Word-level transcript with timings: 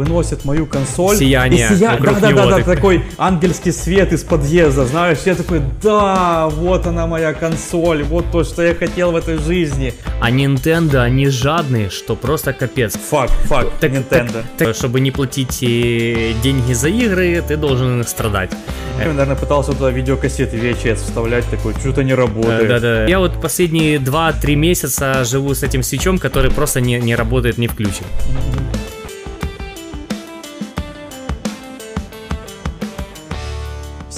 выносит 0.00 0.44
мою 0.44 0.66
консоль. 0.66 1.16
Сияние 1.16 1.66
И 1.66 1.72
сия- 1.74 1.78
да, 1.78 2.12
да, 2.12 2.20
да, 2.20 2.30
да, 2.32 2.50
так- 2.56 2.64
такой 2.64 3.04
ангельский 3.18 3.72
свет 3.72 4.12
из 4.12 4.22
подъезда, 4.22 4.84
знаешь. 4.86 5.18
Я 5.26 5.34
такой, 5.34 5.60
да, 5.82 6.48
вот 6.48 6.86
она 6.86 7.06
моя 7.06 7.32
консоль, 7.32 8.02
вот 8.04 8.24
то, 8.30 8.44
что 8.44 8.62
я 8.62 8.74
хотел 8.74 9.12
в 9.12 9.16
этой 9.16 9.36
жизни. 9.38 9.94
А 10.20 10.30
Nintendo, 10.30 10.98
они 11.02 11.28
жадные, 11.28 11.90
что 11.90 12.14
просто 12.16 12.52
капец. 12.52 12.96
Фак, 13.10 13.30
фак, 13.46 13.66
Так, 13.80 13.90
Nintendo. 13.92 14.32
так, 14.32 14.66
так, 14.66 14.76
чтобы 14.76 15.00
не 15.00 15.10
платить 15.10 15.62
э, 15.62 16.32
деньги 16.42 16.72
за 16.72 16.88
игры, 16.88 17.42
ты 17.46 17.56
должен 17.56 18.04
страдать. 18.06 18.50
Я, 18.98 19.08
наверное, 19.08 19.36
пытался 19.36 19.72
туда 19.72 19.90
видеокассеты 19.90 20.56
VHS 20.58 20.96
вставлять, 20.96 21.44
такой, 21.46 21.72
что-то 21.74 22.04
не 22.04 22.14
работает. 22.14 22.62
Э, 22.62 22.68
Да-да. 22.68 23.06
Я 23.06 23.18
вот 23.18 23.40
последние 23.40 23.98
2-3 23.98 24.54
месяца 24.56 25.24
живу 25.24 25.54
с 25.54 25.62
этим 25.62 25.82
свечом, 25.82 26.18
который 26.18 26.50
просто 26.50 26.80
не, 26.80 26.98
не 26.98 27.14
работает, 27.16 27.58
не 27.58 27.66
включен. 27.66 28.04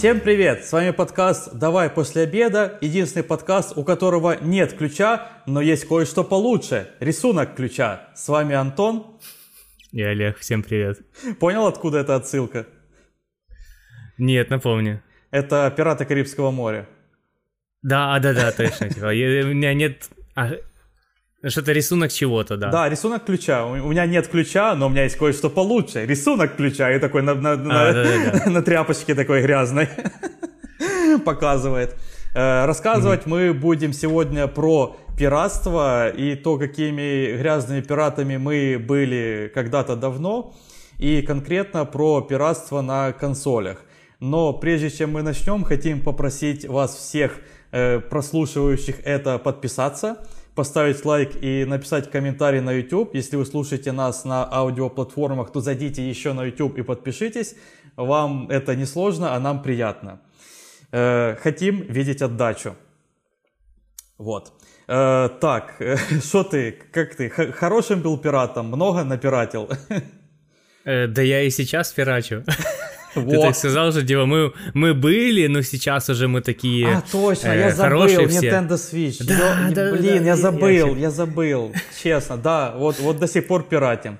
Всем 0.02 0.18
привет! 0.18 0.64
С 0.64 0.72
вами 0.72 0.90
подкаст 0.90 1.54
«Давай 1.54 1.88
после 1.88 2.22
обеда», 2.22 2.76
единственный 2.80 3.22
подкаст, 3.22 3.78
у 3.78 3.84
которого 3.84 4.36
нет 4.42 4.72
ключа, 4.72 5.28
но 5.46 5.60
есть 5.60 5.86
кое-что 5.86 6.24
получше– 6.24 6.90
рисунок 6.98 7.54
ключа. 7.54 8.08
С 8.16 8.28
вами 8.28 8.56
Антон. 8.56 9.20
И 9.92 10.02
Олег, 10.02 10.38
всем 10.38 10.64
привет. 10.64 10.98
Понял, 11.38 11.68
откуда 11.68 11.98
эта 11.98 12.16
отсылка? 12.16 12.66
Нет, 14.18 14.50
напомню. 14.50 15.04
Это 15.30 15.72
«Пираты 15.76 16.04
Карибского 16.04 16.50
моря». 16.50 16.88
Да, 17.82 18.18
да, 18.18 18.32
да, 18.34 18.50
точно. 18.50 18.90
Типа, 18.90 19.06
у 19.06 19.54
меня 19.54 19.72
нет... 19.72 20.10
а, 21.42 21.50
что-то 21.50 21.72
рисунок 21.72 22.12
чего-то, 22.12 22.56
да. 22.56 22.70
Да, 22.70 22.88
рисунок 22.88 23.24
ключа. 23.24 23.64
У 23.66 23.88
меня 23.90 24.06
нет 24.06 24.28
ключа, 24.28 24.74
но 24.74 24.86
у 24.86 24.88
меня 24.90 25.04
есть 25.04 25.16
кое-что 25.16 25.50
получше. 25.50 26.06
Рисунок 26.06 26.56
ключа. 26.56 26.90
И 26.94 26.98
такой 26.98 27.22
на, 27.22 27.34
на- 27.34 27.56
на- 27.56 27.88
А, 27.88 27.92
да-да-да. 27.92 28.50
на 28.50 28.62
тряпочке 28.62 29.14
такой 29.14 29.42
грязной 29.42 29.88
показывает. 31.24 31.96
Э, 32.34 32.64
Рассказывать 32.66 33.26
мы 33.26 33.52
будем 33.52 33.92
сегодня 33.92 34.46
про 34.46 34.96
пиратство 35.18 36.08
и 36.08 36.34
то, 36.34 36.58
какими 36.58 37.36
грязными 37.36 37.80
пиратами 37.80 38.36
мы 38.36 38.78
были 38.78 39.50
когда-то 39.54 39.96
давно. 39.96 40.54
И 40.98 41.22
конкретно 41.22 41.84
про 41.84 42.20
пиратство 42.20 42.80
на 42.80 43.12
консолях. 43.12 43.78
Но 44.20 44.52
прежде 44.52 44.88
чем 44.90 45.12
мы 45.12 45.22
начнем, 45.22 45.64
хотим 45.64 46.00
попросить 46.00 46.64
вас 46.68 46.94
всех 46.94 47.32
э, 47.72 47.98
прослушивающих 47.98 48.96
это 49.04 49.38
подписаться, 49.38 50.16
поставить 50.54 51.04
лайк 51.04 51.42
и 51.42 51.64
написать 51.64 52.10
комментарий 52.10 52.60
на 52.60 52.72
YouTube. 52.72 53.14
Если 53.14 53.36
вы 53.36 53.46
слушаете 53.46 53.92
нас 53.92 54.24
на 54.24 54.44
аудиоплатформах, 54.50 55.52
то 55.52 55.60
зайдите 55.60 56.08
еще 56.08 56.32
на 56.32 56.44
YouTube 56.44 56.78
и 56.78 56.82
подпишитесь. 56.82 57.54
Вам 57.96 58.48
это 58.50 58.76
не 58.76 58.86
сложно, 58.86 59.34
а 59.34 59.40
нам 59.40 59.62
приятно. 59.62 60.20
Э, 60.92 61.36
хотим 61.36 61.82
видеть 61.82 62.22
отдачу. 62.22 62.76
Вот. 64.18 64.52
Э, 64.88 65.28
так, 65.40 65.80
что 66.22 66.44
ты, 66.44 66.72
как 66.92 67.14
ты? 67.14 67.30
Хорошим 67.30 68.02
был 68.02 68.18
пиратом? 68.18 68.66
Много 68.66 69.04
напиратил? 69.04 69.68
Э, 70.84 71.06
да 71.06 71.22
я 71.22 71.42
и 71.42 71.50
сейчас 71.50 71.92
пирачу. 71.92 72.42
Ты 73.14 73.20
Во. 73.20 73.42
так 73.42 73.54
сказал 73.56 73.92
же, 73.92 74.02
Дима, 74.02 74.26
мы, 74.26 74.52
мы 74.74 74.94
были, 74.94 75.46
но 75.46 75.62
сейчас 75.62 76.08
уже 76.08 76.28
мы 76.28 76.40
такие 76.40 76.86
А, 76.96 77.02
точно, 77.12 77.48
э, 77.48 77.58
я 77.58 77.70
забыл, 77.70 78.06
все. 78.06 78.48
Nintendo 78.48 78.68
Switch. 78.70 79.16
Да, 79.24 79.68
Ё- 79.68 79.74
да, 79.74 79.90
блин, 79.92 80.02
да, 80.02 80.14
я 80.14 80.20
я- 80.22 80.36
забыл, 80.36 80.94
я- 80.94 81.00
я 81.00 81.10
забыл, 81.10 81.72
честно, 82.02 82.36
да, 82.36 82.72
вот, 82.76 82.98
вот 83.00 83.18
до 83.18 83.26
сих 83.28 83.46
пор 83.46 83.64
пиратим. 83.64 84.18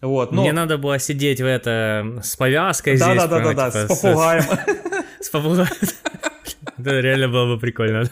Вот, 0.00 0.32
ну, 0.32 0.42
Мне 0.42 0.52
надо 0.52 0.78
было 0.78 0.98
сидеть 0.98 1.40
в 1.40 1.44
это 1.46 2.20
с 2.24 2.34
повязкой 2.36 2.98
да, 2.98 3.04
здесь. 3.14 3.22
да, 3.22 3.26
да, 3.28 3.38
да, 3.38 3.42
прямо, 3.52 3.54
да, 3.54 3.70
типа, 3.70 3.94
с 3.94 4.00
попугаем. 4.00 4.44
С 5.20 5.28
попугаем. 5.30 5.68
Да, 6.78 7.00
реально 7.00 7.28
было 7.28 7.54
бы 7.54 7.60
прикольно. 7.60 8.10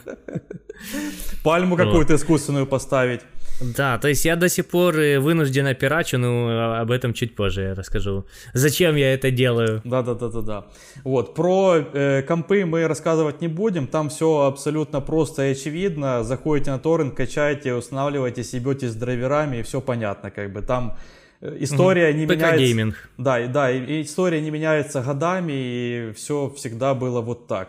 Пальму 1.42 1.76
какую-то 1.76 2.14
искусственную 2.14 2.66
поставить. 2.66 3.22
Да, 3.60 3.98
то 3.98 4.08
есть 4.08 4.24
я 4.24 4.36
до 4.36 4.48
сих 4.48 4.66
пор 4.66 4.98
э, 4.98 5.18
вынужден 5.18 5.66
опирачу, 5.66 6.18
но 6.18 6.80
об 6.80 6.90
этом 6.90 7.12
чуть 7.12 7.36
позже 7.36 7.62
я 7.62 7.74
расскажу. 7.74 8.24
Зачем 8.54 8.96
я 8.96 9.12
это 9.12 9.30
делаю? 9.30 9.82
Да, 9.84 10.02
да, 10.02 10.14
да, 10.14 10.28
да, 10.28 10.40
да. 10.40 10.66
Вот, 11.04 11.34
про 11.34 11.76
э, 11.76 12.22
компы 12.22 12.64
мы 12.64 12.86
рассказывать 12.86 13.40
не 13.42 13.48
будем, 13.48 13.86
там 13.86 14.08
все 14.08 14.46
абсолютно 14.46 15.00
просто 15.00 15.48
и 15.48 15.52
очевидно. 15.52 16.24
Заходите 16.24 16.70
на 16.70 16.78
торрент, 16.78 17.14
качаете, 17.14 17.74
устанавливаете, 17.74 18.44
съебетесь 18.44 18.90
с 18.90 18.94
драйверами, 18.94 19.58
и 19.58 19.62
все 19.62 19.80
понятно, 19.80 20.30
как 20.30 20.52
бы. 20.52 20.62
Там 20.62 20.96
э, 21.42 21.56
история 21.60 22.14
не 22.14 22.24
меняется. 22.24 22.56
ПК-гейминг. 22.56 22.94
Да, 23.18 23.46
да, 23.46 23.70
и, 23.70 23.78
и 23.78 24.02
история 24.02 24.40
не 24.40 24.50
меняется 24.50 25.02
годами, 25.02 25.52
и 25.52 26.12
все 26.16 26.50
всегда 26.56 26.94
было 26.94 27.20
вот 27.20 27.46
так. 27.46 27.68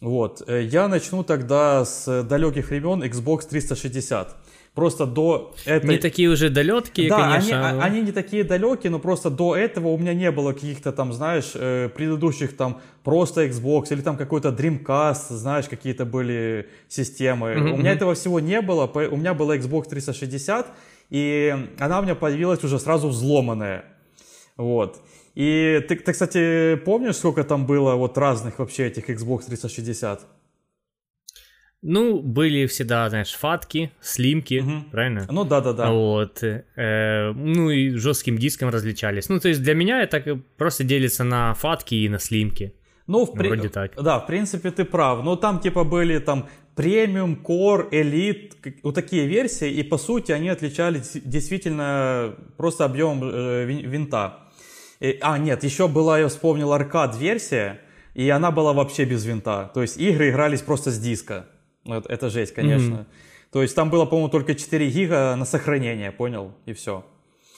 Вот, 0.00 0.42
э, 0.46 0.62
я 0.62 0.88
начну 0.88 1.24
тогда 1.24 1.84
с 1.84 2.22
далеких 2.22 2.70
времен 2.70 3.02
Xbox 3.02 3.48
360. 3.48 4.36
Просто 4.76 5.06
до 5.06 5.54
этой... 5.64 5.88
Не 5.88 5.96
такие 5.98 6.28
уже 6.28 6.50
далекие, 6.50 7.08
Да, 7.08 7.32
конечно. 7.32 7.68
они, 7.70 7.80
а- 7.80 7.82
они 7.82 8.02
не 8.02 8.12
такие 8.12 8.44
далекие, 8.44 8.90
но 8.90 8.98
просто 8.98 9.30
до 9.30 9.56
этого 9.56 9.88
у 9.88 9.96
меня 9.96 10.12
не 10.12 10.30
было 10.30 10.52
каких-то 10.52 10.92
там, 10.92 11.14
знаешь, 11.14 11.52
э, 11.54 11.88
предыдущих 11.88 12.54
там 12.56 12.82
просто 13.02 13.46
Xbox 13.46 13.84
или 13.90 14.02
там 14.02 14.18
какой-то 14.18 14.50
Dreamcast, 14.50 15.30
знаешь, 15.30 15.64
какие-то 15.66 16.04
были 16.04 16.68
системы. 16.88 17.54
Мгм, 17.54 17.72
У 17.72 17.76
меня 17.78 17.92
этого 17.92 18.12
всего 18.14 18.38
не 18.38 18.60
было, 18.60 18.86
у 18.86 19.16
меня 19.16 19.32
была 19.32 19.56
Xbox 19.56 19.88
360, 19.88 20.66
и 21.08 21.56
она 21.78 21.98
у 21.98 22.02
меня 22.02 22.14
появилась 22.14 22.62
уже 22.62 22.78
сразу 22.78 23.08
взломанная. 23.08 23.82
Вот. 24.58 25.00
И 25.34 25.82
ты, 25.88 25.96
ты, 25.96 26.12
кстати, 26.12 26.76
помнишь, 26.84 27.16
сколько 27.16 27.44
там 27.44 27.64
было 27.66 27.94
вот 27.94 28.18
разных 28.18 28.58
вообще 28.58 28.88
этих 28.88 29.08
Xbox 29.08 29.46
360? 29.46 30.20
Ну, 31.88 32.20
были 32.20 32.66
всегда, 32.66 33.08
знаешь, 33.08 33.32
фатки, 33.34 33.90
слимки, 34.00 34.60
Мгм. 34.60 34.84
правильно? 34.90 35.26
Ну 35.30 35.44
да-да-да. 35.44 35.90
Вот. 35.90 36.42
э, 36.42 37.32
ну 37.32 37.70
и 37.70 37.90
жестким 37.90 38.38
диском 38.38 38.70
различались. 38.70 39.28
Ну, 39.28 39.38
то 39.38 39.48
есть 39.48 39.62
для 39.62 39.74
меня 39.74 40.02
это 40.02 40.40
просто 40.56 40.82
делится 40.84 41.22
на 41.24 41.54
фатки 41.54 41.94
и 41.94 42.08
на 42.08 42.18
слимки. 42.18 42.72
Ну, 43.06 43.24
в 43.24 43.32
при- 43.34 43.48
Вроде 43.48 43.68
так. 43.68 43.92
Да, 44.02 44.18
в 44.18 44.26
принципе, 44.26 44.70
ты 44.70 44.84
прав. 44.84 45.22
Но 45.24 45.36
там 45.36 45.60
типа 45.60 45.84
были 45.84 46.18
там 46.18 46.48
премиум, 46.74 47.38
core, 47.48 47.86
элит, 47.92 48.54
вот 48.82 48.94
такие 48.96 49.26
версии, 49.28 49.70
и 49.70 49.82
по 49.84 49.96
сути 49.98 50.32
они 50.32 50.48
отличались 50.48 51.12
действительно 51.24 52.34
просто 52.56 52.84
объемом 52.84 53.22
э, 53.22 53.64
вин- 53.64 53.88
винта. 53.88 54.40
И- 55.00 55.18
а, 55.20 55.38
нет, 55.38 55.62
еще 55.64 55.86
была, 55.86 56.18
я 56.18 56.26
вспомнил, 56.28 56.72
аркад-версия, 56.72 57.78
и 58.14 58.28
она 58.28 58.50
была 58.50 58.72
вообще 58.72 59.04
без 59.04 59.24
винта. 59.24 59.70
То 59.74 59.82
есть 59.82 59.98
игры 59.98 60.30
игрались 60.30 60.62
просто 60.62 60.90
с 60.90 60.98
диска. 60.98 61.46
Это, 61.88 62.30
жесть, 62.30 62.54
конечно. 62.54 63.06
То 63.52 63.62
есть 63.62 63.74
там 63.74 63.90
было, 63.90 64.04
по-моему, 64.04 64.28
только 64.28 64.54
4 64.54 64.90
гига 64.90 65.34
на 65.36 65.44
сохранение, 65.44 66.12
понял? 66.12 66.52
И 66.66 66.72
все. 66.72 67.04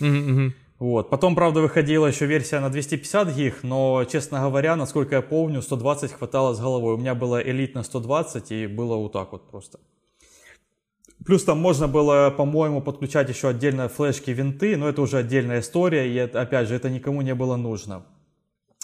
Мгм. 0.01 0.55
Вот. 0.79 1.11
Потом, 1.11 1.35
правда, 1.35 1.61
выходила 1.61 2.07
еще 2.07 2.27
версия 2.27 2.61
на 2.61 2.71
250 2.71 3.35
гиг, 3.35 3.63
но, 3.63 4.05
честно 4.05 4.41
говоря, 4.41 4.77
насколько 4.77 5.17
я 5.17 5.23
помню, 5.23 5.61
120 5.61 6.13
хватало 6.13 6.55
с 6.55 6.61
головой. 6.61 6.95
У 6.95 6.99
меня 6.99 7.15
была 7.17 7.43
элит 7.43 7.75
на 7.75 7.83
120, 7.83 8.53
и 8.53 8.67
было 8.69 8.95
вот 8.97 9.13
так 9.13 9.33
вот 9.33 9.51
просто. 9.51 9.81
Плюс 11.27 11.43
там 11.43 11.59
можно 11.59 11.89
было, 11.89 12.31
по-моему, 12.31 12.81
подключать 12.81 13.29
еще 13.29 13.49
отдельно 13.49 13.89
флешки 13.89 14.31
винты, 14.31 14.77
но 14.77 14.89
это 14.89 15.03
уже 15.03 15.19
отдельная 15.19 15.61
история, 15.61 16.09
и 16.09 16.15
это, 16.15 16.41
опять 16.41 16.69
же, 16.69 16.77
это 16.77 16.91
никому 16.91 17.23
не 17.23 17.35
было 17.35 17.57
нужно. 17.57 18.05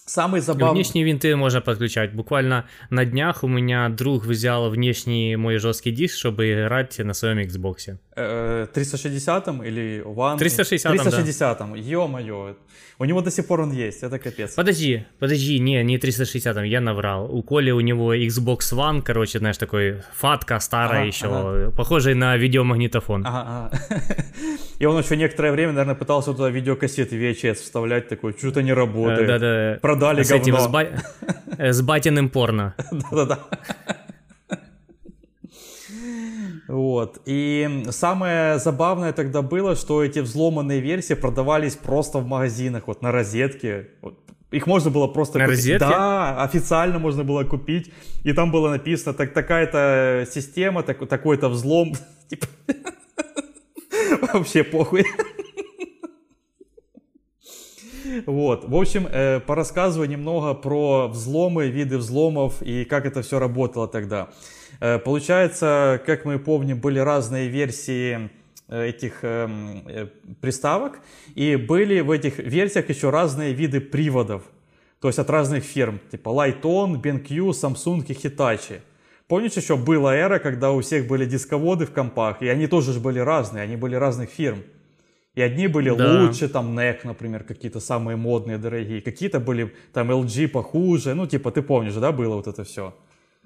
Самый 0.07 0.43
забавный... 0.43 0.75
Внешние 0.75 1.05
винты 1.05 1.35
можно 1.35 1.63
подключать. 1.63 2.13
Буквально 2.13 2.67
на 2.91 3.07
днях 3.07 3.43
у 3.43 3.49
меня 3.49 3.89
друг 3.89 4.27
взял 4.27 4.69
внешний 4.69 5.37
мой 5.37 5.57
жесткий 5.57 5.93
диск, 5.93 6.19
чтобы 6.19 6.53
играть 6.53 6.99
на 6.99 7.15
своем 7.15 7.39
Xbox. 7.39 7.97
Э, 8.15 8.67
360 8.73 9.49
или 9.65 10.03
One? 10.05 10.39
360-м, 10.39 10.97
да. 10.97 11.05
360-м, 11.05 11.75
ё-моё. 11.75 12.55
У 12.99 13.05
него 13.07 13.23
до 13.23 13.31
сих 13.31 13.47
пор 13.47 13.63
он 13.63 13.73
есть, 13.73 14.03
это 14.03 14.19
капец. 14.19 14.55
Подожди, 14.55 15.05
подожди, 15.19 15.59
не, 15.59 15.83
не 15.83 15.99
360, 15.99 16.65
я 16.65 16.81
наврал. 16.81 17.35
У 17.35 17.43
Коли 17.43 17.73
у 17.73 17.81
него 17.81 18.15
Xbox 18.15 18.59
One, 18.73 19.03
короче, 19.03 19.39
знаешь, 19.39 19.59
такой 19.59 20.03
фатка 20.15 20.61
старая 20.61 21.01
Ага, 21.01 21.07
еще, 21.07 21.27
ага. 21.27 21.71
похожий 21.71 22.15
на 22.15 22.37
видеомагнитофон. 22.37 23.27
Ага, 23.27 23.71
ага. 23.73 24.03
И 24.79 24.87
он 24.87 24.99
еще 25.03 25.17
некоторое 25.17 25.51
время, 25.53 25.73
наверное, 25.73 25.95
пытался 25.95 26.33
туда 26.33 26.51
видеокассеты 26.51 27.17
VHS 27.17 27.55
вставлять, 27.55 28.09
такой, 28.09 28.33
что-то 28.39 28.63
не 28.63 28.71
Э, 28.71 28.75
работает. 28.75 29.27
Да-да. 29.27 29.79
Продали 29.99 30.23
с 30.23 30.31
этим, 30.31 30.55
говно. 30.55 30.69
с, 30.69 30.71
ба- 30.73 30.89
э, 31.59 31.73
с 31.73 31.83
батиным 31.83 32.29
порно. 32.31 32.75
Да-да-да. 33.11 33.39
Вот. 36.69 37.21
И 37.27 37.85
самое 37.91 38.59
забавное 38.59 39.13
тогда 39.13 39.43
было, 39.43 39.77
что 39.77 40.03
эти 40.03 40.21
взломанные 40.21 40.81
версии 40.81 41.15
продавались 41.15 41.77
просто 41.77 42.19
в 42.19 42.27
магазинах, 42.27 42.85
вот 42.87 43.03
на 43.03 43.13
розетке. 43.13 43.89
Вот. 44.03 44.19
Их 44.51 44.67
можно 44.67 44.91
было 44.91 45.07
просто 45.09 45.39
На 45.39 45.45
купить. 45.47 45.59
розетке? 45.59 45.89
Да, 45.89 46.43
официально 46.43 46.99
можно 46.99 47.25
было 47.25 47.45
купить. 47.45 47.93
И 48.23 48.33
там 48.33 48.51
было 48.51 48.71
написано, 48.71 49.13
так, 49.15 49.33
такая-то 49.33 50.27
система, 50.31 50.83
так, 50.83 51.07
такой-то 51.09 51.49
взлом. 51.49 51.95
Типа, 52.29 52.47
Вообще 54.33 54.65
похуй. 54.65 55.05
Вот, 58.27 58.69
в 58.69 58.77
общем, 58.77 59.07
э, 59.11 59.41
порассказываю 59.41 60.09
немного 60.09 60.55
про 60.55 61.09
взломы, 61.09 61.69
виды 61.69 61.99
взломов 61.99 62.63
и 62.63 62.85
как 62.85 63.07
это 63.07 63.23
все 63.23 63.39
работало 63.39 63.89
тогда. 63.89 64.29
Э, 64.81 64.99
получается, 64.99 66.01
как 66.05 66.25
мы 66.25 66.39
помним, 66.39 66.81
были 66.81 66.99
разные 66.99 67.49
версии 67.49 68.31
э, 68.69 68.89
этих 68.89 69.21
эм, 69.23 69.83
э, 69.87 70.07
приставок, 70.41 71.01
и 71.35 71.57
были 71.57 72.01
в 72.01 72.11
этих 72.11 72.39
версиях 72.39 72.89
еще 72.89 73.11
разные 73.11 73.53
виды 73.53 73.81
приводов, 73.81 74.43
то 75.01 75.09
есть 75.09 75.19
от 75.19 75.31
разных 75.31 75.65
фирм, 75.65 76.01
типа 76.11 76.29
Lighton, 76.29 77.01
BenQ, 77.01 77.51
Samsung 77.51 78.05
и 78.09 78.13
Hitachi. 78.13 78.81
Помнишь, 79.27 79.53
еще 79.53 79.77
была 79.77 80.15
эра, 80.15 80.39
когда 80.39 80.71
у 80.71 80.83
всех 80.83 81.07
были 81.07 81.25
дисководы 81.25 81.87
в 81.87 81.93
компах, 81.93 82.43
и 82.43 82.49
они 82.49 82.67
тоже 82.67 82.99
были 83.01 83.21
разные, 83.21 83.63
они 83.63 83.77
были 83.77 83.95
разных 83.97 84.29
фирм. 84.29 84.63
И 85.35 85.43
одни 85.43 85.67
были 85.67 85.91
да. 85.91 86.23
лучше, 86.23 86.49
там 86.49 86.79
NEC, 86.79 87.01
например, 87.05 87.45
какие-то 87.45 87.81
самые 87.81 88.17
модные, 88.17 88.59
дорогие, 88.59 89.01
какие-то 89.01 89.41
были 89.41 89.75
там 89.93 90.11
LG 90.11 90.49
похуже, 90.49 91.15
ну 91.15 91.27
типа 91.27 91.51
ты 91.51 91.63
помнишь, 91.63 91.95
да, 91.95 92.13
было 92.13 92.37
вот 92.37 92.47
это 92.47 92.63
все. 92.63 92.95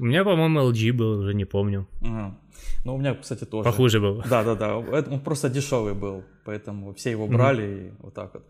У 0.00 0.04
меня, 0.04 0.24
по-моему, 0.24 0.60
LG 0.60 0.92
был, 0.92 1.20
уже 1.20 1.34
не 1.34 1.44
помню. 1.44 1.86
Ага. 2.02 2.38
Ну, 2.84 2.94
у 2.94 2.98
меня, 2.98 3.14
кстати, 3.14 3.44
тоже. 3.44 3.64
Похуже 3.64 4.00
был. 4.00 4.22
Да, 4.30 4.44
да, 4.44 4.54
да. 4.54 4.76
Он 4.76 5.20
просто 5.20 5.48
дешевый 5.48 5.94
был, 5.94 6.22
поэтому 6.44 6.92
все 6.94 7.10
его 7.10 7.26
брали 7.26 7.64
mm-hmm. 7.64 7.88
и 7.88 8.02
вот 8.02 8.14
так 8.14 8.34
вот. 8.34 8.44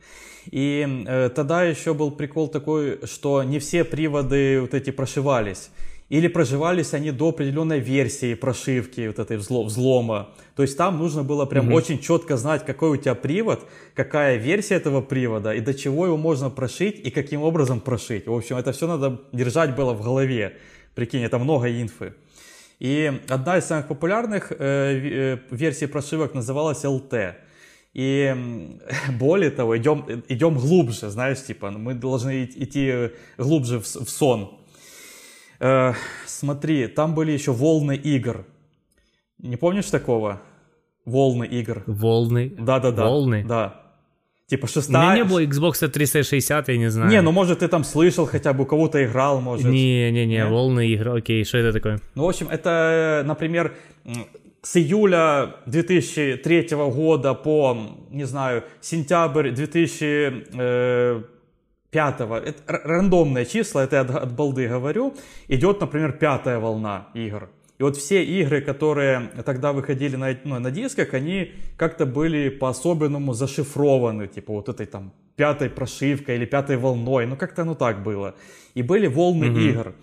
И 0.51 1.05
э, 1.07 1.31
тогда 1.31 1.65
еще 1.65 1.95
был 1.95 2.11
прикол 2.11 2.49
такой, 2.49 3.01
что 3.07 3.43
не 3.45 3.59
все 3.59 3.85
приводы 3.85 4.61
вот 4.61 4.75
эти 4.75 4.91
прошивались. 4.91 5.71
Или 6.09 6.29
проживались 6.29 6.95
они 6.95 7.11
до 7.11 7.29
определенной 7.29 7.81
версии 7.81 8.33
прошивки 8.35 9.07
вот 9.09 9.19
этой 9.19 9.37
взлома. 9.37 10.31
То 10.57 10.63
есть 10.63 10.77
там 10.77 10.99
нужно 10.99 11.23
было 11.23 11.45
прям 11.45 11.69
mm-hmm. 11.69 11.75
очень 11.75 11.99
четко 11.99 12.39
знать, 12.39 12.65
какой 12.65 12.91
у 12.91 12.97
тебя 12.97 13.15
привод, 13.15 13.67
какая 13.95 14.37
версия 14.37 14.77
этого 14.77 15.03
привода 15.03 15.53
и 15.53 15.61
до 15.61 15.75
чего 15.75 16.07
его 16.07 16.17
можно 16.17 16.49
прошить 16.49 16.99
и 17.07 17.11
каким 17.11 17.43
образом 17.43 17.81
прошить. 17.81 18.27
В 18.27 18.33
общем, 18.33 18.57
это 18.57 18.73
все 18.73 18.87
надо 18.87 19.21
держать 19.33 19.77
было 19.77 19.93
в 19.93 20.03
голове. 20.03 20.57
Прикинь, 20.95 21.23
это 21.23 21.39
много 21.39 21.69
инфы. 21.69 22.15
И 22.79 23.21
одна 23.29 23.59
из 23.59 23.65
самых 23.65 23.89
популярных 23.89 24.53
э, 24.53 24.57
э, 24.59 25.39
версий 25.51 25.87
прошивок 25.87 26.33
называлась 26.33 26.85
LT. 26.85 27.35
И 27.93 28.35
более 29.19 29.51
того, 29.51 29.77
идем, 29.77 30.05
идем 30.29 30.55
глубже, 30.55 31.11
знаешь, 31.11 31.43
типа, 31.45 31.71
мы 31.71 31.95
должны 31.95 32.45
идти 32.45 33.11
глубже 33.37 33.81
в, 33.81 33.85
в 33.85 34.09
сон. 34.09 34.58
Э, 35.61 35.93
смотри, 36.27 36.87
там 36.87 37.15
были 37.15 37.33
еще 37.33 37.53
волны 37.53 37.97
игр. 37.97 38.47
Не 39.39 39.57
помнишь 39.57 39.87
такого? 39.87 40.41
Волны 41.05 41.45
игр. 41.45 41.83
Волны? 41.87 42.53
Да-да-да. 42.59 43.05
Волны? 43.05 43.45
Да. 43.49 43.83
Типа 44.47 44.67
шестая... 44.67 45.03
У 45.03 45.05
меня 45.05 45.17
не 45.17 45.25
было 45.25 45.45
Xbox 45.45 45.87
360, 45.87 46.69
я 46.69 46.77
не 46.79 46.89
знаю. 46.91 47.11
Не, 47.11 47.21
ну 47.21 47.33
может 47.33 47.59
ты 47.59 47.69
там 47.69 47.85
слышал, 47.85 48.27
хотя 48.27 48.55
бы 48.55 48.63
у 48.63 48.67
кого-то 48.67 49.05
играл, 49.05 49.41
может. 49.43 49.67
Не-не-не, 49.67 50.47
волны 50.47 50.89
игры, 50.89 51.19
окей, 51.19 51.45
что 51.45 51.59
это 51.59 51.73
такое? 51.75 52.01
Ну, 52.15 52.25
в 52.25 52.29
общем, 52.29 52.49
это, 52.49 53.23
например, 53.27 53.75
с 54.63 54.77
июля 54.77 55.57
2003 55.67 56.69
года 56.71 57.35
по, 57.35 57.77
не 58.11 58.25
знаю, 58.25 58.65
сентябрь 58.81 59.51
2005, 61.93 62.47
это 62.47 62.63
рандомные 62.67 63.47
числа, 63.47 63.85
это 63.85 63.97
я 63.97 64.03
от, 64.03 64.11
от 64.11 64.33
балды 64.33 64.69
говорю, 64.69 65.15
идет, 65.49 65.81
например, 65.81 66.13
пятая 66.13 66.59
волна 66.59 67.09
игр. 67.15 67.49
И 67.79 67.83
вот 67.83 67.97
все 67.97 68.25
игры, 68.25 68.61
которые 68.61 69.31
тогда 69.45 69.73
выходили 69.73 70.17
на, 70.17 70.37
ну, 70.45 70.59
на 70.59 70.71
дисках, 70.71 71.15
они 71.15 71.53
как-то 71.77 72.07
были 72.07 72.49
по-особенному 72.49 73.35
зашифрованы, 73.35 74.27
типа 74.27 74.53
вот 74.53 74.69
этой 74.69 74.87
там 74.87 75.13
пятой 75.37 75.71
прошивкой 75.71 76.37
или 76.37 76.45
пятой 76.45 76.77
волной, 76.77 77.27
ну 77.27 77.37
как-то 77.37 77.63
оно 77.63 77.75
так 77.75 78.03
было. 78.03 78.35
И 78.75 78.83
были 78.83 79.07
волны 79.07 79.45
mm-hmm. 79.45 79.71
игр. 79.71 79.95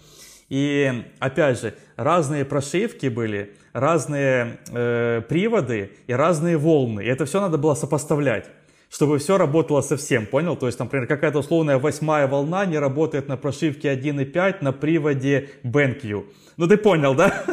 И 0.48 1.04
опять 1.20 1.60
же, 1.60 1.74
разные 1.98 2.46
прошивки 2.46 3.08
были, 3.08 3.54
разные 3.74 4.60
э, 4.72 5.22
приводы 5.28 5.92
и 6.08 6.14
разные 6.14 6.56
волны. 6.56 7.02
И 7.04 7.08
это 7.08 7.26
все 7.26 7.42
надо 7.42 7.58
было 7.58 7.76
сопоставлять 7.76 8.46
чтобы 8.90 9.18
все 9.20 9.38
работало 9.38 9.82
совсем, 9.82 10.26
понял? 10.26 10.56
То 10.56 10.68
есть, 10.68 10.80
например, 10.80 11.08
какая-то 11.08 11.40
условная 11.40 11.78
восьмая 11.78 12.28
волна 12.28 12.66
не 12.66 12.80
работает 12.80 13.28
на 13.28 13.38
прошивке 13.38 13.94
1.5 13.94 14.58
на 14.62 14.72
приводе 14.72 15.50
BenQ. 15.64 16.26
Ну 16.58 16.68
ты 16.68 16.78
понял, 16.78 17.16
да? 17.16 17.46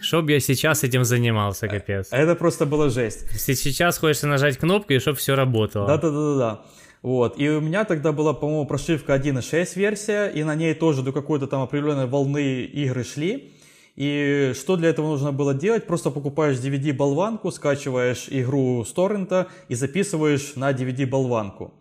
Чтоб 0.00 0.28
я 0.28 0.40
сейчас 0.40 0.84
этим 0.84 1.04
занимался, 1.04 1.68
капец. 1.68 2.08
Это 2.10 2.34
просто 2.34 2.66
было 2.66 2.90
жесть. 2.90 3.26
Сейчас 3.38 3.98
хочешь 3.98 4.22
нажать 4.22 4.58
кнопку, 4.58 4.92
и 4.92 4.98
чтобы 4.98 5.16
все 5.16 5.34
работало. 5.34 5.86
Да-да-да-да. 5.86 6.62
Вот. 7.00 7.38
И 7.38 7.48
у 7.48 7.60
меня 7.60 7.84
тогда 7.84 8.12
была, 8.12 8.34
по-моему, 8.34 8.66
прошивка 8.66 9.14
1.6 9.14 9.76
версия, 9.76 10.26
и 10.26 10.42
на 10.42 10.54
ней 10.54 10.74
тоже 10.74 11.02
до 11.02 11.12
какой-то 11.12 11.46
там 11.46 11.62
определенной 11.62 12.06
волны 12.06 12.64
игры 12.64 13.04
шли. 13.04 13.52
И 13.98 14.52
что 14.54 14.76
для 14.76 14.90
этого 14.90 15.08
нужно 15.08 15.32
было 15.32 15.54
делать? 15.54 15.88
Просто 15.88 16.10
покупаешь 16.10 16.56
DVD-болванку, 16.56 17.50
скачиваешь 17.50 18.28
игру 18.30 18.84
с 18.84 18.92
торрента 18.92 19.48
и 19.66 19.74
записываешь 19.74 20.54
на 20.54 20.70
DVD-болванку. 20.70 21.72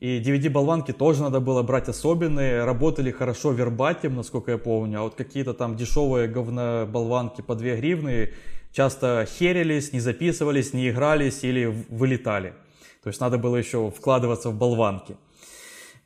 И 0.00 0.18
DVD-болванки 0.18 0.92
тоже 0.92 1.22
надо 1.22 1.40
было 1.40 1.62
брать 1.62 1.90
особенные, 1.90 2.64
работали 2.64 3.10
хорошо 3.10 3.52
вербатим, 3.52 4.16
насколько 4.16 4.52
я 4.52 4.56
помню, 4.56 5.00
а 5.00 5.02
вот 5.02 5.14
какие-то 5.14 5.52
там 5.52 5.76
дешевые 5.76 6.26
говно-болванки 6.26 7.42
по 7.42 7.54
2 7.54 7.76
гривны 7.76 8.32
часто 8.72 9.26
херились, 9.28 9.92
не 9.92 10.00
записывались, 10.00 10.72
не 10.72 10.88
игрались 10.88 11.44
или 11.44 11.66
вылетали. 11.90 12.54
То 13.02 13.10
есть 13.10 13.20
надо 13.20 13.36
было 13.36 13.56
еще 13.56 13.90
вкладываться 13.90 14.48
в 14.48 14.54
болванки. 14.54 15.16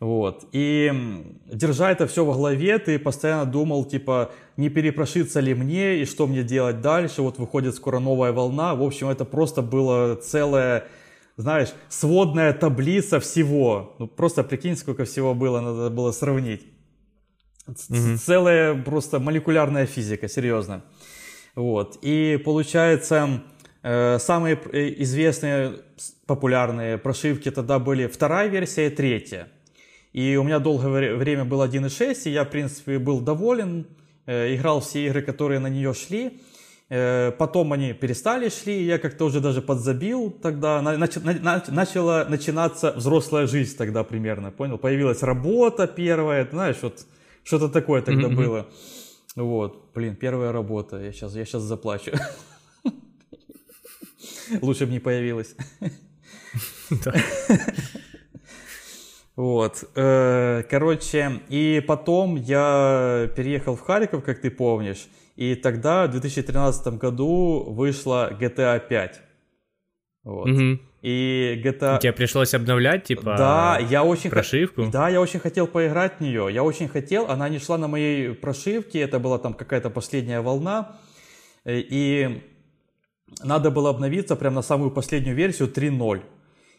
Вот. 0.00 0.44
И 0.50 0.92
держа 1.46 1.92
это 1.92 2.08
все 2.08 2.24
во 2.24 2.34
главе, 2.34 2.80
ты 2.80 2.98
постоянно 2.98 3.44
думал, 3.44 3.84
типа, 3.84 4.32
не 4.56 4.68
перепрошиться 4.68 5.40
ли 5.40 5.54
мне 5.54 5.98
и 6.02 6.04
что 6.04 6.26
мне 6.26 6.42
делать 6.42 6.80
дальше. 6.80 7.22
Вот 7.22 7.38
выходит 7.38 7.74
скоро 7.74 7.98
новая 7.98 8.32
волна. 8.32 8.74
В 8.74 8.82
общем, 8.82 9.08
это 9.08 9.24
просто 9.24 9.62
было 9.62 10.16
целое 10.16 10.84
знаешь, 11.36 11.68
сводная 11.88 12.52
таблица 12.52 13.18
всего. 13.20 13.96
Ну, 13.98 14.06
просто 14.06 14.44
прикинь, 14.44 14.76
сколько 14.76 15.04
всего 15.04 15.34
было, 15.34 15.60
надо 15.60 15.90
было 15.90 16.12
сравнить. 16.12 16.66
Mm-hmm. 17.66 18.16
Целая 18.16 18.82
просто 18.82 19.18
молекулярная 19.18 19.86
физика, 19.86 20.28
серьезно. 20.28 20.82
Вот. 21.54 21.98
И 22.02 22.40
получается, 22.44 23.42
э, 23.82 24.18
самые 24.18 24.60
э, 24.72 24.94
известные, 25.02 25.80
популярные 26.26 26.98
прошивки 26.98 27.50
тогда 27.50 27.78
были 27.78 28.06
вторая 28.06 28.48
версия 28.48 28.86
и 28.86 28.90
третья. 28.90 29.48
И 30.12 30.36
у 30.36 30.42
меня 30.42 30.58
долгое 30.58 31.14
время 31.14 31.44
был 31.44 31.62
1.6, 31.62 32.22
и 32.26 32.30
я, 32.30 32.44
в 32.44 32.50
принципе, 32.50 32.98
был 32.98 33.20
доволен, 33.20 33.86
э, 34.26 34.54
играл 34.54 34.80
все 34.80 35.06
игры, 35.06 35.22
которые 35.22 35.60
на 35.60 35.68
нее 35.68 35.94
шли. 35.94 36.40
Э, 36.88 37.32
потом 37.38 37.72
они 37.72 37.94
перестали 37.94 38.48
шли, 38.48 38.84
я 38.84 38.98
как-то 38.98 39.24
уже 39.24 39.40
даже 39.40 39.62
подзабил 39.62 40.30
тогда. 40.30 40.82
Начала 40.82 42.26
начинаться 42.28 42.92
взрослая 42.92 43.46
жизнь 43.46 43.76
тогда 43.76 44.04
примерно, 44.04 44.50
понял? 44.50 44.78
Появилась 44.78 45.22
работа 45.22 45.86
первая, 45.86 46.46
знаешь, 46.50 46.76
вот 46.82 47.06
что-то 47.44 47.68
такое 47.68 48.02
тогда 48.02 48.28
mm-hmm. 48.28 48.36
было. 48.36 48.66
Вот, 49.36 49.90
блин, 49.94 50.16
первая 50.16 50.52
работа, 50.52 51.00
я 51.00 51.12
сейчас, 51.12 51.34
я 51.34 51.44
сейчас 51.44 51.62
заплачу. 51.62 52.12
Лучше 54.60 54.84
бы 54.86 54.92
не 54.92 55.00
появилась. 55.00 55.56
Вот, 59.34 59.84
э, 59.94 60.62
короче, 60.68 61.40
и 61.48 61.82
потом 61.86 62.36
я 62.36 63.30
переехал 63.34 63.76
в 63.76 63.80
Харьков, 63.80 64.22
как 64.24 64.40
ты 64.42 64.50
помнишь, 64.50 65.08
и 65.36 65.54
тогда, 65.54 66.06
в 66.06 66.10
2013 66.10 66.98
году, 66.98 67.64
вышла 67.68 68.30
GTA 68.38 68.78
5. 68.86 69.20
Вот. 70.24 70.48
Угу. 70.48 70.78
И 71.00 71.60
GTA... 71.64 71.98
Тебе 71.98 72.12
пришлось 72.12 72.54
обновлять, 72.54 73.04
типа, 73.04 73.34
да, 73.36 73.78
я 73.78 74.04
очень 74.04 74.30
прошивку? 74.30 74.86
Да, 74.92 75.08
я 75.08 75.20
очень 75.20 75.40
хотел 75.40 75.66
поиграть 75.66 76.18
в 76.18 76.20
нее. 76.20 76.48
Я 76.52 76.62
очень 76.62 76.88
хотел, 76.88 77.26
она 77.28 77.48
не 77.48 77.58
шла 77.58 77.78
на 77.78 77.88
моей 77.88 78.34
прошивке, 78.34 79.00
это 79.00 79.18
была 79.18 79.38
там 79.38 79.54
какая-то 79.54 79.90
последняя 79.90 80.42
волна. 80.42 80.96
Э, 81.64 81.78
и 81.78 82.42
надо 83.42 83.70
было 83.70 83.90
обновиться 83.90 84.36
прямо 84.36 84.56
на 84.56 84.62
самую 84.62 84.90
последнюю 84.90 85.34
версию 85.34 85.68
3.0. 85.68 86.22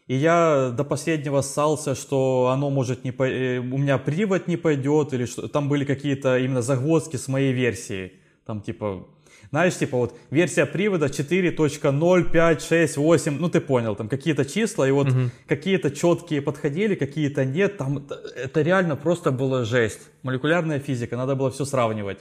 И 0.08 0.16
я 0.16 0.74
до 0.76 0.84
последнего 0.84 1.42
ссался, 1.42 1.96
что 1.96 2.52
оно 2.54 2.70
может 2.70 3.06
не 3.06 3.12
по... 3.12 3.24
Э, 3.24 3.60
у 3.60 3.78
меня 3.78 3.98
привод 3.98 4.48
не 4.48 4.58
пойдет, 4.58 5.14
или 5.14 5.26
что 5.26 5.48
там 5.48 5.70
были 5.70 5.86
какие-то 5.86 6.38
именно 6.38 6.62
загвоздки 6.62 7.16
с 7.16 7.30
моей 7.30 7.54
версией. 7.54 8.14
Там 8.46 8.62
типа, 8.62 9.08
знаешь, 9.50 9.78
типа 9.78 9.98
вот 9.98 10.18
версия 10.30 10.66
привода 10.66 11.06
4.0, 11.06 12.32
5, 12.32 12.62
6, 12.62 12.98
8, 12.98 13.38
ну 13.40 13.50
ты 13.50 13.62
понял, 13.62 13.96
там 13.96 14.10
какие-то 14.10 14.44
числа, 14.44 14.88
и 14.88 14.92
вот 14.92 15.08
угу. 15.08 15.30
какие-то 15.48 15.90
четкие 15.90 16.42
подходили, 16.42 16.96
какие-то 16.96 17.46
нет, 17.46 17.78
там 17.78 18.06
это 18.36 18.62
реально 18.62 18.98
просто 18.98 19.32
было 19.32 19.64
жесть. 19.64 20.02
Молекулярная 20.22 20.80
физика, 20.80 21.16
надо 21.16 21.36
было 21.36 21.50
все 21.50 21.64
сравнивать. 21.64 22.20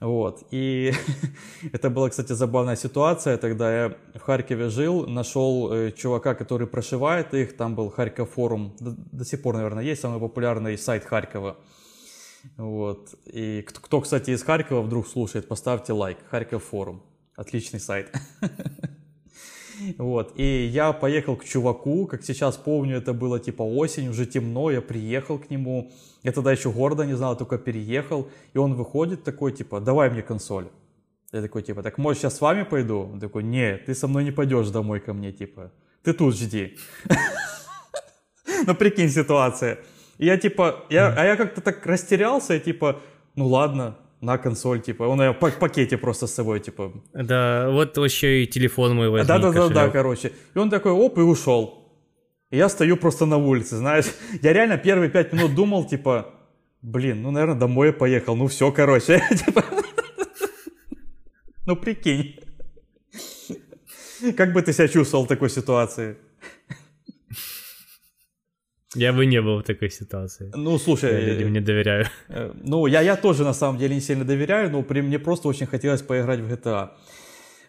Вот. 0.00 0.46
И 0.52 0.92
это 1.72 1.90
была, 1.90 2.08
кстати, 2.08 2.32
забавная 2.32 2.76
ситуация. 2.76 3.36
Тогда 3.36 3.84
я 3.84 3.96
в 4.14 4.20
Харькове 4.20 4.68
жил, 4.68 5.06
нашел 5.06 5.72
э, 5.72 5.92
чувака, 5.92 6.34
который 6.34 6.66
прошивает 6.66 7.34
их. 7.34 7.56
Там 7.56 7.74
был 7.74 7.90
Харьков 7.90 8.30
форум. 8.30 8.76
До, 8.78 8.92
до 8.92 9.24
сих 9.24 9.42
пор, 9.42 9.56
наверное, 9.56 9.82
есть 9.82 10.00
самый 10.00 10.20
популярный 10.20 10.78
сайт 10.78 11.04
Харькова. 11.04 11.56
Вот. 12.56 13.14
И 13.26 13.62
кто, 13.62 13.80
кто, 13.80 14.00
кстати, 14.00 14.30
из 14.30 14.42
Харькова 14.42 14.82
вдруг 14.82 15.08
слушает, 15.08 15.48
поставьте 15.48 15.92
лайк. 15.92 16.18
Харьков 16.30 16.64
форум. 16.64 17.02
Отличный 17.34 17.80
сайт. 17.80 18.12
Вот, 19.98 20.32
и 20.36 20.66
я 20.66 20.92
поехал 20.92 21.36
к 21.36 21.44
чуваку, 21.44 22.06
как 22.06 22.24
сейчас 22.24 22.56
помню, 22.56 22.96
это 22.96 23.12
было 23.12 23.38
типа 23.38 23.62
осень, 23.62 24.08
уже 24.08 24.26
темно, 24.26 24.70
я 24.70 24.80
приехал 24.80 25.38
к 25.38 25.50
нему, 25.50 25.90
я 26.22 26.32
тогда 26.32 26.52
еще 26.52 26.70
города 26.70 27.06
не 27.06 27.16
знал, 27.16 27.36
только 27.36 27.58
переехал, 27.58 28.28
и 28.54 28.58
он 28.58 28.74
выходит 28.74 29.24
такой, 29.24 29.52
типа, 29.52 29.80
давай 29.80 30.10
мне 30.10 30.22
консоль. 30.22 30.68
Я 31.32 31.42
такой, 31.42 31.62
типа, 31.62 31.82
так 31.82 31.98
может 31.98 32.22
сейчас 32.22 32.36
с 32.36 32.40
вами 32.40 32.64
пойду? 32.64 33.10
Он 33.12 33.20
такой, 33.20 33.42
нет, 33.42 33.84
ты 33.86 33.94
со 33.94 34.08
мной 34.08 34.24
не 34.24 34.32
пойдешь 34.32 34.70
домой 34.70 35.00
ко 35.00 35.12
мне, 35.12 35.32
типа, 35.32 35.70
ты 36.02 36.12
тут 36.12 36.34
жди. 36.36 36.76
Ну, 38.66 38.74
прикинь, 38.74 39.08
ситуация. 39.08 39.78
Я, 40.18 40.36
типа, 40.36 40.84
я, 40.90 41.14
а 41.16 41.24
я 41.24 41.36
как-то 41.36 41.60
так 41.60 41.86
растерялся, 41.86 42.58
типа, 42.58 43.00
ну 43.36 43.46
ладно, 43.46 43.96
на 44.20 44.38
консоль, 44.38 44.80
типа, 44.80 45.04
он 45.04 45.20
ее 45.20 45.32
в 45.32 45.58
пакете 45.58 45.96
просто 45.96 46.26
с 46.26 46.34
собой, 46.34 46.60
типа. 46.60 46.92
Да, 47.14 47.68
вот 47.70 47.96
еще 47.98 48.42
и 48.42 48.46
телефон 48.46 48.96
мой 48.96 49.08
возьми, 49.08 49.26
Да-да-да, 49.28 49.68
да, 49.68 49.88
короче. 49.88 50.32
И 50.54 50.58
он 50.58 50.70
такой, 50.70 50.92
оп, 50.92 51.18
и 51.18 51.22
ушел. 51.22 51.78
И 52.50 52.56
я 52.56 52.68
стою 52.68 52.96
просто 52.96 53.26
на 53.26 53.36
улице, 53.36 53.76
знаешь. 53.76 54.06
Я 54.42 54.52
реально 54.52 54.78
первые 54.78 55.10
пять 55.10 55.32
минут 55.32 55.54
думал, 55.54 55.84
типа, 55.84 56.34
блин, 56.82 57.22
ну, 57.22 57.30
наверное, 57.30 57.58
домой 57.58 57.88
я 57.88 57.92
поехал, 57.92 58.36
ну, 58.36 58.46
все, 58.46 58.72
короче. 58.72 59.22
Типа, 59.46 59.64
ну, 61.66 61.76
прикинь. 61.76 62.36
Как 64.36 64.52
бы 64.52 64.62
ты 64.62 64.72
себя 64.72 64.88
чувствовал 64.88 65.24
в 65.24 65.28
такой 65.28 65.50
ситуации? 65.50 66.16
Я 68.94 69.12
бы 69.12 69.26
не 69.26 69.42
был 69.42 69.58
в 69.58 69.62
такой 69.62 69.90
ситуации. 69.90 70.50
Ну, 70.54 70.78
слушай... 70.78 71.12
Я 71.12 71.34
людям 71.34 71.52
не 71.52 71.60
доверяю. 71.60 72.06
Э, 72.28 72.52
ну, 72.54 72.86
я, 72.86 73.02
я 73.02 73.16
тоже, 73.16 73.44
на 73.44 73.52
самом 73.52 73.78
деле, 73.78 73.94
не 73.94 74.00
сильно 74.00 74.24
доверяю, 74.24 74.70
но 74.70 74.82
при 74.82 75.02
мне 75.02 75.18
просто 75.18 75.48
очень 75.48 75.66
хотелось 75.66 76.00
поиграть 76.00 76.40
в 76.40 76.50
GTA. 76.50 76.90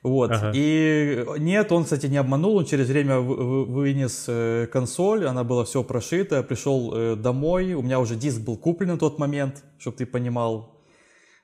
Вот. 0.01 0.31
Ага. 0.31 0.51
И 0.55 1.25
нет, 1.39 1.71
он, 1.73 1.83
кстати, 1.83 2.05
не 2.05 2.15
обманул, 2.15 2.55
он 2.55 2.65
через 2.65 2.87
время 2.87 3.19
вынес 3.19 4.25
э, 4.29 4.67
консоль, 4.71 5.25
она 5.25 5.43
была 5.43 5.65
все 5.65 5.83
прошита, 5.83 6.41
пришел 6.41 6.93
э, 6.95 7.15
домой, 7.17 7.73
у 7.73 7.81
меня 7.81 7.99
уже 7.99 8.15
диск 8.15 8.39
был 8.39 8.55
куплен 8.55 8.89
на 8.89 8.97
тот 8.97 9.19
момент, 9.19 9.63
чтобы 9.77 9.97
ты 9.97 10.05
понимал. 10.05 10.75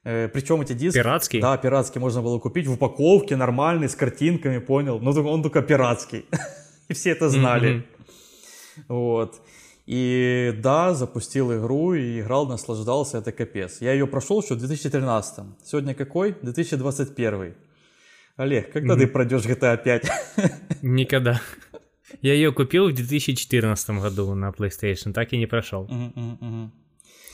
Причем 0.04 0.62
эти 0.62 0.74
диски... 0.74 1.00
Пиратский? 1.00 1.42
Да, 1.42 1.58
пиратский 1.58 2.00
можно 2.00 2.22
было 2.22 2.38
купить 2.38 2.68
в 2.68 2.74
упаковке, 2.74 3.36
нормальный, 3.36 3.90
с 3.90 3.96
картинками, 3.96 4.60
понял? 4.60 5.00
Но 5.00 5.12
он 5.12 5.42
только 5.42 5.64
пиратский. 5.64 6.26
И 6.90 6.94
все 6.94 7.10
это 7.10 7.28
знали. 7.28 7.70
Mm-hmm. 7.70 8.84
Вот. 8.88 9.42
И 9.86 10.52
да, 10.64 10.96
запустил 10.96 11.54
игру 11.54 11.94
и 11.94 12.22
играл, 12.22 12.48
наслаждался, 12.48 13.20
это 13.20 13.32
капец. 13.32 13.82
Я 13.82 13.94
ее 13.94 14.08
прошел 14.08 14.42
еще 14.42 14.56
в 14.56 14.58
2013. 14.58 15.46
Сегодня 15.64 15.94
какой? 15.94 16.36
2021. 16.42 17.56
Олег, 18.38 18.72
когда 18.72 18.96
mm-hmm. 18.96 19.00
ты 19.00 19.08
пройдешь 19.08 19.46
GTA 19.46 19.82
5? 19.82 20.12
Никогда. 20.82 21.40
Я 22.22 22.34
ее 22.34 22.52
купил 22.52 22.90
в 22.90 22.94
2014 22.94 23.90
году 23.92 24.34
на 24.34 24.50
PlayStation, 24.50 25.14
так 25.14 25.34
и 25.34 25.38
не 25.38 25.46
прошел. 25.46 25.86
Mm-hmm, 25.86 26.40
mm-hmm. 26.40 26.70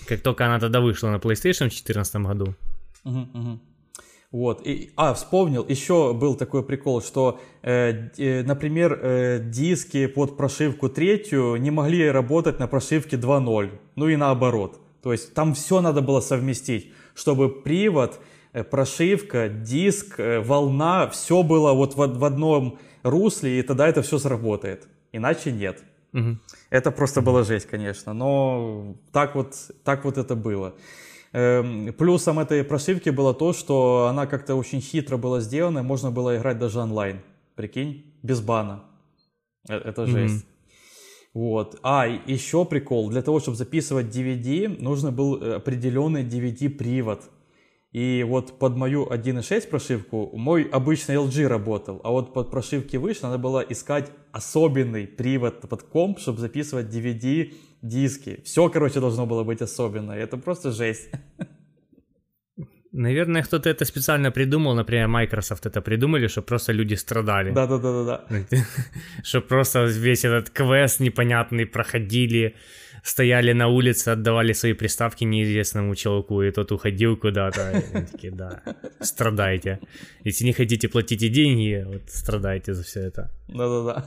Как 0.08 0.22
только 0.22 0.46
она 0.46 0.60
тогда 0.60 0.82
вышла 0.82 1.10
на 1.10 1.18
PlayStation 1.18 1.70
в 1.70 1.74
2014 1.74 2.16
году. 2.16 2.56
Mm-hmm, 3.06 3.60
вот. 4.32 4.66
И, 4.66 4.92
а, 4.96 5.14
вспомнил, 5.14 5.66
еще 5.68 6.14
был 6.14 6.36
такой 6.36 6.64
прикол, 6.64 7.02
что, 7.02 7.40
э, 7.64 8.10
э, 8.18 8.44
например, 8.44 8.98
э, 9.02 9.40
диски 9.44 10.08
под 10.08 10.38
прошивку 10.38 10.88
третью 10.88 11.58
не 11.58 11.70
могли 11.70 12.10
работать 12.10 12.58
на 12.58 12.68
прошивке 12.68 13.18
2.0, 13.18 13.72
ну 13.96 14.08
и 14.08 14.16
наоборот. 14.16 14.80
То 15.04 15.12
есть 15.12 15.34
там 15.34 15.54
все 15.54 15.82
надо 15.82 16.02
было 16.02 16.22
совместить, 16.22 16.94
чтобы 17.14 17.50
привод, 17.50 18.22
э, 18.54 18.64
прошивка, 18.64 19.50
диск, 19.50 20.20
э, 20.20 20.40
волна, 20.40 21.10
все 21.10 21.44
было 21.44 21.74
вот 21.74 21.96
в, 21.96 21.98
в 21.98 22.24
одном 22.24 22.80
русле, 23.04 23.60
и 23.60 23.64
тогда 23.64 23.90
это 23.90 24.02
все 24.02 24.18
сработает. 24.18 24.88
Иначе 25.12 25.52
нет. 25.52 25.84
Угу. 26.14 26.38
Это 26.70 26.92
просто 26.92 27.22
была 27.22 27.44
жесть, 27.44 27.68
конечно, 27.68 28.14
но 28.14 28.96
так 29.12 29.36
вот, 29.36 29.56
так 29.84 30.06
вот 30.06 30.18
это 30.18 30.36
было. 30.36 30.74
Эм, 31.34 31.94
плюсом 31.94 32.40
этой 32.40 32.64
прошивки 32.64 33.10
было 33.10 33.34
то, 33.34 33.54
что 33.54 34.08
она 34.10 34.28
как-то 34.28 34.56
очень 34.56 34.82
хитро 34.82 35.18
была 35.18 35.40
сделана, 35.40 35.82
можно 35.82 36.12
было 36.12 36.38
играть 36.38 36.58
даже 36.58 36.80
онлайн. 36.80 37.22
Прикинь, 37.56 38.14
без 38.22 38.42
бана. 38.42 38.84
Э, 39.70 39.76
это 39.76 40.06
жесть. 40.06 40.44
Mm-hmm. 40.44 40.52
Вот. 41.34 41.80
А, 41.84 42.06
еще 42.08 42.66
прикол. 42.66 43.10
Для 43.10 43.22
того, 43.22 43.40
чтобы 43.40 43.56
записывать 43.56 44.08
DVD, 44.08 44.68
нужно 44.68 45.12
был 45.12 45.42
э, 45.42 45.56
определенный 45.56 46.24
DVD-привод. 46.24 47.24
И 47.94 48.26
вот 48.28 48.58
под 48.58 48.76
мою 48.76 49.06
1.6 49.06 49.70
прошивку 49.70 50.32
мой 50.34 50.64
обычный 50.64 51.16
LG 51.16 51.48
работал, 51.48 52.00
а 52.06 52.12
вот 52.12 52.34
под 52.34 52.50
прошивки 52.50 52.96
выше 52.96 53.24
надо 53.24 53.38
было 53.38 53.60
искать 53.60 54.10
особенный 54.32 55.08
привод 55.08 55.60
под 55.62 55.84
комп, 55.84 56.20
чтобы 56.20 56.40
записывать 56.40 56.88
DVD 56.88 57.54
диски. 57.82 58.42
Все, 58.44 58.70
короче, 58.70 59.00
должно 59.00 59.26
было 59.26 59.44
быть 59.44 59.62
особенно. 59.62 60.12
Это 60.12 60.38
просто 60.38 60.72
жесть. 60.72 61.10
Наверное, 62.94 63.42
кто-то 63.42 63.70
это 63.70 63.86
специально 63.86 64.32
придумал, 64.32 64.76
например, 64.76 65.08
Microsoft 65.08 65.66
это 65.66 65.82
придумали, 65.82 66.28
чтобы 66.28 66.48
просто 66.48 66.74
люди 66.74 66.96
страдали. 66.96 67.52
Да-да-да-да. 67.52 68.26
Чтобы 69.24 69.48
просто 69.48 69.86
весь 69.86 70.26
этот 70.26 70.50
квест 70.50 71.00
непонятный 71.00 71.66
проходили, 71.66 72.56
стояли 73.04 73.54
на 73.54 73.68
улице, 73.68 74.10
отдавали 74.10 74.54
свои 74.54 74.74
приставки 74.74 75.24
неизвестному 75.24 75.96
человеку, 75.96 76.42
и 76.42 76.52
тот 76.52 76.72
уходил 76.72 77.18
куда-то. 77.18 77.84
Такие, 78.12 78.32
да, 78.32 78.62
страдайте. 79.00 79.80
Если 80.24 80.46
не 80.46 80.54
хотите 80.54 80.88
платить 80.88 81.32
деньги, 81.32 81.84
вот 81.86 82.02
страдайте 82.08 82.74
за 82.74 82.84
все 82.84 83.00
это. 83.02 83.32
Да-да-да. 83.48 84.06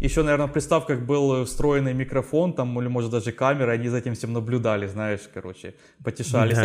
Еще, 0.00 0.22
наверное, 0.22 0.46
в 0.46 0.52
приставках 0.52 1.00
был 1.00 1.44
встроенный 1.44 1.94
микрофон, 1.94 2.52
там, 2.52 2.80
или, 2.80 2.88
может, 2.88 3.10
даже 3.10 3.32
камера, 3.32 3.72
они 3.72 3.88
за 3.88 3.98
этим 3.98 4.14
всем 4.14 4.32
наблюдали, 4.32 4.86
знаешь, 4.86 5.28
короче, 5.34 5.74
потешались. 6.04 6.58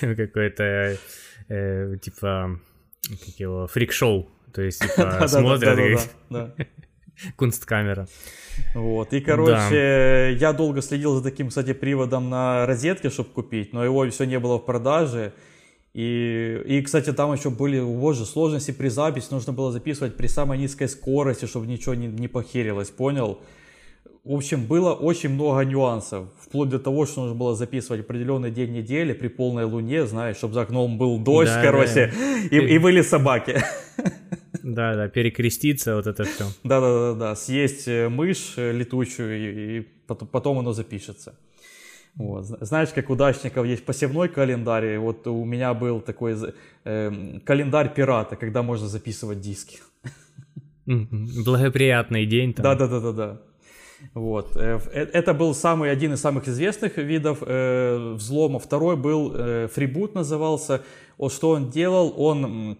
Какое-то, 0.00 0.96
э, 1.48 1.96
типа, 2.02 2.60
как 3.08 3.40
его, 3.40 3.66
фрик-шоу. 3.66 4.28
То 4.52 4.62
есть, 4.62 4.82
типа, 4.82 5.28
смотрят, 5.28 6.10
кунсткамера. 7.36 8.06
Вот. 8.74 9.12
И, 9.12 9.20
короче, 9.20 9.70
да. 9.70 10.28
я 10.28 10.52
долго 10.52 10.82
следил 10.82 11.16
за 11.16 11.22
таким, 11.22 11.48
кстати, 11.48 11.72
приводом 11.72 12.30
на 12.30 12.66
розетке, 12.66 13.10
чтобы 13.10 13.30
купить, 13.30 13.72
но 13.72 13.84
его 13.84 14.08
все 14.10 14.24
не 14.24 14.38
было 14.38 14.58
в 14.58 14.64
продаже. 14.64 15.32
И, 15.92 16.60
и, 16.66 16.82
кстати, 16.82 17.12
там 17.12 17.32
еще 17.32 17.50
были, 17.50 17.80
боже, 17.80 18.24
сложности 18.24 18.72
при 18.72 18.88
записи, 18.88 19.28
нужно 19.30 19.52
было 19.52 19.70
записывать 19.70 20.16
при 20.16 20.26
самой 20.26 20.58
низкой 20.58 20.88
скорости, 20.88 21.46
чтобы 21.46 21.66
ничего 21.66 21.94
не, 21.94 22.08
не 22.08 22.26
похерилось, 22.26 22.90
понял? 22.90 23.40
В 24.24 24.32
общем, 24.32 24.64
было 24.64 24.92
очень 24.92 25.28
много 25.28 25.64
нюансов, 25.64 26.28
вплоть 26.40 26.70
до 26.70 26.78
того, 26.78 27.06
что 27.06 27.20
нужно 27.20 27.36
было 27.36 27.54
записывать 27.54 28.00
определенный 28.00 28.50
день 28.50 28.72
недели 28.72 29.12
при 29.12 29.28
полной 29.28 29.64
луне, 29.64 30.06
знаешь, 30.06 30.36
чтобы 30.36 30.54
за 30.54 30.62
окном 30.62 30.98
был 30.98 31.18
дождь, 31.18 31.52
да, 31.52 31.62
короче, 31.62 32.12
да. 32.50 32.56
И, 32.56 32.74
и 32.74 32.78
были 32.78 33.02
собаки. 33.02 33.62
Да, 34.64 34.94
да, 34.94 35.08
перекреститься, 35.08 35.94
вот 35.94 36.06
это 36.06 36.24
все. 36.24 36.44
Да, 36.64 36.80
да, 36.80 37.12
да, 37.12 37.14
да, 37.14 37.36
съесть 37.36 37.86
э, 37.86 38.08
мышь 38.08 38.54
э, 38.56 38.72
летучую, 38.72 39.36
и, 39.36 39.78
и 39.78 39.80
потом, 40.06 40.26
потом 40.28 40.58
оно 40.58 40.72
запишется. 40.72 41.34
Вот. 42.14 42.46
Знаешь, 42.46 42.88
как 42.94 43.10
у 43.10 43.14
дачников 43.14 43.66
есть 43.66 43.84
посевной 43.84 44.28
календарь, 44.28 44.96
вот 44.96 45.26
у 45.26 45.44
меня 45.44 45.74
был 45.74 46.00
такой 46.00 46.34
э, 46.84 47.40
календарь 47.44 47.92
пирата, 47.92 48.36
когда 48.36 48.62
можно 48.62 48.88
записывать 48.88 49.40
диски. 49.40 49.80
Благоприятный 50.86 52.24
день. 52.24 52.54
Да, 52.56 52.74
да, 52.74 52.86
да, 52.86 53.00
да, 53.00 53.12
да. 53.12 53.40
Вот. 54.14 54.56
Э, 54.56 54.78
это 54.92 55.34
был 55.34 55.54
самый 55.54 55.90
один 55.90 56.14
из 56.14 56.20
самых 56.20 56.48
известных 56.48 56.96
видов 56.96 57.42
э, 57.42 58.14
взлома. 58.14 58.58
Второй 58.58 58.96
был 58.96 59.32
э, 59.34 59.68
фрибут 59.68 60.14
назывался. 60.14 60.82
Вот 61.18 61.34
что 61.34 61.50
он 61.50 61.68
делал, 61.68 62.14
он 62.16 62.78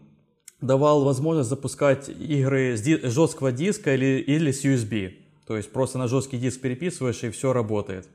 давал 0.60 1.04
возможность 1.04 1.48
запускать 1.48 2.08
игры 2.08 2.76
с 2.76 2.80
ди- 2.82 3.00
жесткого 3.02 3.52
диска 3.52 3.94
или, 3.94 4.20
или 4.20 4.50
с 4.50 4.64
USB. 4.64 5.14
То 5.46 5.56
есть 5.56 5.70
просто 5.72 5.98
на 5.98 6.08
жесткий 6.08 6.38
диск 6.38 6.60
переписываешь 6.60 7.22
и 7.22 7.30
все 7.30 7.52
работает. 7.52 8.08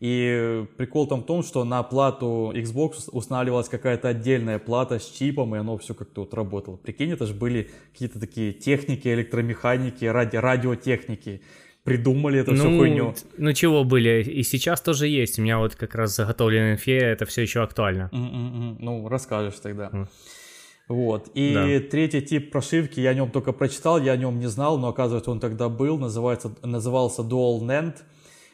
И 0.00 0.64
прикол 0.76 1.08
там 1.08 1.22
в 1.22 1.26
том, 1.26 1.42
что 1.42 1.64
на 1.64 1.82
плату 1.82 2.52
Xbox 2.54 3.08
устанавливалась 3.10 3.68
какая-то 3.68 4.08
отдельная 4.08 4.60
плата 4.60 5.00
с 5.00 5.10
чипом, 5.10 5.56
и 5.56 5.58
оно 5.58 5.76
все 5.76 5.92
как-то 5.92 6.20
вот 6.20 6.34
работало. 6.34 6.76
Прикинь, 6.76 7.10
это 7.10 7.26
же 7.26 7.34
были 7.34 7.70
какие-то 7.92 8.20
такие 8.20 8.52
техники, 8.52 9.08
электромеханики, 9.08 10.04
ради, 10.04 10.36
радиотехники. 10.36 11.42
придумали 11.82 12.38
эту 12.38 12.52
ну, 12.52 12.58
всю 12.58 12.78
хуйню. 12.78 13.14
Ну 13.38 13.52
чего 13.54 13.82
были, 13.82 14.22
и 14.22 14.44
сейчас 14.44 14.80
тоже 14.80 15.08
есть. 15.08 15.40
У 15.40 15.42
меня 15.42 15.58
вот 15.58 15.74
как 15.74 15.96
раз 15.96 16.14
заготовленная 16.14 16.74
инфе, 16.74 16.98
это 16.98 17.26
все 17.26 17.42
еще 17.42 17.62
актуально. 17.62 18.08
Mm-mm-mm. 18.12 18.76
Ну, 18.78 19.08
расскажешь 19.08 19.58
тогда. 19.60 19.88
Mm. 19.92 20.06
Вот. 20.88 21.28
И 21.34 21.52
Да. 21.54 21.88
третий 21.90 22.22
тип 22.22 22.50
прошивки, 22.50 23.00
я 23.00 23.10
о 23.10 23.14
нем 23.14 23.30
только 23.30 23.52
прочитал, 23.52 24.00
я 24.00 24.12
о 24.12 24.16
нем 24.16 24.38
не 24.40 24.46
знал, 24.48 24.78
но 24.78 24.88
оказывается 24.88 25.30
он 25.30 25.38
тогда 25.40 25.68
был, 25.68 25.98
называется, 25.98 26.50
назывался 26.62 27.22
Dual 27.22 27.60
NAND. 27.60 27.94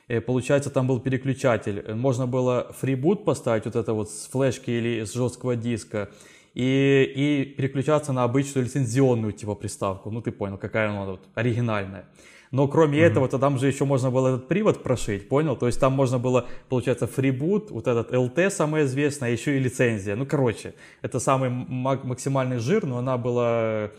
Э, 0.09 0.21
Получается, 0.21 0.71
там 0.71 0.87
был 0.87 1.01
переключатель. 1.01 1.95
Можно 1.95 2.27
было 2.27 2.73
фрибут 2.79 3.25
поставить, 3.25 3.65
вот 3.67 3.77
это 3.77 3.95
вот 3.95 4.11
с 4.11 4.27
флешки 4.27 4.71
или 4.71 5.05
с 5.05 5.15
жесткого 5.15 5.57
диска, 5.57 6.11
и, 6.55 7.13
и 7.17 7.55
переключаться 7.57 8.13
на 8.13 8.25
обычную 8.25 8.65
лицензионную 8.67 9.33
типа 9.33 9.55
приставку. 9.55 10.11
Ну, 10.11 10.21
ты 10.21 10.31
понял, 10.31 10.59
какая 10.59 10.91
она 10.91 11.05
вот 11.05 11.21
оригинальная. 11.35 12.05
Но 12.55 12.69
кроме 12.69 13.01
этого, 13.01 13.29
то 13.29 13.41
там 13.41 13.59
же 13.59 13.67
еще 13.67 13.85
можно 13.85 14.13
было 14.13 14.29
этот 14.29 14.47
привод 14.47 14.85
прошить, 14.85 15.29
понял? 15.29 15.57
То 15.57 15.67
есть 15.67 15.81
там 15.81 15.93
можно 15.93 16.21
было, 16.21 16.47
получается, 16.69 17.09
фрибут, 17.09 17.73
вот 17.73 17.89
этот 17.89 18.13
LT 18.13 18.51
самое 18.51 18.85
известное, 18.85 19.31
а 19.31 19.33
еще 19.33 19.57
и 19.57 19.59
лицензия. 19.59 20.15
Ну, 20.15 20.25
короче, 20.25 20.75
это 21.03 21.19
самый 21.19 21.51
мак- 21.51 22.05
максимальный 22.05 22.59
жир, 22.59 22.87
но 22.87 22.99
она 22.99 23.19
была, 23.19 23.91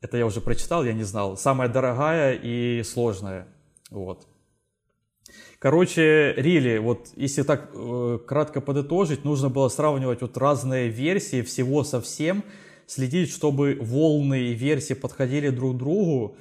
это 0.00 0.16
я 0.16 0.26
уже 0.26 0.40
прочитал, 0.40 0.84
я 0.84 0.92
не 0.92 1.04
знал, 1.04 1.36
самая 1.36 1.68
дорогая 1.68 2.34
и 2.34 2.82
сложная. 2.82 3.46
Вот. 3.90 4.26
Короче, 5.60 6.34
рили, 6.36 6.78
вот 6.78 7.10
если 7.14 7.44
так 7.44 7.70
э, 7.72 8.18
кратко 8.26 8.60
подытожить, 8.60 9.24
нужно 9.24 9.50
было 9.50 9.68
сравнивать 9.68 10.20
вот 10.22 10.36
разные 10.36 10.88
версии 10.88 11.42
всего 11.42 11.84
со 11.84 12.00
всем, 12.00 12.42
следить, 12.88 13.30
чтобы 13.30 13.78
волны 13.80 14.48
и 14.48 14.54
версии 14.54 14.94
подходили 14.94 15.50
друг 15.50 15.76
другу. 15.76 16.36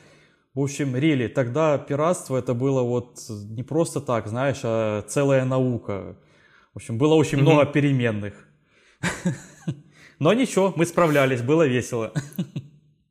В 0.60 0.63
общем, 0.63 0.94
рили, 0.94 1.28
тогда 1.30 1.78
пиратство 1.78 2.36
это 2.36 2.54
было 2.54 2.82
вот 2.82 3.22
не 3.30 3.63
просто 3.63 4.01
так, 4.01 4.28
знаешь, 4.28 4.60
а 4.63 5.04
целая 5.04 5.46
наука. 5.46 6.18
В 6.74 6.80
общем, 6.80 6.98
было 6.98 7.13
очень 7.13 7.38
много 7.38 7.66
переменных. 7.66 8.34
Но 10.20 10.34
ничего, 10.34 10.74
мы 10.75 10.86
справлялись, 10.86 11.42
было 11.42 11.66
весело. 11.66 12.12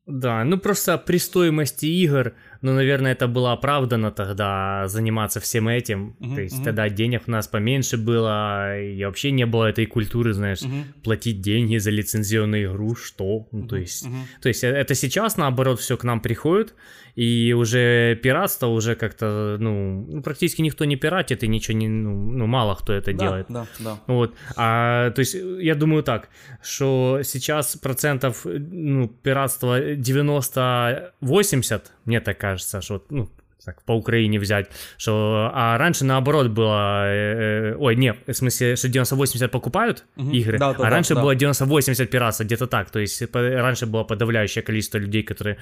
Да, 0.04 0.44
ну 0.44 0.58
просто 0.58 0.98
при 0.98 1.16
стоимости 1.16 1.86
игр, 1.86 2.34
ну, 2.62 2.74
наверное, 2.74 3.12
это 3.12 3.28
было 3.28 3.52
оправдано 3.52 4.10
тогда 4.10 4.88
заниматься 4.88 5.40
всем 5.40 5.68
этим. 5.68 6.16
Мгм, 6.18 6.34
То 6.34 6.40
есть 6.42 6.56
мгм. 6.56 6.64
тогда 6.64 6.88
денег 6.88 7.22
у 7.26 7.30
нас 7.30 7.46
поменьше 7.48 7.96
было, 7.96 8.80
и 8.80 9.04
вообще 9.04 9.30
не 9.30 9.46
было 9.46 9.66
этой 9.66 9.86
культуры, 9.86 10.32
знаешь, 10.32 10.62
Мгм. 10.62 10.84
платить 11.04 11.40
деньги 11.40 11.78
за 11.78 11.90
лицензионную 11.90 12.70
игру, 12.72 12.94
что? 12.96 13.46
Ну, 13.52 13.66
то 13.66 13.76
есть, 13.76 14.06
мгм. 14.06 14.26
то 14.42 14.48
есть 14.48 14.64
э- 14.64 14.68
это 14.68 14.94
сейчас, 14.94 15.36
наоборот, 15.36 15.78
все 15.80 15.96
к 15.96 16.04
нам 16.04 16.20
приходит, 16.20 16.74
и 17.14 17.52
уже 17.52 18.14
пиратство 18.22 18.68
уже 18.68 18.94
как-то, 18.94 19.56
ну, 19.58 20.06
ну, 20.08 20.22
практически 20.22 20.62
никто 20.62 20.84
не 20.84 20.96
пиратит, 20.96 21.42
и 21.42 21.48
ничего 21.48 21.76
не, 21.76 21.88
ну, 21.88 22.14
ну, 22.14 22.46
мало 22.46 22.74
кто 22.76 22.92
это 22.92 23.12
Да, 23.12 23.18
делает. 23.18 23.46
да, 23.48 23.66
да. 23.80 23.98
Вот, 24.06 24.34
а, 24.56 25.10
то 25.10 25.20
есть 25.20 25.34
я 25.60 25.74
думаю 25.74 26.02
так, 26.02 26.28
что 26.62 27.20
сейчас 27.24 27.76
процентов, 27.76 28.42
ну, 28.44 29.08
пиратства 29.08 29.94
90-80, 29.96 31.92
мне 32.08 32.20
так 32.20 32.38
кажется, 32.38 32.80
что, 32.80 33.04
ну, 33.10 33.28
так, 33.64 33.82
по 33.84 33.92
Украине 33.92 34.38
взять, 34.40 34.70
что, 34.96 35.50
а 35.52 35.76
раньше 35.78 36.04
наоборот 36.04 36.46
было, 36.48 37.04
э, 37.06 37.72
э, 37.72 37.76
ой, 37.76 37.96
не, 37.96 38.14
в 38.26 38.32
смысле, 38.32 38.76
что 38.76 38.88
90-80 38.88 39.48
покупают 39.48 40.04
Мгм. 40.16 40.30
игры, 40.32 40.58
Да, 40.58 40.72
да, 40.72 40.78
а 40.78 40.82
да, 40.84 40.90
раньше 40.90 41.14
да. 41.14 41.20
было 41.22 41.34
90-80 41.34 42.06
пиратства, 42.06 42.44
где-то 42.44 42.66
так, 42.66 42.90
то 42.90 42.98
есть 42.98 43.30
по- 43.30 43.42
раньше 43.42 43.86
было 43.86 44.04
подавляющее 44.04 44.62
количество 44.62 44.98
людей, 44.98 45.22
которые 45.22 45.58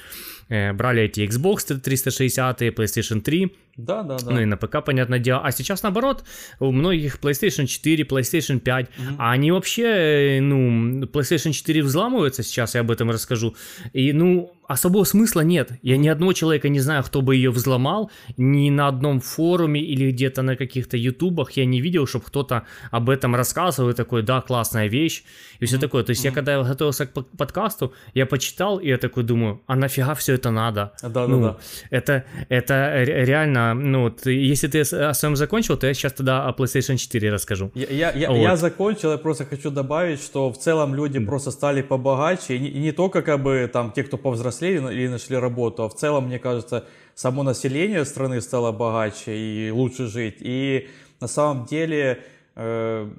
э, 0.48 0.72
брали 0.72 1.02
эти 1.02 1.20
Xbox 1.26 1.80
360, 1.80 2.62
PlayStation 2.62 3.20
3, 3.22 3.52
Да, 3.76 4.02
да, 4.02 4.18
да. 4.18 4.30
ну 4.30 4.40
и 4.40 4.44
на 4.44 4.56
ПК, 4.56 4.84
понятное 4.84 5.18
дело. 5.18 5.40
А 5.44 5.50
сейчас 5.50 5.82
наоборот, 5.82 6.22
у 6.60 6.70
многих 6.72 7.18
PlayStation 7.18 7.66
4, 7.66 8.04
PlayStation 8.04 8.60
5, 8.60 8.86
а 9.18 9.32
они 9.32 9.50
вообще, 9.50 10.36
э, 10.36 10.40
ну, 10.40 11.02
PlayStation 11.06 11.52
4 11.52 11.82
взламываются 11.82 12.42
сейчас, 12.42 12.74
я 12.74 12.82
об 12.82 12.90
этом 12.90 13.10
расскажу. 13.10 13.54
И, 13.94 14.12
ну, 14.12 14.52
особого 14.68 15.04
смысла 15.04 15.40
нет. 15.42 15.72
Я 15.82 15.96
ни 15.96 16.08
одного 16.08 16.32
человека 16.32 16.68
не 16.68 16.80
знаю, 16.80 17.02
кто 17.04 17.22
бы 17.22 17.36
ее 17.36 17.50
взломал, 17.50 18.10
ни 18.36 18.70
на 18.70 18.88
одном 18.88 19.20
форуме 19.20 19.80
или 19.80 20.10
где-то 20.10 20.42
на 20.42 20.56
каких-то 20.56 20.96
ютубах 20.96 21.52
я 21.52 21.64
не 21.64 21.80
видел, 21.80 22.06
чтобы 22.06 22.24
кто-то 22.26 22.62
об 22.90 23.08
этом 23.10 23.34
рассказывал 23.34 23.90
и 23.90 23.94
такой, 23.94 24.22
да, 24.22 24.40
классная 24.40 24.88
вещь, 24.88 25.24
и 25.60 25.66
все 25.66 25.78
такое. 25.78 26.02
То 26.04 26.10
есть 26.10 26.24
я 26.24 26.30
когда 26.32 26.62
готовился 26.62 27.06
к 27.06 27.12
под- 27.12 27.28
подкасту, 27.36 27.92
я 28.14 28.26
почитал, 28.26 28.78
и 28.78 28.88
я 28.88 28.98
такой 28.98 29.22
думаю, 29.24 29.60
а 29.66 29.76
нафига 29.76 30.14
все 30.14 30.34
это 30.34 30.50
надо? 30.50 30.92
Да, 31.02 31.08
да, 31.08 31.26
ну, 31.26 31.42
да. 31.42 31.56
Это, 31.90 32.24
это 32.48 32.74
ре- 33.04 33.24
реально, 33.24 33.74
ну, 33.74 34.02
вот, 34.02 34.26
если 34.26 34.68
ты 34.68 34.80
о 34.80 35.14
своем 35.14 35.36
закончил, 35.36 35.76
то 35.76 35.86
я 35.86 35.94
сейчас 35.94 36.12
тогда 36.12 36.46
о 36.48 36.52
PlayStation 36.52 36.96
4 36.96 37.30
расскажу. 37.32 37.70
Я, 37.74 37.86
я, 37.90 38.10
я, 38.12 38.30
Вот. 38.30 38.38
я 38.42 38.56
закончил, 38.56 39.12
я 39.12 39.18
просто 39.18 39.44
хочу 39.44 39.70
добавить, 39.70 40.20
что 40.22 40.50
в 40.50 40.58
целом 40.58 40.94
люди 40.94 41.18
просто 41.18 41.50
стали 41.50 41.82
побогаче, 41.82 42.56
и 42.56 42.58
не, 42.58 42.68
и 42.68 42.78
не 42.78 42.92
только 42.92 43.22
как 43.22 43.42
бы 43.42 43.70
там 43.72 43.92
те, 43.92 44.02
кто 44.02 44.16
повзрослели 44.56 44.94
или 44.94 45.08
нашли 45.08 45.36
работу, 45.36 45.82
а 45.82 45.88
в 45.88 45.94
целом, 45.94 46.26
мне 46.26 46.38
кажется, 46.38 46.84
само 47.14 47.42
население 47.42 48.04
страны 48.04 48.40
стало 48.40 48.72
богаче 48.72 49.36
и 49.36 49.70
лучше 49.70 50.06
жить. 50.06 50.36
И 50.40 50.88
на 51.20 51.28
самом 51.28 51.66
деле 51.66 52.22
э, 52.54 53.10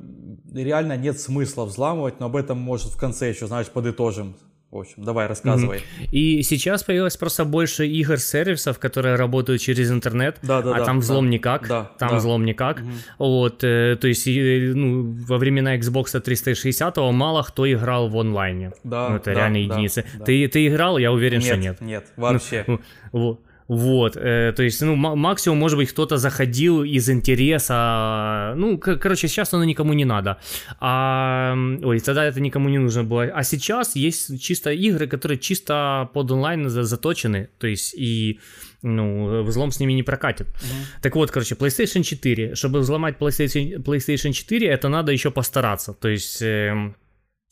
реально 0.54 0.98
нет 0.98 1.20
смысла 1.20 1.66
взламывать, 1.66 2.20
но 2.20 2.28
об 2.28 2.36
этом, 2.36 2.58
может, 2.58 2.92
в 2.94 2.98
конце 2.98 3.30
еще, 3.30 3.48
знаешь, 3.48 3.68
подытожим. 3.68 4.36
В 4.70 4.80
общем, 4.80 5.02
давай, 5.04 5.28
рассказывай. 5.28 5.82
И 6.12 6.42
сейчас 6.44 6.84
появилось 6.84 7.16
просто 7.16 7.46
больше 7.46 7.88
игр-сервисов, 7.88 8.80
которые 8.80 9.16
работают 9.16 9.62
через 9.62 9.90
интернет, 9.92 10.40
Да, 10.42 10.62
да, 10.62 10.76
а 10.76 10.80
да, 10.80 10.86
там 10.86 11.00
взлом 11.00 11.26
да, 11.26 11.32
никак, 11.32 11.68
да, 11.70 11.92
там 11.98 12.10
да. 12.10 12.16
взлом 12.18 12.44
никак. 12.46 12.82
Вот, 13.18 13.64
э, 13.64 13.96
то 14.00 14.08
есть, 14.10 14.28
и, 14.28 14.74
ну, 14.76 15.16
во 15.26 15.38
времена 15.38 15.78
Xbox 15.78 16.20
360 16.20 16.98
мало 17.14 17.44
кто 17.44 17.72
играл 17.72 18.10
в 18.10 18.18
онлайне. 18.20 18.74
Да, 18.84 19.10
Ну, 19.10 19.16
это 19.16 19.26
да, 19.26 19.34
реально 19.34 19.68
да, 19.70 19.76
единицы. 19.76 20.04
да. 20.20 20.26
Ты, 20.26 20.48
ты 20.50 20.68
играл? 20.68 20.98
Я 20.98 21.14
уверен, 21.14 21.40
что 21.40 21.56
Нет, 21.56 21.80
нет. 21.80 21.82
нет, 21.82 22.06
вообще. 22.18 22.66
Ну, 22.68 22.82
во- 23.14 23.40
Вот, 23.68 24.16
э, 24.16 24.54
то 24.56 24.64
есть, 24.64 24.82
ну, 24.82 24.96
ма- 24.96 25.16
максимум, 25.16 25.58
может 25.60 25.78
быть, 25.78 25.90
кто-то 25.92 26.18
заходил 26.18 26.84
из 26.84 27.10
интереса, 27.10 28.54
ну, 28.56 28.78
короче, 28.78 29.28
сейчас 29.28 29.54
оно 29.54 29.66
никому 29.66 29.94
не 29.94 30.06
надо, 30.06 30.38
а, 30.80 31.54
ой, 31.84 32.00
тогда 32.00 32.24
это 32.26 32.40
никому 32.40 32.70
не 32.70 32.78
нужно 32.78 33.04
было, 33.04 33.24
а 33.24 33.44
сейчас 33.44 33.96
есть 33.96 34.42
чисто 34.42 34.72
игры, 34.72 35.08
которые 35.08 35.38
чисто 35.38 36.10
под 36.14 36.32
онлайн 36.32 36.70
за- 36.70 36.84
заточены, 36.84 37.50
то 37.60 37.68
есть, 37.68 37.94
и, 37.98 38.40
ну, 38.84 39.44
взлом 39.44 39.72
с 39.72 39.80
ними 39.82 39.94
не 39.94 40.04
прокатит. 40.04 40.48
Так 41.02 41.16
вот, 41.16 41.32
короче, 41.32 41.56
PlayStation 41.56 42.04
4, 42.04 42.56
чтобы 42.56 42.80
взломать 42.80 43.18
PlayStation, 43.20 43.84
PlayStation 43.84 44.32
4, 44.32 44.68
это 44.68 44.90
надо 44.90 45.12
еще 45.12 45.30
постараться, 45.32 45.94
то 45.94 46.08
есть... 46.08 46.42
эм, 46.42 46.96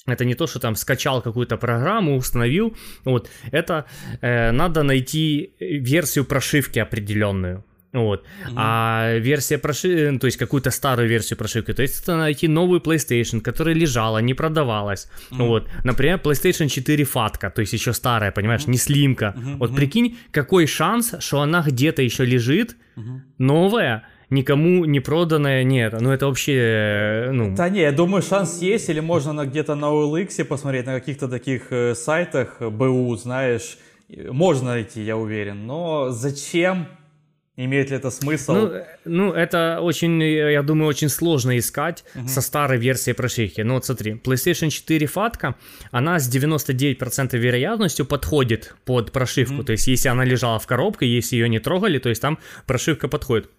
это 0.08 0.26
не 0.26 0.36
то, 0.36 0.48
что 0.48 0.60
там 0.60 0.76
скачал 0.76 1.22
какую-то 1.22 1.58
программу, 1.58 2.16
установил. 2.16 2.76
Вот. 3.06 3.30
Это 3.52 3.86
э, 4.22 4.52
надо 4.52 4.84
найти 4.84 5.54
версию 5.60 6.26
прошивки 6.26 6.80
определенную. 6.80 7.64
Вот. 7.96 8.26
А 8.56 9.18
версия 9.20 9.58
прошивки, 9.58 10.20
то 10.20 10.28
есть 10.28 10.38
какую-то 10.38 10.70
старую 10.72 11.08
версию 11.08 11.38
прошивки, 11.38 11.74
то 11.74 11.82
есть 11.82 12.04
это 12.04 12.18
найти 12.18 12.50
новую 12.50 12.82
PlayStation, 12.82 13.40
которая 13.40 13.74
лежала, 13.74 14.22
не 14.22 14.34
продавалась. 14.34 15.08
Вот. 15.32 15.70
Например, 15.86 16.20
PlayStation 16.24 16.68
4 16.68 17.04
фатка, 17.06 17.50
то 17.50 17.62
есть 17.62 17.74
еще 17.74 17.94
старая, 17.94 18.32
понимаешь, 18.32 18.68
не 18.68 18.78
слимка. 18.78 19.34
Вот 19.60 19.76
прикинь, 19.76 20.18
какой 20.32 20.68
шанс, 20.68 21.16
что 21.20 21.40
она 21.40 21.64
где-то 21.66 22.02
еще 22.02 22.26
лежит, 22.26 22.76
новая, 23.38 24.04
никому 24.30 24.86
не 24.86 25.00
проданная, 25.00 25.64
нет, 25.64 25.94
ну 26.00 26.12
это 26.12 26.28
вообще, 26.28 26.54
э, 26.56 27.32
ну... 27.32 27.56
Да 27.56 27.70
не, 27.70 27.82
я 27.82 27.92
думаю, 27.92 28.22
шанс 28.22 28.62
есть, 28.62 28.90
или 28.90 29.00
можно 29.00 29.34
на, 29.34 29.46
где-то 29.46 29.76
на 29.76 29.86
OLX 29.86 30.44
посмотреть, 30.46 30.86
на 30.86 31.00
каких-то 31.00 31.28
таких 31.28 31.72
э, 31.72 31.96
сайтах 31.96 32.62
БУ, 32.62 33.16
знаешь, 33.16 33.78
можно 34.10 34.72
найти, 34.72 35.02
я 35.02 35.18
уверен, 35.18 35.66
но 35.66 36.10
зачем? 36.12 36.88
Имеет 37.58 37.90
ли 37.90 37.96
это 37.96 38.12
смысл? 38.12 38.54
Ну, 38.54 38.68
э, 38.68 38.86
ну, 39.06 39.32
это 39.32 39.80
очень, 39.82 40.22
я 40.22 40.62
думаю, 40.62 40.90
очень 40.90 41.08
сложно 41.08 41.58
искать 41.58 42.04
со 42.28 42.42
старой 42.42 42.78
версией 42.78 43.16
прошивки. 43.16 43.62
Ну, 43.62 43.76
вот 43.76 43.86
смотри, 43.86 44.14
PlayStation 44.14 44.70
4 44.70 45.08
фатка, 45.08 45.56
она 45.92 46.20
с 46.20 46.30
99% 46.30 47.38
вероятностью 47.38 48.06
подходит 48.06 48.76
под 48.84 49.14
прошивку. 49.14 49.64
То 49.64 49.72
есть, 49.72 49.88
если 49.88 50.10
она 50.10 50.26
лежала 50.26 50.60
в 50.60 50.68
коробке, 50.68 51.08
если 51.08 51.38
ее 51.38 51.48
не 51.48 51.60
трогали, 51.60 51.98
то 51.98 52.10
есть 52.10 52.22
там 52.22 52.40
прошивка 52.66 53.08
подходит. 53.08 53.50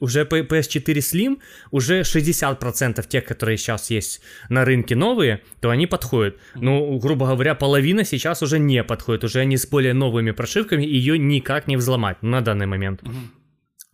Уже 0.00 0.24
P- 0.24 0.42
PS4 0.42 0.94
Slim, 0.98 1.38
уже 1.70 2.00
60% 2.00 3.06
тех, 3.08 3.24
которые 3.24 3.56
сейчас 3.56 3.90
есть 3.90 4.20
на 4.48 4.64
рынке 4.64 4.94
новые, 4.96 5.42
то 5.60 5.70
они 5.70 5.86
подходят. 5.86 6.36
Ну, 6.54 6.98
грубо 6.98 7.26
говоря, 7.26 7.54
половина 7.54 8.04
сейчас 8.04 8.42
уже 8.42 8.58
не 8.58 8.82
подходит. 8.84 9.24
Уже 9.24 9.40
они 9.40 9.56
с 9.56 9.66
более 9.66 9.94
новыми 9.94 10.32
прошивками, 10.32 10.84
ее 10.84 11.18
никак 11.18 11.66
не 11.66 11.76
взломать 11.76 12.22
на 12.22 12.40
данный 12.40 12.66
момент. 12.66 13.02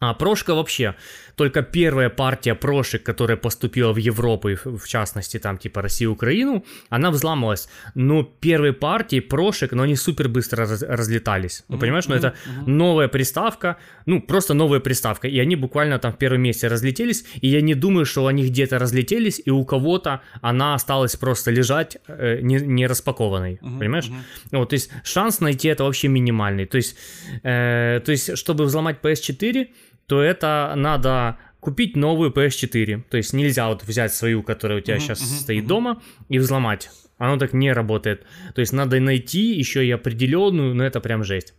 А 0.00 0.14
прошка 0.14 0.54
вообще, 0.54 0.96
только 1.42 1.62
первая 1.62 2.08
партия 2.08 2.54
прошек, 2.54 3.02
которая 3.02 3.36
поступила 3.36 3.92
в 3.92 3.96
Европу, 3.96 4.48
в 4.64 4.86
частности 4.86 5.38
там 5.38 5.58
типа 5.58 5.82
Россию, 5.82 6.12
Украину, 6.12 6.64
она 6.88 7.10
взламывалась. 7.10 7.68
Но 7.94 8.22
первые 8.22 8.72
партии 8.72 9.20
прошек, 9.20 9.72
но 9.72 9.82
они 9.82 9.96
супер 9.96 10.28
быстро 10.28 10.66
раз, 10.66 10.82
разлетались. 10.82 11.64
Ну, 11.68 11.78
понимаешь, 11.78 12.08
ну 12.08 12.14
это 12.14 12.34
новая 12.66 13.08
приставка, 13.08 13.76
ну 14.06 14.20
просто 14.20 14.54
новая 14.54 14.78
приставка, 14.78 15.26
и 15.28 15.40
они 15.40 15.56
буквально 15.56 15.98
там 15.98 16.12
в 16.12 16.16
первом 16.16 16.42
месте 16.42 16.68
разлетелись, 16.68 17.24
и 17.42 17.48
я 17.48 17.60
не 17.60 17.74
думаю, 17.74 18.06
что 18.06 18.26
они 18.28 18.44
где-то 18.44 18.78
разлетелись, 18.78 19.42
и 19.44 19.50
у 19.50 19.64
кого-то 19.64 20.20
она 20.42 20.74
осталась 20.74 21.16
просто 21.16 21.50
лежать 21.50 21.98
э, 22.06 22.38
не, 22.42 22.60
не 22.60 22.86
распакованной, 22.86 23.58
понимаешь? 23.60 24.10
Вот, 24.52 24.68
то 24.68 24.74
есть 24.74 24.90
шанс 25.02 25.40
найти 25.40 25.68
это 25.68 25.82
вообще 25.82 26.08
минимальный. 26.08 26.66
То 26.66 26.76
есть, 26.76 26.96
э, 27.42 28.00
то 28.04 28.12
есть 28.12 28.38
чтобы 28.38 28.64
взломать 28.64 28.98
PS4, 29.02 29.66
то 30.06 30.22
это 30.22 30.72
надо 30.76 31.38
купить 31.60 31.96
новую 31.96 32.32
PS4. 32.32 33.04
То 33.08 33.16
есть 33.16 33.32
нельзя 33.32 33.68
вот 33.68 33.84
взять 33.84 34.12
свою, 34.12 34.42
которая 34.42 34.78
у 34.78 34.80
тебя 34.80 34.96
uh-huh, 34.96 35.00
сейчас 35.00 35.20
uh-huh, 35.20 35.40
стоит 35.40 35.64
uh-huh. 35.64 35.68
дома, 35.68 36.02
и 36.28 36.38
взломать. 36.38 36.90
Оно 37.18 37.38
так 37.38 37.52
не 37.52 37.72
работает. 37.72 38.26
То 38.54 38.60
есть 38.60 38.72
надо 38.72 38.98
найти 38.98 39.52
еще 39.54 39.86
и 39.86 39.90
определенную, 39.92 40.74
но 40.74 40.84
это 40.84 41.00
прям 41.00 41.22
жесть. 41.22 41.54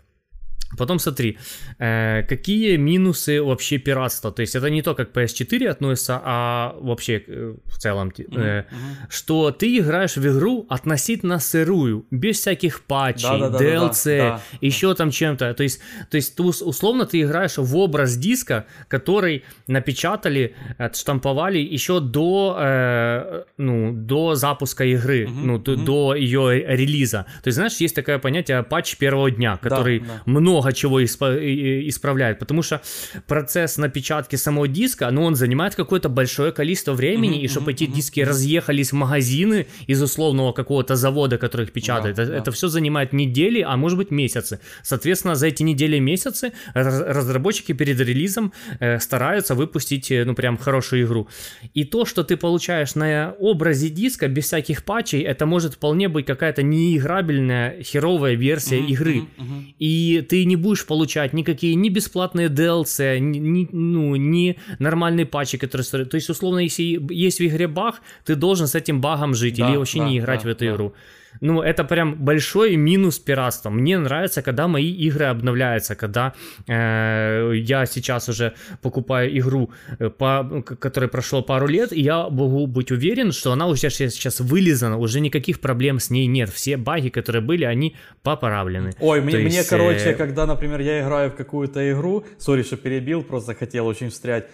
Потом 0.77 0.99
смотри, 0.99 1.37
э, 1.79 2.23
какие 2.23 2.77
минусы 2.77 3.41
вообще 3.41 3.77
пиратства? 3.77 4.31
То 4.31 4.41
есть 4.41 4.55
это 4.55 4.69
не 4.69 4.81
то, 4.81 4.95
как 4.95 5.11
PS4 5.11 5.67
относится, 5.67 6.21
а 6.23 6.75
вообще 6.79 7.23
э, 7.27 7.55
в 7.65 7.77
целом, 7.77 8.11
э, 8.17 8.21
uh-huh. 8.21 8.65
что 9.09 9.51
ты 9.51 9.77
играешь 9.77 10.17
в 10.17 10.27
игру 10.27 10.65
относительно 10.69 11.39
сырую, 11.39 12.05
без 12.11 12.39
всяких 12.39 12.81
патчей, 12.81 13.39
да, 13.39 13.49
да, 13.49 13.59
DLC, 13.59 14.17
да, 14.17 14.29
да, 14.29 14.41
да. 14.51 14.57
еще 14.61 14.93
там 14.95 15.11
чем-то. 15.11 15.53
То 15.53 15.63
есть, 15.63 15.79
то 16.09 16.17
есть 16.17 16.35
ты, 16.35 16.43
условно 16.43 17.05
ты 17.05 17.21
играешь 17.21 17.57
в 17.57 17.77
образ 17.77 18.17
диска, 18.17 18.65
который 18.87 19.43
напечатали, 19.67 20.55
отштамповали 20.77 21.59
еще 21.59 21.99
до, 21.99 22.57
э, 22.59 23.43
ну, 23.57 23.91
до 23.93 24.35
запуска 24.35 24.85
игры, 24.85 25.25
uh-huh, 25.25 25.29
ну, 25.29 25.57
uh-huh. 25.57 25.83
до 25.83 26.15
ее 26.15 26.65
релиза. 26.67 27.25
То 27.43 27.49
есть, 27.49 27.55
знаешь, 27.55 27.77
есть 27.77 27.95
такое 27.95 28.17
понятие 28.17 28.63
патч 28.63 28.97
первого 28.97 29.29
дня, 29.29 29.57
который 29.57 29.99
да, 29.99 30.05
да. 30.05 30.21
много 30.25 30.52
много 30.53 30.73
чего 30.73 31.03
исправляет, 31.03 32.39
потому 32.39 32.61
что 32.61 32.81
процесс 33.27 33.77
напечатки 33.77 34.35
самого 34.35 34.67
диска, 34.67 35.09
ну, 35.11 35.23
он 35.23 35.35
занимает 35.35 35.75
какое-то 35.75 36.09
большое 36.09 36.51
количество 36.51 36.93
времени, 36.93 37.37
mm-hmm, 37.37 37.45
и 37.45 37.47
чтобы 37.47 37.71
mm-hmm, 37.71 37.75
эти 37.75 37.85
диски 37.85 38.19
mm-hmm. 38.19 38.25
разъехались 38.25 38.91
в 38.91 38.95
магазины 38.95 39.67
из 39.87 40.01
условного 40.01 40.51
какого-то 40.53 40.95
завода, 40.95 41.37
который 41.37 41.65
их 41.65 41.71
печатает, 41.71 42.15
да, 42.15 42.23
это, 42.23 42.31
да. 42.31 42.37
это 42.37 42.51
все 42.51 42.67
занимает 42.67 43.13
недели, 43.13 43.61
а 43.61 43.77
может 43.77 43.97
быть 43.97 44.11
месяцы. 44.11 44.59
Соответственно, 44.83 45.35
за 45.35 45.47
эти 45.47 45.63
недели 45.63 45.97
и 45.97 45.99
месяцы 45.99 46.53
разработчики 46.73 47.73
перед 47.73 47.99
релизом 47.99 48.53
э, 48.79 48.99
стараются 48.99 49.55
выпустить, 49.55 50.11
э, 50.11 50.25
ну, 50.25 50.35
прям 50.35 50.57
хорошую 50.57 51.05
игру. 51.05 51.27
И 51.73 51.83
то, 51.83 52.05
что 52.05 52.23
ты 52.23 52.37
получаешь 52.37 52.95
на 52.95 53.35
образе 53.39 53.89
диска 53.89 54.27
без 54.27 54.45
всяких 54.45 54.83
патчей, 54.83 55.21
это 55.21 55.45
может 55.45 55.73
вполне 55.73 56.07
быть 56.07 56.25
какая-то 56.25 56.63
неиграбельная, 56.63 57.81
херовая 57.83 58.35
версия 58.35 58.79
mm-hmm, 58.79 58.87
игры. 58.87 59.15
Mm-hmm. 59.15 59.75
И 59.79 60.25
ты 60.29 60.32
не 60.37 60.53
не 60.53 60.55
будешь 60.55 60.85
получать 60.85 61.33
никакие 61.33 61.75
ни 61.75 61.89
бесплатные 61.89 62.47
DLC, 62.47 63.19
ни, 63.19 63.39
ни, 63.39 63.69
ну, 63.71 64.15
ни 64.15 64.57
нормальные 64.79 65.25
патчи, 65.25 65.57
которые... 65.57 66.05
То 66.05 66.15
есть, 66.15 66.29
условно, 66.29 66.59
если 66.59 67.01
есть 67.11 67.39
в 67.39 67.45
игре 67.45 67.67
баг, 67.67 68.01
ты 68.23 68.35
должен 68.35 68.67
с 68.67 68.75
этим 68.75 69.01
багом 69.01 69.33
жить 69.33 69.57
да, 69.57 69.69
или 69.69 69.77
вообще 69.77 69.99
да, 69.99 70.05
не 70.05 70.19
играть 70.19 70.43
да, 70.43 70.49
в 70.49 70.51
эту 70.51 70.65
да. 70.65 70.71
игру 70.71 70.93
ну, 71.41 71.61
это 71.61 71.83
прям 71.83 72.15
большой 72.15 72.75
минус 72.75 73.19
пиратства. 73.19 73.69
Мне 73.69 73.97
нравится, 73.97 74.41
когда 74.41 74.67
мои 74.67 74.91
игры 74.91 75.25
обновляются, 75.25 75.95
когда 75.95 76.33
э, 76.67 77.53
я 77.55 77.85
сейчас 77.85 78.29
уже 78.29 78.53
покупаю 78.81 79.37
игру, 79.37 79.71
э, 79.99 80.09
по, 80.09 80.63
которой 80.79 81.09
прошло 81.09 81.41
пару 81.41 81.67
лет, 81.67 81.93
и 81.93 82.01
я 82.01 82.29
могу 82.29 82.67
быть 82.67 82.91
уверен, 82.91 83.31
что 83.31 83.51
она 83.51 83.67
уже 83.67 83.89
сейчас 83.89 84.39
вылизана, 84.39 84.97
уже 84.97 85.19
никаких 85.19 85.59
проблем 85.59 85.99
с 85.99 86.09
ней 86.09 86.27
нет. 86.27 86.49
Все 86.49 86.77
баги, 86.77 87.09
которые 87.09 87.41
были, 87.41 87.65
они 87.65 87.95
поправлены. 88.21 88.91
Ой, 88.99 89.21
мне, 89.21 89.41
есть, 89.41 89.55
мне, 89.55 89.63
короче, 89.63 90.11
э... 90.11 90.13
когда, 90.15 90.45
например, 90.45 90.81
я 90.81 91.01
играю 91.01 91.31
в 91.31 91.35
какую-то 91.35 91.91
игру, 91.91 92.25
сори, 92.37 92.63
что 92.63 92.77
перебил, 92.77 93.23
просто 93.23 93.55
хотел 93.55 93.87
очень 93.87 94.09
встрять, 94.09 94.47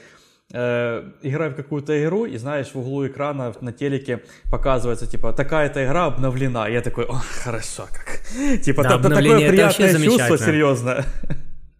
э, 0.53 1.03
играю 1.21 1.51
в 1.51 1.55
какую-то 1.55 2.03
игру, 2.03 2.25
и 2.25 2.37
знаешь, 2.37 2.67
в 2.73 2.79
углу 2.79 3.07
экрана 3.07 3.53
на 3.61 3.71
телеке 3.71 4.21
показывается, 4.51 5.07
типа, 5.07 5.33
такая-то 5.33 5.83
игра 5.83 6.05
обновлена. 6.05 6.69
И 6.69 6.73
я 6.73 6.81
такой, 6.81 7.05
о, 7.05 7.21
хорошо, 7.43 7.87
как. 7.91 8.61
Типа, 8.61 8.83
да, 8.83 8.97
та- 8.97 9.09
такое 9.09 9.49
приятное 9.49 9.99
чувство, 9.99 10.37
серьезно. 10.37 11.05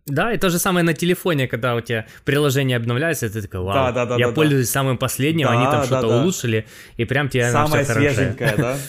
Да, 0.06 0.34
и 0.34 0.38
то 0.38 0.50
же 0.50 0.58
самое 0.58 0.84
на 0.84 0.94
телефоне, 0.94 1.48
когда 1.48 1.76
у 1.76 1.82
тебя 1.82 2.06
приложение 2.26 2.78
обновляется, 2.78 3.30
ты 3.30 3.42
такой, 3.42 3.60
вау, 3.60 3.76
да, 3.76 3.92
да, 3.92 4.06
да, 4.06 4.16
я 4.18 4.28
да, 4.28 4.34
пользуюсь 4.34 4.68
да. 4.68 4.74
самым 4.74 4.98
последним, 4.98 5.48
да, 5.48 5.54
они 5.54 5.66
там 5.72 5.84
что-то 5.84 6.08
да, 6.08 6.22
улучшили, 6.22 6.66
и 6.98 7.06
прям 7.06 7.30
тебе 7.30 7.52
Самое 7.52 7.86
свеженькое, 7.86 8.56
да? 8.58 8.78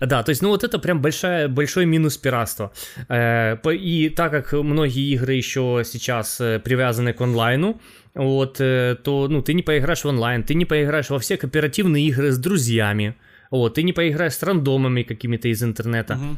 Да, 0.00 0.22
то 0.22 0.30
есть, 0.30 0.42
ну 0.42 0.48
вот 0.48 0.64
это 0.64 0.78
прям 0.78 1.00
большая, 1.00 1.48
большой 1.48 1.86
минус 1.86 2.16
пиратства. 2.16 2.72
Э, 3.08 3.56
и 3.72 4.10
так 4.10 4.32
как 4.32 4.52
многие 4.52 5.14
игры 5.14 5.34
еще 5.34 5.82
сейчас 5.84 6.40
э, 6.40 6.58
привязаны 6.58 7.12
к 7.12 7.20
онлайну, 7.20 7.80
вот, 8.14 8.60
э, 8.60 8.96
то 9.02 9.28
ну, 9.28 9.42
ты 9.42 9.54
не 9.54 9.62
поиграешь 9.62 10.04
в 10.04 10.08
онлайн, 10.08 10.42
ты 10.42 10.54
не 10.54 10.64
поиграешь 10.64 11.10
во 11.10 11.18
все 11.18 11.36
кооперативные 11.36 12.06
игры 12.06 12.30
с 12.30 12.38
друзьями, 12.38 13.16
вот, 13.50 13.74
ты 13.74 13.82
не 13.82 13.92
поиграешь 13.92 14.34
с 14.34 14.42
рандомами 14.42 15.02
какими-то 15.02 15.48
из 15.48 15.62
интернета. 15.62 16.14
Uh-huh. 16.14 16.36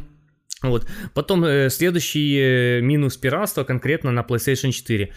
Вот. 0.62 0.86
Потом 1.14 1.44
э, 1.44 1.68
следующий 1.70 2.38
э, 2.38 2.80
минус 2.80 3.16
пиратства 3.16 3.64
конкретно 3.64 4.10
на 4.10 4.20
PlayStation 4.20 4.72
4. 4.72 5.12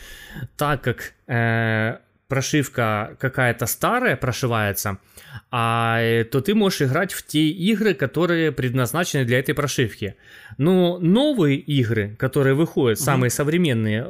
Так 0.57 0.81
как 0.83 1.13
э, 1.27 1.97
прошивка 2.29 3.17
какая-то 3.19 3.65
старая 3.65 4.15
прошивается, 4.15 4.99
а, 5.51 6.23
то 6.25 6.41
ты 6.41 6.53
можешь 6.53 6.83
играть 6.83 7.11
в 7.11 7.25
те 7.25 7.49
игры, 7.49 7.95
которые 7.95 8.51
предназначены 8.51 9.25
для 9.25 9.39
этой 9.39 9.53
прошивки. 9.55 10.15
Но 10.57 10.99
новые 10.99 11.57
игры, 11.57 12.15
которые 12.19 12.53
выходят, 12.53 12.99
mm-hmm. 12.99 13.03
самые 13.03 13.31
современные, 13.31 14.03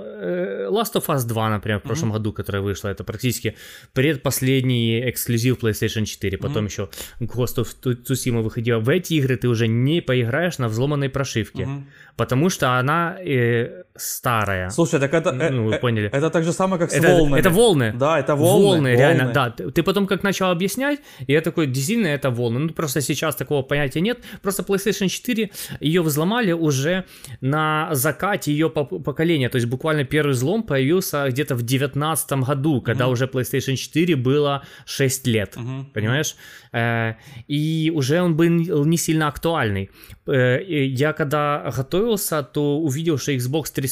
Last 0.69 0.93
of 0.95 1.05
Us 1.07 1.25
2, 1.25 1.49
например, 1.49 1.79
в 1.79 1.83
прошлом 1.83 2.09
mm-hmm. 2.09 2.13
году, 2.13 2.33
которая 2.33 2.61
вышла, 2.61 2.89
это 2.89 3.03
практически 3.05 3.55
предпоследний 3.93 5.09
эксклюзив 5.09 5.63
PlayStation 5.63 6.05
4, 6.05 6.37
потом 6.37 6.65
mm-hmm. 6.65 6.69
еще 6.69 6.89
Ghost 7.21 7.57
of 7.57 7.67
Tsushima 7.81 8.41
выходила. 8.41 8.79
В 8.79 8.89
эти 8.89 9.13
игры 9.13 9.37
ты 9.37 9.47
уже 9.47 9.67
не 9.67 10.01
поиграешь 10.01 10.57
на 10.57 10.67
взломанной 10.67 11.09
прошивке, 11.09 11.63
mm-hmm. 11.63 11.83
потому 12.17 12.49
что 12.49 12.77
она 12.77 13.17
э, 13.19 13.78
старая. 13.99 14.69
Слушай, 14.69 14.99
так 14.99 15.13
это, 15.13 15.31
ну, 15.31 15.65
вы 15.65 15.75
э, 15.75 15.79
поняли. 15.79 16.09
это 16.11 16.29
так 16.29 16.43
же 16.43 16.53
самое, 16.53 16.79
как 16.79 16.91
с 16.91 16.93
это, 16.93 17.07
волнами. 17.07 17.39
Это 17.39 17.49
волны. 17.49 17.93
Да, 17.93 18.19
это 18.19 18.35
волны. 18.35 18.63
Волны, 18.63 18.89
волны. 18.89 18.97
реально, 18.97 19.31
да. 19.33 19.49
Ты 19.49 19.83
потом 19.83 20.07
как 20.07 20.23
начал 20.23 20.51
объяснять, 20.51 20.99
и 21.27 21.33
я 21.33 21.41
такой, 21.41 21.67
действительно, 21.67 22.07
это 22.07 22.29
волны. 22.29 22.59
Ну, 22.59 22.69
просто 22.69 23.01
сейчас 23.01 23.35
такого 23.35 23.61
понятия 23.61 24.01
нет. 24.01 24.19
Просто 24.41 24.63
PlayStation 24.63 25.07
4, 25.07 25.51
ее 25.79 26.01
взломали 26.01 26.51
уже 26.51 27.05
на 27.41 27.89
закате 27.91 28.51
ее 28.51 28.69
поколения. 28.69 29.49
То 29.49 29.57
есть 29.57 29.67
буквально 29.67 30.03
первый 30.03 30.31
взлом 30.31 30.63
появился 30.63 31.27
где-то 31.29 31.55
в 31.55 31.63
2019 31.63 32.31
году, 32.31 32.81
когда 32.81 33.05
mm-hmm. 33.05 33.11
уже 33.11 33.25
PlayStation 33.25 33.75
4 33.75 34.15
было 34.15 34.63
6 34.85 35.27
лет. 35.27 35.55
Mm-hmm. 35.55 35.85
Понимаешь? 35.93 36.35
Э, 36.71 37.13
и 37.47 37.91
уже 37.93 38.21
он 38.21 38.35
был 38.35 38.85
не 38.85 38.97
сильно 38.97 39.27
актуальный. 39.27 39.89
Э, 40.27 40.59
я 40.63 41.13
когда 41.13 41.71
готовился, 41.75 42.43
то 42.43 42.79
увидел, 42.79 43.17
что 43.17 43.31
Xbox 43.31 43.71
360 43.73 43.88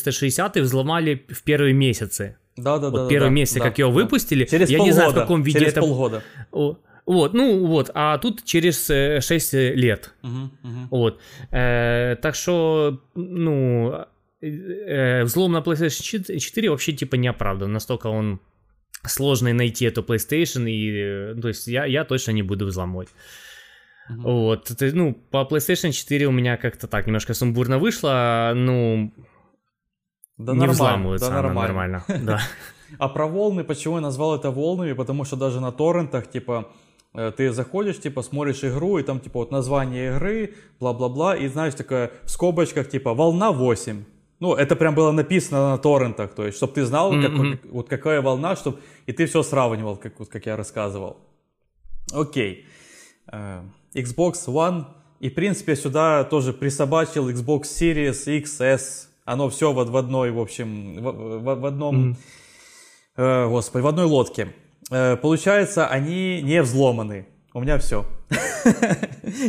взломали 0.62 1.26
в 1.30 1.44
первые 1.44 1.74
месяцы. 1.74 2.38
Да, 2.58 2.80
да, 2.80 2.90
вот 2.90 3.04
да. 3.04 3.08
первый 3.08 3.30
да, 3.30 3.34
месяц, 3.34 3.56
да, 3.56 3.62
как 3.62 3.78
его 3.78 3.92
да. 3.92 3.96
выпустили. 3.96 4.46
Через 4.46 4.70
я 4.70 4.78
полгода. 4.78 4.86
не 4.86 4.94
знаю, 4.94 5.12
в 5.12 5.14
каком 5.14 5.44
виде 5.44 5.60
через 5.60 5.72
это. 5.74 5.82
полгода. 5.82 6.24
Вот, 7.08 7.34
ну 7.34 7.66
вот, 7.66 7.90
а 7.94 8.18
тут 8.18 8.44
через 8.44 8.86
6 8.86 9.54
лет. 9.54 10.14
Uh-huh, 10.24 10.50
uh-huh. 10.62 10.88
Вот. 10.92 11.22
Э, 11.52 12.18
так 12.22 12.36
что, 12.36 13.02
ну, 13.16 14.06
э, 14.42 15.24
взлом 15.24 15.54
на 15.54 15.60
PlayStation 15.60 16.38
4 16.38 16.70
вообще 16.70 16.92
типа 16.92 17.16
не 17.16 17.30
оправдан. 17.30 17.72
Настолько 17.72 18.08
он 18.08 18.42
сложный 19.06 19.54
найти 19.54 19.86
эту 19.86 20.02
PlayStation, 20.02 20.70
и, 20.70 21.34
ну, 21.34 21.42
то 21.42 21.48
есть 21.48 21.68
я, 21.68 21.86
я 21.86 22.04
точно 22.04 22.32
не 22.32 22.44
буду 22.44 22.66
взломать. 22.66 23.08
Uh-huh. 24.12 24.24
Вот, 24.24 24.72
ну, 24.82 25.14
по 25.14 25.48
PlayStation 25.50 25.94
4 25.94 26.28
у 26.28 26.32
меня 26.32 26.58
как-то 26.58 26.88
так 26.88 27.08
немножко 27.08 27.34
сумбурно 27.34 27.80
вышло, 27.80 28.52
ну, 28.54 29.14
да 30.38 30.54
не 30.54 30.60
нормально, 30.60 30.74
взламываются, 30.74 31.30
да 31.30 31.42
нормально. 31.42 32.04
нормально. 32.08 32.26
Да. 32.26 32.40
А 33.00 33.10
про 33.10 33.28
волны, 33.28 33.64
почему 33.64 33.96
я 33.96 34.02
назвал 34.02 34.36
это 34.36 34.50
волнами? 34.50 34.94
Потому 34.94 35.26
что 35.26 35.36
даже 35.36 35.60
на 35.60 35.72
торрентах, 35.72 36.30
типа, 36.30 36.70
э, 37.14 37.32
ты 37.36 37.52
заходишь, 37.52 38.00
типа, 38.00 38.22
смотришь 38.22 38.64
игру, 38.64 38.98
и 38.98 39.04
там, 39.04 39.20
типа, 39.20 39.40
вот 39.40 39.52
название 39.52 40.12
игры, 40.12 40.54
бла-бла-бла, 40.80 41.36
и, 41.36 41.48
знаешь, 41.48 41.74
такая 41.74 42.12
в 42.24 42.30
скобочках, 42.30 42.88
типа, 42.88 43.14
волна 43.14 43.52
8. 43.52 44.06
Ну, 44.40 44.54
это 44.54 44.76
прям 44.76 44.96
было 44.96 45.12
написано 45.12 45.72
на 45.72 45.78
торрентах, 45.78 46.34
то 46.36 46.46
есть, 46.46 46.58
чтобы 46.58 46.74
ты 46.74 46.86
знал, 46.86 47.14
mm-hmm. 47.14 47.52
как, 47.52 47.72
вот 47.72 47.90
какая 47.90 48.22
волна, 48.22 48.56
чтобы 48.56 48.80
и 49.08 49.12
ты 49.12 49.26
все 49.26 49.42
сравнивал, 49.44 49.98
как, 49.98 50.20
вот, 50.20 50.30
как 50.30 50.46
я 50.46 50.56
рассказывал. 50.56 51.18
Окей. 52.14 52.66
Uh, 53.32 53.64
Xbox 53.94 54.48
One, 54.48 54.86
и, 55.20 55.30
в 55.30 55.34
принципе, 55.34 55.76
сюда 55.76 56.24
тоже 56.24 56.54
присобачил 56.54 57.30
Xbox 57.30 57.64
Series 57.64 58.38
X, 58.38 58.62
S, 58.62 59.10
оно 59.28 59.50
все 59.50 59.72
в, 59.72 59.76
в 59.76 59.98
одной, 59.98 60.32
в 60.32 60.40
общем, 60.40 61.02
в, 61.02 61.40
в, 61.40 61.60
в 61.60 61.66
одном... 61.66 62.12
Mm-hmm 62.12 62.16
Э, 63.18 63.48
господи, 63.48 63.84
в 63.84 63.88
одной 63.88 64.06
лодке. 64.06 64.54
Э, 64.92 65.18
получается, 65.18 65.88
они 65.88 66.42
не 66.44 66.62
взломаны. 66.62 67.26
У 67.54 67.62
меня 67.62 67.80
все. 67.80 68.06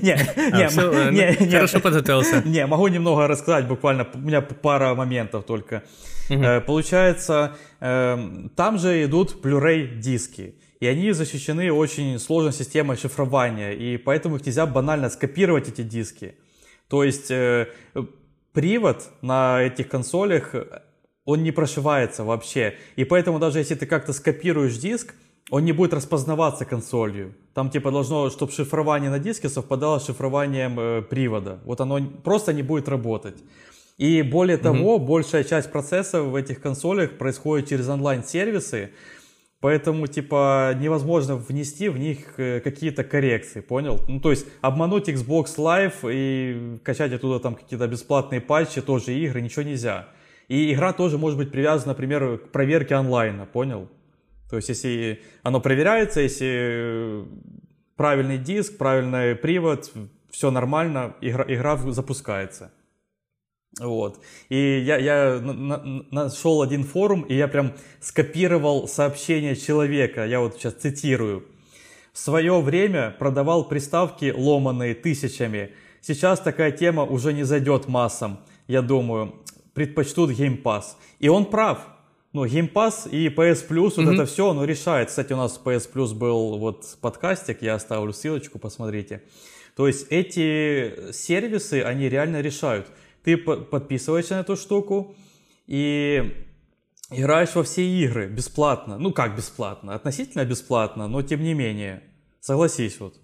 Не, 0.02 0.12
а, 0.12 1.10
не, 1.10 1.50
хорошо 1.50 1.80
подготовился. 1.80 2.42
Не, 2.48 2.66
могу 2.66 2.88
немного 2.88 3.26
рассказать, 3.26 3.66
буквально, 3.66 4.06
у 4.14 4.18
меня 4.18 4.40
пара 4.40 4.94
моментов 4.94 5.44
только. 5.44 5.82
Э, 6.30 6.60
получается, 6.60 7.56
эм, 7.80 8.50
там 8.56 8.78
же 8.78 9.04
идут 9.04 9.44
Blu-ray 9.44 9.98
диски. 9.98 10.54
И 10.80 10.86
они 10.86 11.12
защищены 11.12 11.72
очень 11.72 12.18
сложной 12.18 12.52
системой 12.52 12.96
шифрования, 12.96 13.72
и 13.72 13.96
поэтому 13.98 14.36
их 14.36 14.46
нельзя 14.46 14.66
банально 14.66 15.10
скопировать, 15.10 15.68
эти 15.68 15.82
диски. 15.82 16.34
То 16.88 17.04
есть 17.04 17.30
э, 17.30 17.68
привод 18.58 19.10
на 19.22 19.62
этих 19.62 19.88
консолях, 19.88 20.52
он 21.24 21.44
не 21.44 21.52
прошивается 21.52 22.24
вообще. 22.24 22.74
И 22.96 23.04
поэтому 23.04 23.38
даже 23.38 23.60
если 23.60 23.76
ты 23.76 23.86
как-то 23.86 24.12
скопируешь 24.12 24.76
диск, 24.78 25.14
он 25.48 25.64
не 25.64 25.70
будет 25.70 25.94
распознаваться 25.94 26.64
консолью. 26.64 27.36
Там 27.54 27.70
типа 27.70 27.92
должно, 27.92 28.30
чтобы 28.30 28.50
шифрование 28.50 29.10
на 29.10 29.20
диске 29.20 29.48
совпадало 29.48 30.00
с 30.00 30.06
шифрованием 30.06 30.80
э, 30.80 31.02
привода. 31.02 31.60
Вот 31.64 31.80
оно 31.80 32.00
просто 32.24 32.52
не 32.52 32.64
будет 32.64 32.88
работать. 32.88 33.36
И 33.96 34.22
более 34.22 34.56
того, 34.56 34.96
mm-hmm. 34.96 35.06
большая 35.06 35.44
часть 35.44 35.70
процессов 35.70 36.26
в 36.26 36.34
этих 36.34 36.60
консолях 36.60 37.16
происходит 37.16 37.68
через 37.68 37.88
онлайн-сервисы, 37.88 38.90
поэтому 39.60 40.06
типа 40.06 40.74
невозможно 40.78 41.36
внести 41.36 41.88
в 41.88 41.98
них 41.98 42.38
э, 42.38 42.60
какие-то 42.60 43.04
коррекции, 43.04 43.60
понял? 43.60 44.00
Ну 44.08 44.20
то 44.20 44.30
есть 44.30 44.46
обмануть 44.60 45.08
Xbox 45.08 45.56
Live 45.56 46.12
и 46.12 46.78
качать 46.84 47.12
оттуда 47.12 47.40
там 47.40 47.54
какие-то 47.54 47.86
бесплатные 47.86 48.40
патчи, 48.40 48.80
тоже 48.80 49.14
игры, 49.14 49.40
ничего 49.40 49.62
нельзя. 49.62 50.08
И 50.48 50.72
игра 50.72 50.92
тоже 50.92 51.18
может 51.18 51.38
быть 51.38 51.50
привязана, 51.50 51.92
например, 51.92 52.38
к 52.38 52.48
проверке 52.50 52.94
онлайна, 52.94 53.44
понял? 53.46 53.88
То 54.48 54.56
есть, 54.56 54.70
если 54.70 55.20
оно 55.42 55.60
проверяется, 55.60 56.20
если 56.20 57.24
правильный 57.96 58.38
диск, 58.38 58.78
правильный 58.78 59.34
привод, 59.34 59.92
все 60.30 60.50
нормально, 60.50 61.16
игра, 61.20 61.44
игра 61.46 61.76
запускается. 61.76 62.72
Вот. 63.78 64.20
И 64.48 64.82
я, 64.84 64.98
я 64.98 65.40
на, 65.40 66.04
нашел 66.10 66.62
один 66.62 66.84
форум, 66.84 67.22
и 67.22 67.34
я 67.34 67.48
прям 67.48 67.74
скопировал 68.00 68.88
сообщение 68.88 69.56
человека. 69.56 70.26
Я 70.26 70.40
вот 70.40 70.56
сейчас 70.56 70.74
цитирую. 70.74 71.44
В 72.12 72.18
свое 72.18 72.60
время 72.60 73.14
продавал 73.18 73.68
приставки 73.68 74.34
ломаные 74.36 74.94
тысячами. 74.94 75.72
Сейчас 76.00 76.40
такая 76.40 76.72
тема 76.72 77.04
уже 77.04 77.32
не 77.32 77.44
зайдет 77.44 77.86
массам. 77.86 78.40
Я 78.66 78.82
думаю, 78.82 79.34
предпочтут 79.74 80.30
Game 80.30 80.60
Pass. 80.62 80.96
И 81.20 81.28
он 81.28 81.44
прав 81.44 81.78
ну, 82.32 82.44
Game 82.44 82.70
Pass 82.70 83.08
и 83.10 83.28
PS 83.28 83.66
Plus, 83.66 83.94
вот 83.96 83.98
mm-hmm. 83.98 84.14
это 84.14 84.26
все, 84.26 84.50
оно 84.50 84.64
решает. 84.64 85.08
Кстати, 85.08 85.32
у 85.32 85.36
нас 85.36 85.60
PS 85.64 85.90
Plus 85.92 86.14
был 86.14 86.58
вот 86.58 86.84
подкастик, 87.00 87.62
я 87.62 87.74
оставлю 87.74 88.12
ссылочку, 88.12 88.58
посмотрите. 88.58 89.22
То 89.76 89.86
есть 89.86 90.06
эти 90.10 91.12
сервисы, 91.12 91.82
они 91.82 92.08
реально 92.08 92.40
решают. 92.40 92.88
Ты 93.24 93.36
подписываешься 93.36 94.36
на 94.36 94.40
эту 94.40 94.56
штуку 94.56 95.14
и 95.66 96.46
играешь 97.10 97.54
во 97.54 97.62
все 97.62 97.82
игры 97.82 98.28
бесплатно. 98.28 98.98
Ну, 98.98 99.12
как 99.12 99.36
бесплатно? 99.36 99.94
Относительно 99.94 100.44
бесплатно, 100.44 101.08
но 101.08 101.22
тем 101.22 101.42
не 101.42 101.54
менее. 101.54 102.02
Согласись 102.40 103.00
вот. 103.00 103.20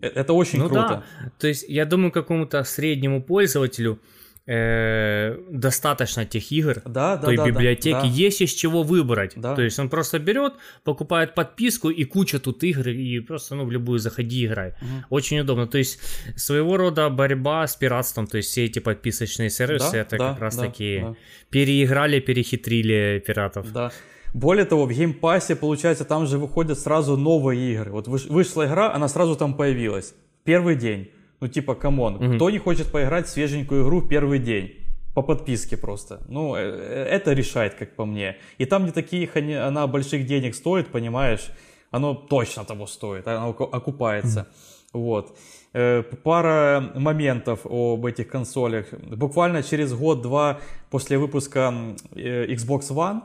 Э, 0.00 0.08
это 0.08 0.32
очень 0.32 0.58
ну 0.58 0.68
круто. 0.68 1.04
Да. 1.22 1.32
То 1.38 1.48
есть, 1.48 1.64
я 1.68 1.84
думаю, 1.84 2.12
какому-то 2.12 2.64
среднему 2.64 3.22
пользователю 3.22 4.00
э, 4.48 5.38
достаточно 5.50 6.24
тех 6.24 6.50
игр, 6.50 6.82
да, 6.84 7.16
да, 7.16 7.22
той 7.26 7.36
да, 7.36 7.46
библиотеки, 7.46 7.92
да, 7.92 8.06
есть 8.06 8.40
из 8.40 8.52
чего 8.52 8.82
выбрать. 8.82 9.32
Да. 9.36 9.54
То 9.54 9.62
есть 9.62 9.78
он 9.78 9.88
просто 9.88 10.18
берет, 10.18 10.54
покупает 10.84 11.34
подписку 11.34 11.90
и 11.90 12.04
куча 12.04 12.38
тут 12.38 12.64
игр, 12.64 12.88
и 12.88 13.20
просто 13.20 13.54
ну, 13.54 13.64
в 13.64 13.70
любую 13.70 13.98
заходи 13.98 14.46
играй. 14.46 14.70
Угу. 14.70 15.04
Очень 15.10 15.40
удобно. 15.40 15.66
То 15.66 15.78
есть 15.78 16.00
своего 16.36 16.76
рода 16.76 17.10
борьба 17.10 17.66
с 17.66 17.76
пиратством, 17.76 18.26
то 18.26 18.38
есть 18.38 18.48
все 18.48 18.64
эти 18.64 18.78
подписочные 18.78 19.50
сервисы, 19.50 19.92
да, 19.92 19.98
это 19.98 20.16
да, 20.16 20.32
как 20.32 20.40
раз 20.40 20.56
да, 20.56 20.64
таки 20.64 21.00
да. 21.02 21.14
переиграли, 21.50 22.20
перехитрили 22.20 23.22
пиратов. 23.26 23.70
Да. 23.72 23.92
Более 24.34 24.64
того, 24.64 24.86
в 24.86 24.92
Game 24.92 25.18
Pass 25.18 25.43
е, 25.43 25.56
получается, 25.56 26.04
там 26.04 26.26
же 26.26 26.38
выходят 26.38 26.78
сразу 26.78 27.16
новые 27.16 27.72
игры. 27.72 27.90
Вот 27.90 28.08
вышла 28.08 28.66
игра, 28.66 28.92
она 28.92 29.08
сразу 29.08 29.36
там 29.36 29.54
появилась. 29.54 30.14
Первый 30.44 30.76
день. 30.76 31.10
Ну, 31.40 31.48
типа, 31.48 31.74
come 31.74 31.98
on, 31.98 32.16
угу. 32.16 32.34
кто 32.34 32.50
не 32.50 32.58
хочет 32.58 32.90
поиграть 32.90 33.26
в 33.26 33.30
свеженькую 33.30 33.84
игру 33.84 34.00
в 34.00 34.08
первый 34.08 34.38
день? 34.38 34.72
По 35.14 35.22
подписке 35.22 35.76
просто. 35.76 36.20
Ну, 36.28 36.54
э, 36.54 36.60
э, 36.60 37.04
это 37.10 37.32
решает, 37.32 37.74
как 37.74 37.94
по 37.96 38.04
мне. 38.04 38.36
И 38.58 38.66
там, 38.66 38.84
где 38.84 38.92
таких 38.92 39.36
она 39.36 39.86
больших 39.86 40.26
денег 40.26 40.54
стоит, 40.54 40.88
понимаешь, 40.88 41.50
оно 41.90 42.14
точно 42.14 42.64
того 42.64 42.86
стоит, 42.86 43.26
оно 43.26 43.50
окупается. 43.50 44.46
Угу. 44.92 45.02
Вот. 45.02 45.36
Э, 45.72 46.02
пара 46.02 46.92
моментов 46.94 47.60
об 47.64 48.04
этих 48.04 48.28
консолях. 48.28 48.86
Буквально 48.92 49.62
через 49.62 49.92
год-два 49.92 50.60
после 50.90 51.18
выпуска 51.18 51.74
Xbox 52.14 52.90
One 52.90 53.22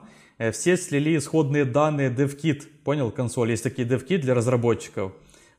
все 0.51 0.77
слили 0.77 1.17
исходные 1.17 1.65
данные 1.65 2.09
dev 2.09 2.32
kit, 2.32 2.63
понял, 2.83 3.11
консоль, 3.11 3.51
есть 3.51 3.63
такие 3.63 3.87
dev 3.87 4.03
kit 4.03 4.19
для 4.19 4.33
разработчиков. 4.33 5.11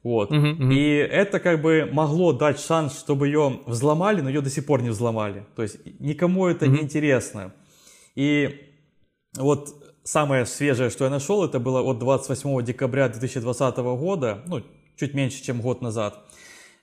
Вот. 0.05 0.31
Uh-huh, 0.31 0.59
uh-huh. 0.59 0.73
И 0.73 0.97
это 0.97 1.41
как 1.41 1.63
бы 1.63 1.89
могло 1.91 2.33
дать 2.33 2.61
шанс, 2.61 3.01
чтобы 3.01 3.27
ее 3.27 3.61
взломали, 3.67 4.21
но 4.21 4.29
ее 4.29 4.43
до 4.43 4.51
сих 4.51 4.67
пор 4.67 4.83
не 4.83 4.91
взломали. 4.91 5.47
То 5.57 5.63
есть 5.63 5.79
никому 5.99 6.47
это 6.47 6.67
uh-huh. 6.67 6.71
не 6.71 6.83
интересно. 6.83 7.55
И 8.15 8.71
вот 9.37 9.75
самое 10.05 10.45
свежее, 10.45 10.91
что 10.91 11.05
я 11.05 11.11
нашел, 11.11 11.43
это 11.43 11.59
было 11.59 11.81
от 11.81 11.99
28 11.99 12.65
декабря 12.65 13.09
2020 13.09 13.77
года, 13.79 14.43
ну, 14.47 14.63
чуть 14.97 15.15
меньше, 15.15 15.43
чем 15.43 15.61
год 15.63 15.81
назад. 15.81 16.23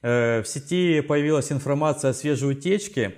Э, 0.02 0.42
в 0.42 0.48
сети 0.48 1.02
появилась 1.02 1.52
информация 1.52 2.12
о 2.12 2.14
свежей 2.14 2.52
утечке. 2.52 3.16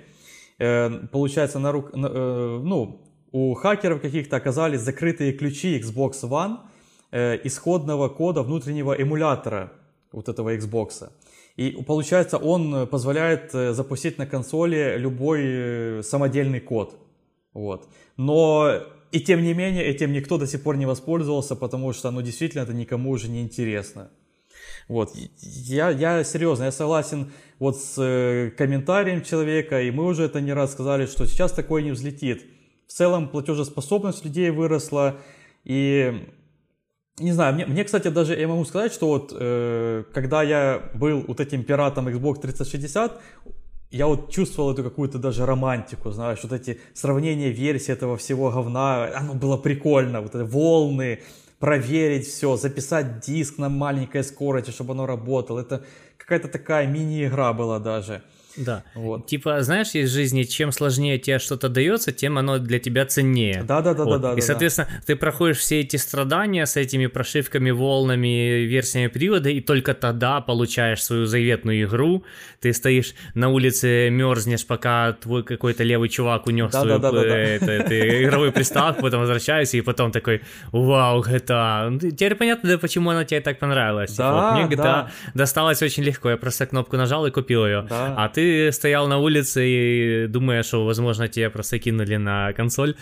Э, 0.58 0.90
получается, 1.10 1.58
на 1.58 1.72
рук, 1.72 1.90
э, 1.94 1.98
ну, 1.98 3.00
у 3.32 3.54
хакеров 3.54 4.02
каких-то 4.02 4.36
оказались 4.36 4.80
закрытые 4.80 5.32
ключи 5.32 5.80
Xbox 5.80 6.22
One 6.22 6.58
исходного 7.44 8.08
кода 8.08 8.42
внутреннего 8.42 8.92
эмулятора 8.92 9.72
вот 10.14 10.28
этого 10.28 10.54
Xbox. 10.56 11.10
И 11.56 11.70
получается, 11.86 12.38
он 12.38 12.86
позволяет 12.86 13.54
э, 13.54 13.72
запустить 13.72 14.18
на 14.18 14.26
консоли 14.26 14.96
любой 14.96 15.40
э, 15.44 16.02
самодельный 16.02 16.60
код. 16.60 16.96
Вот. 17.52 17.88
Но 18.16 18.80
и 19.12 19.20
тем 19.20 19.42
не 19.42 19.54
менее, 19.54 19.84
этим 19.84 20.12
никто 20.12 20.38
до 20.38 20.46
сих 20.46 20.62
пор 20.62 20.76
не 20.76 20.86
воспользовался, 20.86 21.54
потому 21.54 21.92
что, 21.92 22.10
ну, 22.10 22.22
действительно, 22.22 22.62
это 22.62 22.74
никому 22.74 23.10
уже 23.10 23.28
не 23.28 23.42
интересно. 23.42 24.10
Вот. 24.88 25.12
Я, 25.40 25.90
я 25.90 26.24
серьезно, 26.24 26.64
я 26.64 26.72
согласен 26.72 27.32
вот 27.58 27.78
с 27.78 27.94
э, 27.98 28.50
комментарием 28.50 29.22
человека, 29.22 29.80
и 29.80 29.90
мы 29.92 30.06
уже 30.06 30.24
это 30.24 30.40
не 30.40 30.52
раз 30.52 30.72
сказали, 30.72 31.06
что 31.06 31.26
сейчас 31.26 31.52
такое 31.52 31.82
не 31.82 31.92
взлетит. 31.92 32.44
В 32.88 32.92
целом 32.92 33.28
платежеспособность 33.28 34.24
людей 34.24 34.50
выросла, 34.50 35.20
и 35.64 36.28
не 37.18 37.32
знаю, 37.32 37.54
мне, 37.54 37.66
мне, 37.66 37.84
кстати, 37.84 38.08
даже 38.08 38.34
я 38.34 38.48
могу 38.48 38.64
сказать, 38.64 38.92
что 38.92 39.08
вот 39.08 39.32
э, 39.38 40.04
когда 40.12 40.42
я 40.42 40.82
был 40.94 41.24
вот 41.28 41.40
этим 41.40 41.62
пиратом 41.62 42.08
Xbox 42.08 42.40
360, 42.40 43.20
я 43.90 44.06
вот 44.06 44.32
чувствовал 44.32 44.72
эту 44.72 44.82
какую-то 44.82 45.18
даже 45.18 45.46
романтику, 45.46 46.10
знаешь, 46.10 46.40
вот 46.42 46.52
эти 46.52 46.80
сравнения 46.92 47.50
версий 47.50 47.92
этого 47.92 48.16
всего 48.16 48.50
говна, 48.50 49.08
оно 49.14 49.34
было 49.34 49.56
прикольно, 49.56 50.20
вот 50.20 50.34
эти 50.34 50.42
волны, 50.42 51.20
проверить 51.60 52.26
все, 52.26 52.56
записать 52.56 53.20
диск 53.20 53.58
на 53.58 53.68
маленькой 53.68 54.24
скорости, 54.24 54.72
чтобы 54.72 54.92
оно 54.92 55.06
работало, 55.06 55.60
это 55.60 55.84
какая-то 56.18 56.48
такая 56.48 56.88
мини-игра 56.88 57.52
была 57.52 57.78
даже. 57.78 58.22
Да. 58.56 58.84
Вот. 58.94 59.26
Типа, 59.26 59.62
знаешь, 59.62 59.90
есть 59.90 60.12
в 60.12 60.14
жизни, 60.14 60.44
чем 60.44 60.72
сложнее 60.72 61.18
тебе 61.18 61.38
что-то 61.38 61.68
дается, 61.68 62.12
тем 62.12 62.38
оно 62.38 62.58
для 62.58 62.78
тебя 62.78 63.06
ценнее. 63.06 63.62
Да, 63.62 63.80
да, 63.80 63.94
да, 63.94 64.04
вот. 64.04 64.20
да, 64.20 64.32
да. 64.32 64.38
И, 64.38 64.40
соответственно, 64.40 64.88
да. 64.90 65.02
ты 65.06 65.16
проходишь 65.16 65.58
все 65.58 65.80
эти 65.80 65.96
страдания 65.96 66.66
с 66.66 66.76
этими 66.76 67.06
прошивками, 67.06 67.70
волнами, 67.70 68.64
версиями 68.64 69.08
привода, 69.08 69.50
и 69.50 69.60
только 69.60 69.94
тогда 69.94 70.40
получаешь 70.40 71.02
свою 71.02 71.26
заветную 71.26 71.84
игру. 71.84 72.24
Ты 72.60 72.72
стоишь 72.72 73.14
на 73.34 73.48
улице, 73.48 74.08
мерзнешь, 74.10 74.66
пока 74.66 75.12
твой 75.12 75.42
какой-то 75.42 75.82
левый 75.82 76.08
чувак 76.08 76.46
унес 76.46 76.72
да, 76.72 76.80
свою 76.80 76.98
да, 76.98 77.10
да, 77.10 77.20
да, 77.22 77.38
это, 77.38 77.70
это, 77.70 78.24
игровую 78.24 78.52
приставку, 78.52 79.02
потом 79.02 79.20
возвращаешься, 79.20 79.76
и 79.76 79.80
потом 79.80 80.12
такой, 80.12 80.42
вау, 80.72 81.22
GTA. 81.22 81.90
Ну, 81.90 81.98
теперь 81.98 82.34
понятно, 82.34 82.70
да, 82.70 82.78
почему 82.78 83.10
она 83.10 83.24
тебе 83.24 83.40
так 83.40 83.58
понравилась. 83.58 84.16
Да, 84.16 84.32
вот, 84.32 84.58
мне 84.58 84.76
GTA 84.76 84.82
да. 84.82 85.10
досталась 85.34 85.82
очень 85.82 86.02
легко. 86.04 86.30
Я 86.30 86.36
просто 86.36 86.66
кнопку 86.66 86.96
нажал 86.96 87.26
и 87.26 87.30
купил 87.30 87.66
ее. 87.66 87.86
Да. 87.88 88.14
А 88.16 88.28
ты 88.28 88.43
ты 88.44 88.72
стоял 88.72 89.08
на 89.08 89.18
улице 89.18 89.60
и 89.66 90.26
думаешь, 90.26 90.66
что, 90.66 90.84
возможно, 90.84 91.28
тебя 91.28 91.50
просто 91.50 91.78
кинули 91.78 92.16
на 92.16 92.52
консоль. 92.52 92.94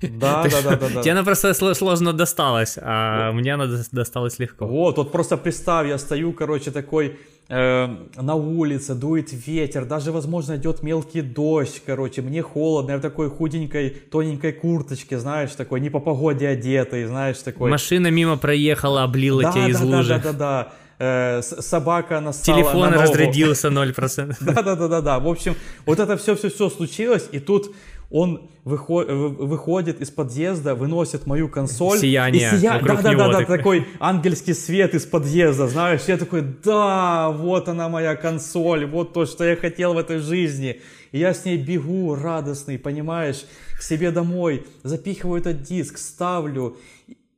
Да, 0.00 0.44
да, 0.62 0.76
да, 0.76 0.76
да. 0.76 1.02
Тебе 1.02 1.12
она 1.12 1.24
просто 1.24 1.54
сложно 1.74 2.12
досталась, 2.12 2.78
а 2.80 3.32
мне 3.32 3.54
она 3.54 3.66
досталась 3.92 4.38
легко. 4.38 4.66
Вот, 4.66 4.96
вот 4.96 5.12
просто 5.12 5.36
представь, 5.36 5.88
я 5.88 5.98
стою, 5.98 6.32
короче, 6.32 6.70
такой 6.70 7.18
э, 7.48 7.88
на 8.16 8.34
улице, 8.34 8.94
дует 8.94 9.32
ветер, 9.32 9.84
даже, 9.84 10.12
возможно, 10.12 10.56
идет 10.56 10.82
мелкий 10.82 11.22
дождь, 11.22 11.82
короче, 11.86 12.22
мне 12.22 12.42
холодно, 12.42 12.92
я 12.92 12.98
в 12.98 13.00
такой 13.00 13.30
худенькой, 13.30 13.90
тоненькой 13.90 14.52
курточке, 14.52 15.18
знаешь, 15.18 15.50
такой, 15.56 15.80
не 15.80 15.90
по 15.90 16.00
погоде 16.00 16.46
одетый, 16.48 17.06
знаешь, 17.06 17.38
такой. 17.38 17.70
Машина 17.70 18.10
мимо 18.10 18.36
проехала, 18.36 19.02
облила 19.02 19.42
да, 19.42 19.52
тебя 19.52 19.64
да, 19.64 19.70
из 19.70 19.80
да, 19.80 19.86
лужи. 19.86 20.08
Да, 20.08 20.18
да, 20.18 20.32
да, 20.32 20.38
да. 20.38 20.72
Э, 21.00 21.42
собака 21.42 22.20
нассала 22.20 22.58
Телефон 22.58 22.90
на 22.90 23.02
разрядился 23.02 23.68
0%. 23.68 24.36
Да-да-да-да. 24.40 25.20
В 25.20 25.28
общем, 25.28 25.54
вот 25.86 26.00
это 26.00 26.16
все-все-все 26.16 26.68
случилось, 26.70 27.28
и 27.30 27.38
тут 27.38 27.72
он 28.10 28.50
выходит, 28.64 29.10
выходит 29.10 30.00
из 30.00 30.10
подъезда, 30.10 30.74
выносит 30.74 31.26
мою 31.26 31.48
консоль. 31.48 31.98
Сияние 31.98 32.50
и 32.52 32.58
сия... 32.58 32.80
да, 32.80 32.96
да, 32.96 33.14
да, 33.14 33.28
да, 33.28 33.44
такой 33.44 33.86
ангельский 34.00 34.54
свет 34.54 34.94
из 34.94 35.06
подъезда, 35.06 35.68
знаешь. 35.68 36.00
Я 36.08 36.16
такой, 36.16 36.42
да, 36.42 37.30
вот 37.30 37.68
она 37.68 37.88
моя 37.88 38.16
консоль, 38.16 38.84
вот 38.86 39.12
то, 39.12 39.24
что 39.24 39.44
я 39.44 39.54
хотел 39.54 39.94
в 39.94 39.98
этой 39.98 40.18
жизни. 40.18 40.80
И 41.12 41.18
я 41.18 41.32
с 41.32 41.44
ней 41.44 41.58
бегу 41.58 42.14
радостный, 42.16 42.78
понимаешь, 42.78 43.44
к 43.78 43.82
себе 43.82 44.10
домой, 44.10 44.66
запихиваю 44.82 45.40
этот 45.40 45.62
диск, 45.62 45.96
ставлю, 45.98 46.76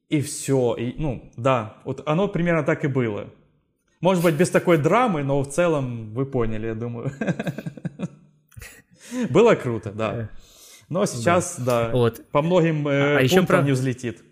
и 0.08 0.22
все. 0.22 0.76
И, 0.78 0.94
ну, 0.96 1.30
да, 1.36 1.76
вот 1.84 2.02
оно 2.06 2.26
примерно 2.26 2.62
так 2.62 2.84
и 2.84 2.88
было. 2.88 3.28
Может 4.00 4.24
быть, 4.24 4.34
без 4.34 4.50
такой 4.50 4.78
драмы, 4.78 5.22
но 5.22 5.42
в 5.42 5.48
целом 5.48 6.14
вы 6.14 6.24
поняли, 6.24 6.68
я 6.68 6.74
думаю. 6.74 7.12
Было 9.30 9.54
круто, 9.54 9.92
да. 9.92 10.30
Но 10.88 11.04
сейчас, 11.06 11.56
да, 11.58 11.86
да 11.86 11.92
вот. 11.92 12.22
по 12.30 12.42
многим 12.42 12.88
э, 12.88 13.18
а 13.18 13.20
еще 13.20 13.42
про... 13.42 13.62
не 13.62 13.72
взлетит. 13.72 14.22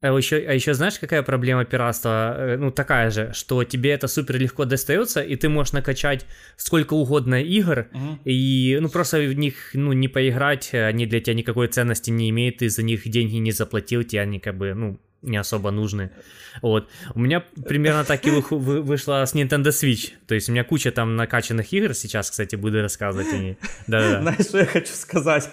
А 0.00 0.16
еще, 0.16 0.36
а 0.36 0.54
еще 0.54 0.72
знаешь, 0.72 0.98
какая 0.98 1.22
проблема 1.22 1.66
пиратства? 1.66 2.34
Э, 2.36 2.56
ну, 2.56 2.70
такая 2.70 3.10
же, 3.10 3.32
что 3.34 3.62
тебе 3.64 3.90
это 3.90 4.08
супер 4.08 4.38
легко 4.38 4.64
достается, 4.64 5.20
и 5.20 5.36
ты 5.36 5.50
можешь 5.50 5.74
накачать 5.74 6.24
сколько 6.56 6.94
угодно 6.94 7.42
игр, 7.42 7.88
угу. 7.92 8.18
и 8.24 8.78
ну 8.80 8.88
просто 8.88 9.18
в 9.18 9.34
них 9.34 9.74
ну, 9.74 9.92
не 9.92 10.08
поиграть, 10.08 10.72
они 10.72 11.04
для 11.06 11.20
тебя 11.20 11.34
никакой 11.34 11.68
ценности 11.68 12.10
не 12.10 12.30
имеют, 12.30 12.58
ты 12.58 12.70
за 12.70 12.82
них 12.82 13.06
деньги 13.08 13.36
не 13.36 13.52
заплатил, 13.52 14.02
тебе 14.02 14.22
они 14.22 14.40
как 14.40 14.56
бы, 14.56 14.72
ну, 14.74 14.98
не 15.22 15.36
особо 15.36 15.70
нужны. 15.70 16.10
Вот. 16.62 16.88
У 17.14 17.20
меня 17.20 17.40
примерно 17.40 18.04
так 18.04 18.26
и 18.26 18.30
вы, 18.30 18.82
вышло 18.82 19.24
с 19.24 19.34
Nintendo 19.34 19.68
Switch. 19.68 20.12
То 20.26 20.34
есть 20.34 20.48
у 20.48 20.52
меня 20.52 20.64
куча 20.64 20.90
там 20.90 21.16
накачанных 21.16 21.72
игр 21.72 21.94
сейчас, 21.94 22.30
кстати, 22.30 22.56
буду 22.56 22.80
рассказывать 22.82 23.32
о 23.32 23.36
ней. 23.36 23.56
Знаешь, 23.86 24.46
что 24.46 24.58
я 24.58 24.66
хочу 24.66 24.92
сказать? 24.92 25.48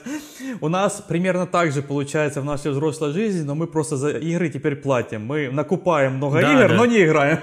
У 0.62 0.70
нас 0.70 1.04
примерно 1.08 1.46
так 1.46 1.72
же 1.72 1.82
получается 1.82 2.42
в 2.42 2.46
нашей 2.46 2.72
взрослой 2.72 3.14
жизни, 3.14 3.44
но 3.44 3.56
мы 3.56 3.68
просто 3.68 3.98
за 3.98 4.12
игры 4.12 4.50
теперь 4.50 4.76
платим. 4.76 5.26
Мы 5.26 5.50
накупаем 5.52 6.14
много 6.14 6.42
да, 6.42 6.54
игр, 6.54 6.70
да. 6.70 6.76
но 6.76 6.86
не 6.86 7.04
играем. 7.04 7.40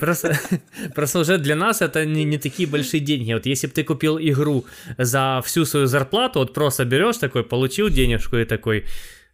Просто, 0.00 0.36
просто 0.94 1.20
уже 1.20 1.38
для 1.38 1.54
нас 1.54 1.80
это 1.80 2.04
не, 2.04 2.24
не 2.24 2.38
такие 2.38 2.68
большие 2.68 3.00
деньги. 3.00 3.32
Вот 3.32 3.46
если 3.46 3.68
бы 3.68 3.72
ты 3.72 3.84
купил 3.84 4.18
игру 4.18 4.64
за 4.98 5.40
всю 5.44 5.64
свою 5.64 5.86
зарплату, 5.86 6.40
вот 6.40 6.52
просто 6.54 6.84
берешь 6.84 7.18
такой, 7.18 7.44
получил 7.44 7.88
денежку 7.88 8.36
и 8.36 8.44
такой, 8.44 8.84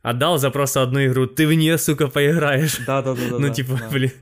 отдал 0.02 0.38
за 0.38 0.50
просто 0.50 0.82
одну 0.82 1.04
игру, 1.06 1.26
ты 1.26 1.46
в 1.46 1.52
нее, 1.54 1.78
сука, 1.78 2.08
поиграешь. 2.08 2.78
Да, 2.86 3.02
да, 3.02 3.14
да. 3.14 3.38
Ну, 3.38 3.52
типа, 3.52 3.78
да. 3.80 3.88
блин. 3.90 4.12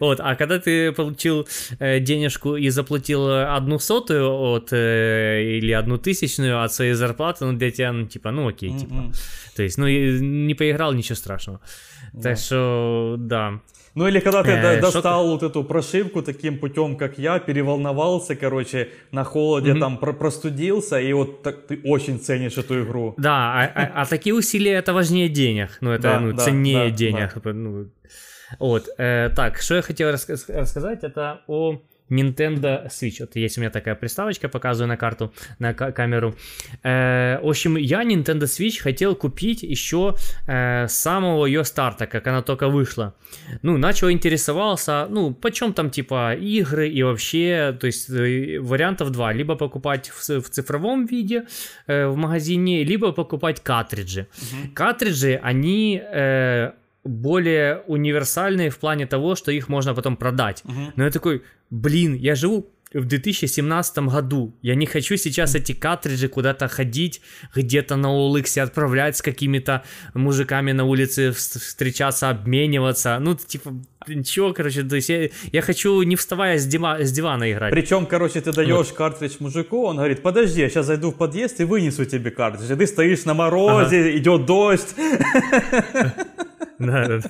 Вот, 0.00 0.20
а 0.20 0.34
когда 0.34 0.58
ты 0.58 0.92
получил 0.92 1.46
э, 1.78 2.00
денежку 2.00 2.56
и 2.56 2.68
заплатил 2.70 3.30
одну 3.30 3.78
сотую 3.78 4.30
от, 4.30 4.72
э, 4.72 5.58
или 5.58 5.72
одну 5.72 5.98
тысячную 5.98 6.62
от 6.62 6.72
своей 6.72 6.94
зарплаты, 6.94 7.44
ну, 7.44 7.52
для 7.52 7.70
тебя, 7.70 7.92
ну, 7.92 8.06
типа, 8.06 8.30
ну, 8.30 8.48
окей, 8.48 8.70
mm-hmm. 8.70 8.78
типа. 8.78 9.12
То 9.56 9.62
есть, 9.62 9.78
ну, 9.78 9.86
не 9.86 10.54
поиграл, 10.54 10.92
ничего 10.94 11.16
страшного. 11.16 11.60
Так 12.22 12.38
что, 12.38 13.16
да. 13.18 13.60
Ну 13.98 14.06
или 14.06 14.20
когда 14.20 14.44
ты 14.44 14.50
э, 14.50 14.80
достал 14.80 15.26
вот 15.26 15.42
эту 15.42 15.64
прошивку 15.64 16.22
таким 16.22 16.58
путем, 16.58 16.96
как 16.96 17.18
я, 17.18 17.40
переволновался, 17.40 18.36
короче, 18.36 18.90
на 19.10 19.24
холоде 19.24 19.72
mm-hmm. 19.72 19.80
там 19.80 19.98
про- 19.98 20.12
простудился, 20.12 21.00
и 21.00 21.12
вот 21.12 21.42
так, 21.42 21.66
ты 21.66 21.80
очень 21.84 22.20
ценишь 22.20 22.58
эту 22.58 22.84
игру. 22.84 23.14
Да, 23.16 23.32
а, 23.32 23.72
а, 23.74 24.02
а 24.02 24.06
такие 24.06 24.36
усилия 24.36 24.74
это 24.74 24.92
важнее 24.92 25.28
денег, 25.28 25.78
ну 25.80 25.90
это 25.90 26.02
да, 26.02 26.20
ну, 26.20 26.32
да, 26.32 26.44
ценнее 26.44 26.90
да, 26.90 26.96
денег. 26.96 27.32
Да. 27.42 27.52
Ну, 27.52 27.90
вот, 28.60 28.88
э, 28.98 29.30
так, 29.34 29.58
что 29.58 29.74
я 29.74 29.82
хотел 29.82 30.10
раска- 30.10 30.60
рассказать, 30.60 31.02
это 31.02 31.40
о 31.48 31.80
Nintendo 32.10 32.86
Switch. 32.88 33.16
Вот 33.20 33.36
есть 33.36 33.58
у 33.58 33.60
меня 33.60 33.70
такая 33.70 33.94
приставочка, 33.94 34.48
показываю 34.48 34.88
на 34.88 34.96
карту, 34.96 35.32
на 35.58 35.74
камеру. 35.74 36.34
Э, 36.82 37.38
в 37.42 37.48
общем, 37.48 37.76
я 37.76 38.02
Nintendo 38.02 38.44
Switch 38.44 38.80
хотел 38.80 39.14
купить 39.14 39.62
еще 39.62 40.14
э, 40.46 40.86
с 40.88 40.92
самого 40.92 41.46
ее 41.46 41.64
старта, 41.64 42.06
как 42.06 42.26
она 42.26 42.42
только 42.42 42.68
вышла. 42.68 43.14
Ну, 43.62 43.78
начал 43.78 44.10
интересовался, 44.10 45.06
ну, 45.10 45.34
почем 45.34 45.72
там 45.72 45.90
типа 45.90 46.34
игры 46.34 46.88
и 46.88 47.02
вообще, 47.02 47.76
то 47.78 47.86
есть 47.86 48.10
э, 48.10 48.58
вариантов 48.60 49.10
два. 49.10 49.32
Либо 49.32 49.56
покупать 49.56 50.10
в, 50.10 50.28
в 50.28 50.48
цифровом 50.50 51.06
виде 51.06 51.44
э, 51.86 52.06
в 52.06 52.16
магазине, 52.16 52.84
либо 52.84 53.12
покупать 53.12 53.60
картриджи. 53.60 54.20
Угу. 54.20 54.74
Картриджи, 54.74 55.40
они... 55.42 56.02
Э, 56.02 56.72
более 57.04 57.82
универсальные 57.86 58.70
в 58.70 58.78
плане 58.78 59.06
того, 59.06 59.34
что 59.34 59.50
их 59.50 59.68
можно 59.68 59.94
потом 59.94 60.16
продать. 60.16 60.62
Uh-huh. 60.64 60.92
Но 60.96 61.04
я 61.04 61.10
такой, 61.10 61.42
блин, 61.70 62.14
я 62.14 62.34
живу 62.34 62.70
в 62.92 63.04
2017 63.04 63.98
году. 63.98 64.54
Я 64.62 64.74
не 64.74 64.86
хочу 64.86 65.16
сейчас 65.16 65.54
эти 65.54 65.72
картриджи 65.72 66.28
куда-то 66.28 66.68
ходить, 66.68 67.20
где-то 67.54 67.96
на 67.96 68.08
OLX 68.08 68.60
отправлять 68.60 69.16
с 69.16 69.22
какими-то 69.22 69.82
мужиками 70.14 70.72
на 70.72 70.84
улице 70.84 71.32
встречаться, 71.32 72.30
обмениваться. 72.30 73.18
Ну, 73.20 73.34
типа, 73.34 73.74
ничего, 74.06 74.52
короче, 74.52 74.82
то 74.82 74.96
есть 74.96 75.08
я, 75.08 75.28
я 75.52 75.62
хочу 75.62 76.02
не 76.02 76.16
вставая 76.16 76.58
с, 76.58 76.66
дива, 76.66 76.98
с 77.00 77.12
дивана 77.12 77.50
играть. 77.52 77.72
Причем, 77.72 78.06
короче, 78.06 78.40
ты 78.40 78.52
даешь 78.52 78.88
вот. 78.88 78.92
картридж 78.92 79.36
мужику, 79.40 79.84
он 79.84 79.96
говорит, 79.96 80.22
подожди, 80.22 80.62
я 80.62 80.70
сейчас 80.70 80.86
зайду 80.86 81.10
в 81.10 81.16
подъезд 81.16 81.60
и 81.60 81.64
вынесу 81.64 82.04
тебе 82.04 82.30
картридж. 82.30 82.72
И 82.72 82.76
ты 82.76 82.86
стоишь 82.86 83.24
на 83.24 83.34
морозе, 83.34 84.00
ага. 84.00 84.16
идет 84.16 84.46
дождь. 84.46 84.94
Да, 86.78 87.08
да. 87.08 87.20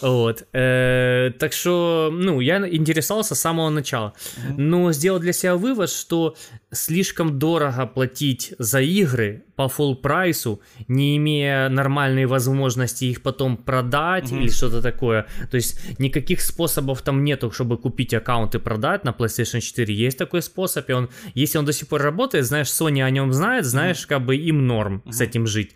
Вот. 0.00 0.46
Э, 0.52 1.30
так 1.38 1.54
что, 1.54 2.10
ну, 2.12 2.40
я 2.40 2.58
интересовался 2.68 3.34
с 3.34 3.40
самого 3.40 3.70
начала. 3.70 4.12
Но 4.56 4.92
сделал 4.92 5.18
для 5.18 5.32
себя 5.32 5.56
вывод, 5.56 5.88
что 5.88 6.36
слишком 6.74 7.38
дорого 7.38 7.86
платить 7.86 8.54
за 8.58 8.80
игры 8.80 9.44
по 9.56 9.62
full 9.62 9.94
прайсу, 9.96 10.60
не 10.88 11.16
имея 11.16 11.68
нормальной 11.68 12.26
возможности 12.26 13.04
их 13.04 13.22
потом 13.22 13.56
продать 13.56 14.30
mm-hmm. 14.30 14.40
или 14.40 14.50
что-то 14.50 14.82
такое. 14.82 15.26
То 15.50 15.56
есть 15.56 15.98
никаких 15.98 16.40
способов 16.40 17.02
там 17.02 17.24
нету, 17.24 17.50
чтобы 17.50 17.78
купить 17.78 18.12
аккаунт 18.14 18.54
и 18.54 18.58
продать 18.58 19.04
на 19.04 19.10
PlayStation 19.10 19.60
4. 19.60 19.94
Есть 19.94 20.18
такой 20.18 20.42
способ, 20.42 20.88
и 20.90 20.92
он, 20.92 21.08
если 21.34 21.58
он 21.58 21.64
до 21.64 21.72
сих 21.72 21.88
пор 21.88 22.02
работает, 22.02 22.46
знаешь, 22.46 22.68
Sony 22.68 23.02
о 23.02 23.10
нем 23.10 23.32
знает, 23.32 23.64
знаешь, 23.64 24.04
mm-hmm. 24.04 24.08
как 24.08 24.24
бы 24.24 24.36
им 24.36 24.66
норм 24.66 25.02
mm-hmm. 25.04 25.12
с 25.12 25.20
этим 25.20 25.46
жить. 25.46 25.74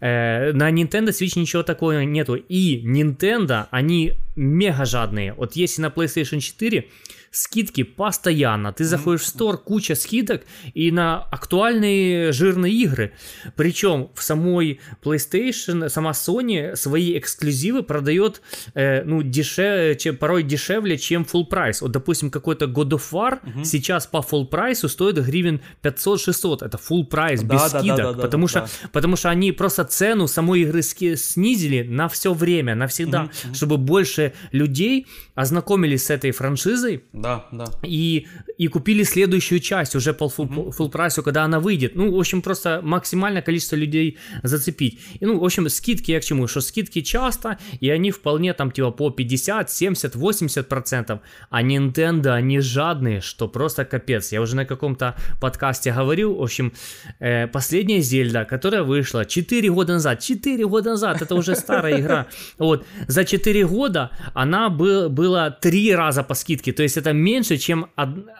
Э, 0.00 0.52
на 0.52 0.70
Nintendo 0.70 1.10
Switch 1.10 1.38
ничего 1.38 1.62
такого 1.62 2.02
нету. 2.04 2.34
И 2.34 2.82
Nintendo, 2.84 3.66
они 3.70 4.14
мега 4.36 4.84
жадные. 4.84 5.34
Вот 5.34 5.56
если 5.56 5.82
на 5.82 5.88
PlayStation 5.88 6.40
4 6.40 6.88
скидки 7.30 7.84
постоянно. 7.84 8.72
Ты 8.72 8.84
заходишь 8.84 9.22
в 9.22 9.26
стор, 9.26 9.58
куча 9.58 9.94
скидок 9.94 10.42
и 10.74 10.90
на 10.90 11.22
актуальные 11.22 12.32
жирные 12.32 12.74
игры. 12.74 13.12
Причем 13.54 14.10
в 14.14 14.22
самой 14.22 14.80
PlayStation, 15.02 15.88
сама 15.88 16.10
Sony 16.10 16.74
свои 16.74 17.16
эксклюзивы 17.16 17.84
продает 17.84 18.42
э, 18.74 19.04
ну, 19.04 19.22
дешевле, 19.22 19.96
чем, 19.96 20.16
порой 20.16 20.42
дешевле, 20.42 20.98
чем 20.98 21.22
full 21.22 21.44
прайс. 21.44 21.82
Вот, 21.82 21.92
допустим, 21.92 22.30
какой-то 22.30 22.64
God 22.64 22.90
of 22.90 23.02
War 23.12 23.38
угу. 23.46 23.64
сейчас 23.64 24.08
по 24.08 24.18
full 24.18 24.46
прайсу 24.46 24.88
стоит 24.88 25.16
гривен 25.18 25.60
500-600. 25.82 26.64
Это 26.64 26.78
full 26.78 27.04
прайс, 27.04 27.42
да, 27.42 27.54
без 27.54 27.70
да, 27.70 27.78
скидок. 27.80 27.96
Да, 27.96 28.12
да, 28.12 28.22
потому, 28.22 28.46
да, 28.46 28.50
что, 28.50 28.60
да. 28.60 28.88
потому 28.92 29.14
что 29.14 29.30
они 29.30 29.52
просто 29.52 29.84
цену 29.84 30.26
самой 30.26 30.62
игры 30.62 30.82
снизили 30.82 31.82
на 31.82 32.08
все 32.08 32.34
время, 32.34 32.74
навсегда, 32.74 33.24
угу, 33.44 33.54
чтобы 33.54 33.76
больше 33.76 34.32
людей 34.50 35.06
ознакомились 35.40 36.04
с 36.06 36.10
этой 36.10 36.30
франшизой 36.32 37.04
да, 37.12 37.46
да. 37.52 37.66
И, 37.82 38.26
и 38.58 38.68
купили 38.68 39.04
следующую 39.04 39.60
часть 39.60 39.96
уже 39.96 40.12
по 40.12 40.24
full, 40.24 40.48
mm-hmm. 40.48 40.76
full 40.76 40.90
прайсу, 40.90 41.22
когда 41.22 41.44
она 41.44 41.60
выйдет. 41.60 41.96
Ну, 41.96 42.12
в 42.14 42.18
общем, 42.18 42.42
просто 42.42 42.80
максимальное 42.82 43.42
количество 43.42 43.76
людей 43.76 44.18
зацепить. 44.42 45.00
И, 45.20 45.26
ну, 45.26 45.38
в 45.38 45.44
общем, 45.44 45.68
скидки 45.68 46.12
я 46.12 46.20
к 46.20 46.24
чему? 46.24 46.46
Что 46.46 46.60
скидки 46.60 47.00
часто, 47.00 47.58
и 47.80 47.90
они 47.90 48.10
вполне 48.10 48.52
там 48.52 48.70
типа 48.70 48.90
по 48.90 49.10
50, 49.10 49.70
70, 49.70 50.14
80 50.14 50.68
процентов. 50.68 51.20
А 51.50 51.62
Nintendo, 51.62 52.30
они 52.30 52.60
жадные, 52.60 53.20
что 53.20 53.48
просто 53.48 53.84
капец. 53.84 54.32
Я 54.32 54.40
уже 54.40 54.56
на 54.56 54.66
каком-то 54.66 55.14
подкасте 55.40 55.92
говорил, 55.92 56.34
в 56.34 56.42
общем, 56.42 56.72
э, 57.18 57.46
последняя 57.46 58.00
Зельда, 58.00 58.44
которая 58.44 58.82
вышла 58.82 59.24
4 59.24 59.70
года 59.70 59.94
назад, 59.94 60.20
4 60.20 60.66
года 60.66 60.90
назад, 60.90 61.22
это 61.22 61.34
уже 61.34 61.56
старая 61.56 62.00
игра. 62.00 62.26
Вот, 62.58 62.86
за 63.08 63.24
4 63.24 63.66
года 63.66 64.10
она 64.34 64.68
был, 64.68 65.08
была 65.30 65.50
3 65.50 65.94
раза 65.94 66.22
по 66.22 66.34
скидке, 66.34 66.72
то 66.72 66.82
есть 66.82 66.96
это 66.96 67.12
меньше, 67.12 67.56
чем 67.56 67.86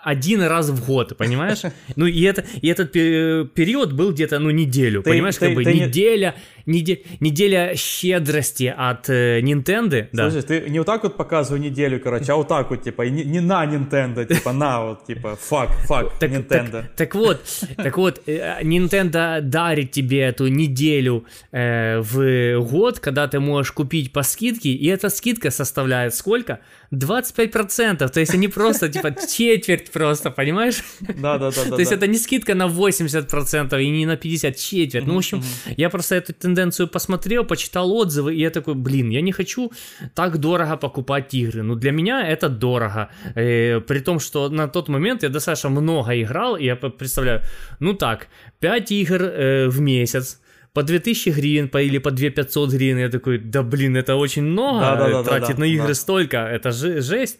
один 0.05 0.43
раз 0.43 0.70
в 0.70 0.86
год, 0.86 1.16
понимаешь? 1.16 1.62
Ну 1.97 2.07
и, 2.07 2.22
это, 2.22 2.45
и 2.62 2.68
этот 2.68 2.93
период 2.93 3.93
был 3.93 4.12
где-то, 4.12 4.38
ну, 4.38 4.51
неделю, 4.51 5.03
ты, 5.03 5.11
понимаешь? 5.11 5.36
Ты, 5.36 5.47
как 5.47 5.55
бы 5.55 5.64
ты 5.64 5.74
неделя, 5.74 6.34
не... 6.66 6.78
неделя, 6.78 6.99
неделя 7.20 7.76
щедрости 7.76 8.74
от 8.76 9.11
э, 9.11 9.41
Nintendo. 9.41 10.09
Слушай, 10.12 10.43
да. 10.43 10.43
ты 10.43 10.70
не 10.70 10.78
вот 10.78 10.86
так 10.86 11.03
вот 11.03 11.16
показывай 11.16 11.61
неделю, 11.61 12.01
короче, 12.01 12.32
а 12.32 12.36
вот 12.36 12.49
так 12.49 12.70
вот, 12.70 12.82
типа, 12.82 13.03
не, 13.03 13.24
не 13.24 13.41
на 13.41 13.64
Nintendo, 13.64 14.24
типа, 14.24 14.53
на 14.53 14.84
вот, 14.84 15.07
типа, 15.07 15.36
фак, 15.36 15.70
фак, 15.88 16.18
так, 16.18 16.30
Nintendo. 16.30 16.82
Так, 16.82 16.97
так 16.97 17.14
вот, 17.14 17.41
так 17.76 17.99
вот, 17.99 18.22
э, 18.26 18.62
Nintendo 18.62 19.41
дарит 19.41 19.91
тебе 19.91 20.20
эту 20.20 20.49
неделю 20.49 21.24
э, 21.53 22.01
в 22.01 22.61
год, 22.61 23.01
когда 23.01 23.26
ты 23.28 23.41
можешь 23.41 23.72
купить 23.72 24.12
по 24.12 24.22
скидке, 24.22 24.70
и 24.70 24.86
эта 24.86 25.09
скидка 25.09 25.51
составляет 25.51 26.14
сколько? 26.14 26.61
25%, 26.93 28.09
то 28.09 28.20
есть 28.20 28.34
они 28.34 28.49
просто, 28.49 28.88
типа, 28.88 29.12
четверть 29.12 29.91
просто, 29.93 30.30
понимаешь? 30.30 30.82
Да, 31.01 31.38
да, 31.38 31.51
да. 31.51 31.64
То 31.64 31.78
есть 31.78 31.93
это 31.93 32.07
не 32.09 32.18
скидка 32.18 32.55
на 32.55 32.66
80% 32.66 33.82
и 33.82 33.91
не 33.91 34.07
на 34.07 34.16
50, 34.16 34.57
четверть. 34.57 35.07
Ну, 35.07 35.14
в 35.14 35.18
общем, 35.18 35.43
я 35.76 35.88
просто 35.88 36.16
эту 36.16 36.32
тенденцию 36.32 36.88
посмотрел, 36.88 37.45
почитал 37.45 37.93
отзывы, 37.93 38.34
и 38.34 38.41
я 38.41 38.51
такой, 38.51 38.74
блин, 38.74 39.11
я 39.11 39.20
не 39.20 39.32
хочу 39.32 39.70
так 40.14 40.38
дорого 40.38 40.76
покупать 40.76 41.34
игры. 41.34 41.62
Ну, 41.62 41.76
для 41.76 41.93
меня 41.93 42.26
это 42.26 42.49
дорого. 42.49 43.09
Э, 43.36 43.80
при 43.80 44.01
том, 44.01 44.18
что 44.18 44.49
на 44.49 44.66
тот 44.66 44.88
момент 44.88 45.22
я 45.22 45.28
достаточно 45.28 45.70
много 45.70 46.20
играл, 46.20 46.57
и 46.57 46.64
я 46.64 46.76
представляю, 46.76 47.43
ну 47.78 47.95
так, 47.95 48.26
5 48.59 48.93
игр 48.93 49.22
э, 49.22 49.68
в 49.68 49.80
месяц, 49.80 50.41
по 50.72 50.82
2000 50.82 51.30
гривен 51.30 51.68
по, 51.68 51.82
или 51.82 51.98
по 51.98 52.10
2500 52.10 52.70
гривен. 52.70 52.98
Я 52.98 53.08
такой, 53.08 53.38
да 53.38 53.62
блин, 53.62 53.96
это 53.96 54.16
очень 54.16 54.42
много, 54.42 54.80
да, 54.80 54.96
да, 54.96 55.08
да, 55.08 55.22
тратить 55.22 55.56
да, 55.56 55.60
на 55.60 55.64
игры 55.64 55.88
да. 55.88 55.94
столько, 55.94 56.36
это 56.38 56.72
жесть. 56.72 57.38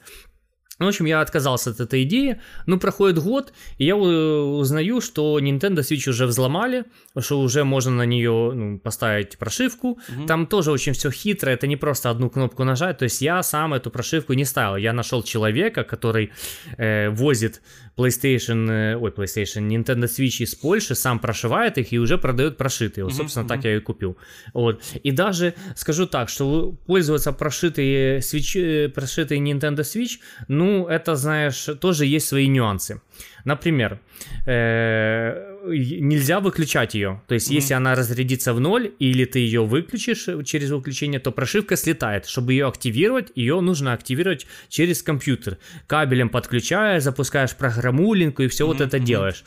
В 0.81 0.87
общем, 0.87 1.05
я 1.05 1.21
отказался 1.21 1.71
от 1.71 1.81
этой 1.81 2.05
идеи. 2.05 2.41
Ну, 2.67 2.79
проходит 2.79 3.19
год, 3.19 3.53
и 3.77 3.85
я 3.85 3.97
узнаю, 3.97 5.03
что 5.03 5.39
Nintendo 5.39 5.81
Switch 5.81 6.09
уже 6.09 6.25
взломали, 6.27 6.85
что 7.19 7.39
уже 7.41 7.65
можно 7.65 7.93
на 7.93 8.07
нее 8.07 8.53
ну, 8.55 8.79
поставить 8.79 9.37
прошивку. 9.37 9.99
Угу. 10.09 10.27
Там 10.27 10.47
тоже 10.47 10.73
очень 10.73 10.95
все 10.95 11.11
хитро, 11.11 11.51
это 11.51 11.67
не 11.67 11.77
просто 11.77 12.09
одну 12.09 12.31
кнопку 12.31 12.65
нажать. 12.65 12.97
То 12.97 13.05
есть 13.05 13.21
я 13.21 13.43
сам 13.43 13.75
эту 13.75 13.91
прошивку 13.91 14.33
не 14.33 14.47
ставил. 14.47 14.77
Я 14.77 14.95
нашел 14.95 15.23
человека, 15.23 15.85
который 15.85 16.31
э, 16.79 17.11
возит 17.11 17.61
PlayStation, 17.97 18.71
э, 18.71 18.97
ой, 18.97 19.11
PlayStation, 19.11 19.69
Nintendo 19.69 20.05
Switch 20.05 20.43
из 20.43 20.55
Польши, 20.55 20.95
сам 20.95 21.19
прошивает 21.19 21.79
их 21.79 21.93
и 21.93 21.99
уже 21.99 22.19
продает 22.19 22.57
прошитые. 22.57 23.05
Вот, 23.05 23.15
собственно, 23.15 23.45
uh-huh, 23.45 23.49
так 23.49 23.65
я 23.65 23.77
и 23.77 23.81
купил. 23.81 24.17
Вот. 24.55 24.83
И 25.03 25.11
даже 25.13 25.55
скажу 25.77 26.07
так, 26.07 26.29
что 26.29 26.73
пользоваться 26.87 27.33
прошитой, 27.33 28.19
Switch, 28.19 28.59
э, 28.61 28.89
прошитой 28.89 29.39
Nintendo 29.39 29.81
Switch, 29.81 30.19
ну, 30.49 30.87
это, 30.87 31.17
знаешь, 31.17 31.69
тоже 31.81 32.07
есть 32.07 32.29
свои 32.29 32.49
нюансы. 32.49 33.01
Например, 33.45 34.01
э, 34.47 35.50
нельзя 35.65 36.41
выключать 36.41 36.95
ее. 36.95 37.23
То 37.27 37.35
есть, 37.35 37.51
mm-hmm. 37.51 37.55
если 37.55 37.75
она 37.75 37.95
разрядится 37.95 38.55
в 38.55 38.61
ноль, 38.61 38.93
или 38.99 39.25
ты 39.25 39.39
ее 39.39 39.65
выключишь 39.65 40.27
через 40.45 40.71
выключение, 40.71 41.21
то 41.21 41.33
прошивка 41.33 41.77
слетает. 41.77 42.27
Чтобы 42.27 42.53
ее 42.53 42.67
активировать, 42.67 43.33
ее 43.35 43.61
нужно 43.61 43.93
активировать 43.93 44.47
через 44.69 45.03
компьютер. 45.03 45.59
Кабелем 45.87 46.29
подключая, 46.29 47.01
запускаешь 47.01 47.55
программулинку 47.57 48.43
и 48.43 48.49
все 48.49 48.65
mm-hmm. 48.65 48.67
вот 48.69 48.81
это 48.81 48.99
делаешь. 48.99 49.45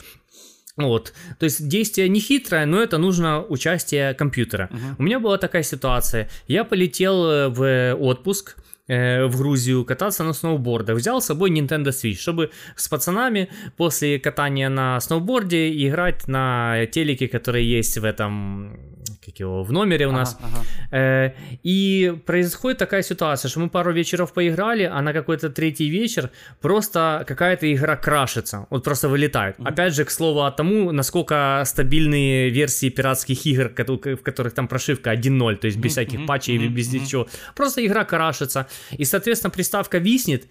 Вот, 0.75 1.13
то 1.37 1.43
есть 1.43 1.67
действие 1.67 2.09
не 2.09 2.19
хитрое, 2.19 2.65
но 2.65 2.81
это 2.81 2.97
нужно 2.97 3.43
участие 3.43 4.15
компьютера. 4.15 4.69
Uh-huh. 4.71 4.95
У 4.97 5.03
меня 5.03 5.19
была 5.19 5.37
такая 5.37 5.61
ситуация. 5.61 6.31
Я 6.47 6.63
полетел 6.63 7.25
э, 7.29 7.49
в 7.49 7.93
отпуск, 7.93 8.55
Э, 8.89 9.27
в 9.27 9.37
Грузию 9.37 9.85
кататься 9.85 10.25
на 10.25 10.33
сноубордах. 10.33 10.97
Взял 10.97 11.21
с 11.21 11.25
собой 11.25 11.51
Nintendo 11.51 11.91
Switch, 11.91 12.17
чтобы 12.17 12.51
с 12.75 12.89
пацанами 12.89 13.47
после 13.77 14.19
катания 14.19 14.67
на 14.67 14.99
сноуборде 14.99 15.71
играть 15.87 16.27
на 16.27 16.85
телеке, 16.87 17.29
который 17.29 17.63
есть 17.63 17.97
в 17.97 18.03
этом 18.03 18.93
как 19.25 19.39
его, 19.39 19.63
в 19.63 19.71
номере 19.71 20.07
у 20.07 20.11
нас. 20.11 20.37
Ага, 20.39 20.49
ага. 20.51 20.97
Э, 20.97 21.31
и 21.63 22.13
происходит 22.25 22.79
такая 22.79 23.03
ситуация, 23.03 23.49
что 23.49 23.59
мы 23.59 23.69
пару 23.69 23.93
вечеров 23.93 24.33
поиграли, 24.33 24.83
а 24.83 25.01
на 25.01 25.13
какой-то 25.13 25.49
третий 25.49 25.89
вечер 25.89 26.29
просто 26.61 27.23
какая-то 27.27 27.73
игра 27.73 27.95
крашится, 27.95 28.67
вот 28.69 28.83
просто 28.83 29.09
вылетает. 29.09 29.57
Mm-hmm. 29.57 29.69
Опять 29.69 29.95
же, 29.95 30.05
к 30.05 30.11
слову 30.11 30.41
о 30.41 30.51
тому, 30.51 30.91
насколько 30.91 31.63
стабильные 31.65 32.49
версии 32.49 32.89
пиратских 32.89 33.45
игр, 33.45 33.69
в 33.69 34.23
которых 34.23 34.53
там 34.53 34.67
прошивка 34.67 35.13
1.0, 35.13 35.55
то 35.55 35.67
есть 35.67 35.77
без 35.77 35.91
всяких 35.91 36.25
патчей, 36.25 36.57
mm-hmm. 36.57 36.67
без 36.67 36.93
ничего. 36.93 37.27
Просто 37.55 37.85
игра 37.85 38.05
крашится, 38.05 38.67
и, 38.91 39.05
соответственно, 39.05 39.51
приставка 39.51 39.97
виснет, 39.97 40.47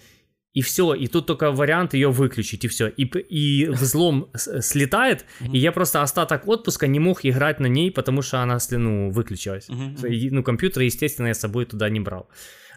и 0.54 0.60
все, 0.60 0.92
и 0.94 1.06
тут 1.06 1.26
только 1.26 1.50
вариант 1.50 1.94
ее 1.94 2.10
выключить, 2.10 2.64
и 2.64 2.68
все. 2.68 2.88
И, 2.88 3.04
и 3.04 3.66
взлом 3.68 4.30
слетает, 4.34 5.24
и 5.40 5.58
я 5.58 5.72
просто 5.72 6.02
остаток 6.02 6.46
отпуска 6.46 6.86
не 6.86 6.98
мог 6.98 7.24
играть 7.24 7.58
на 7.60 7.66
ней, 7.66 7.90
потому 7.90 8.22
что 8.22 8.42
она, 8.42 8.58
ну, 8.70 9.10
выключилась. 9.10 9.66
Ну, 9.68 10.42
компьютер, 10.42 10.82
естественно, 10.82 11.28
я 11.28 11.34
с 11.34 11.40
собой 11.40 11.64
туда 11.64 11.88
не 11.88 12.00
брал. 12.00 12.28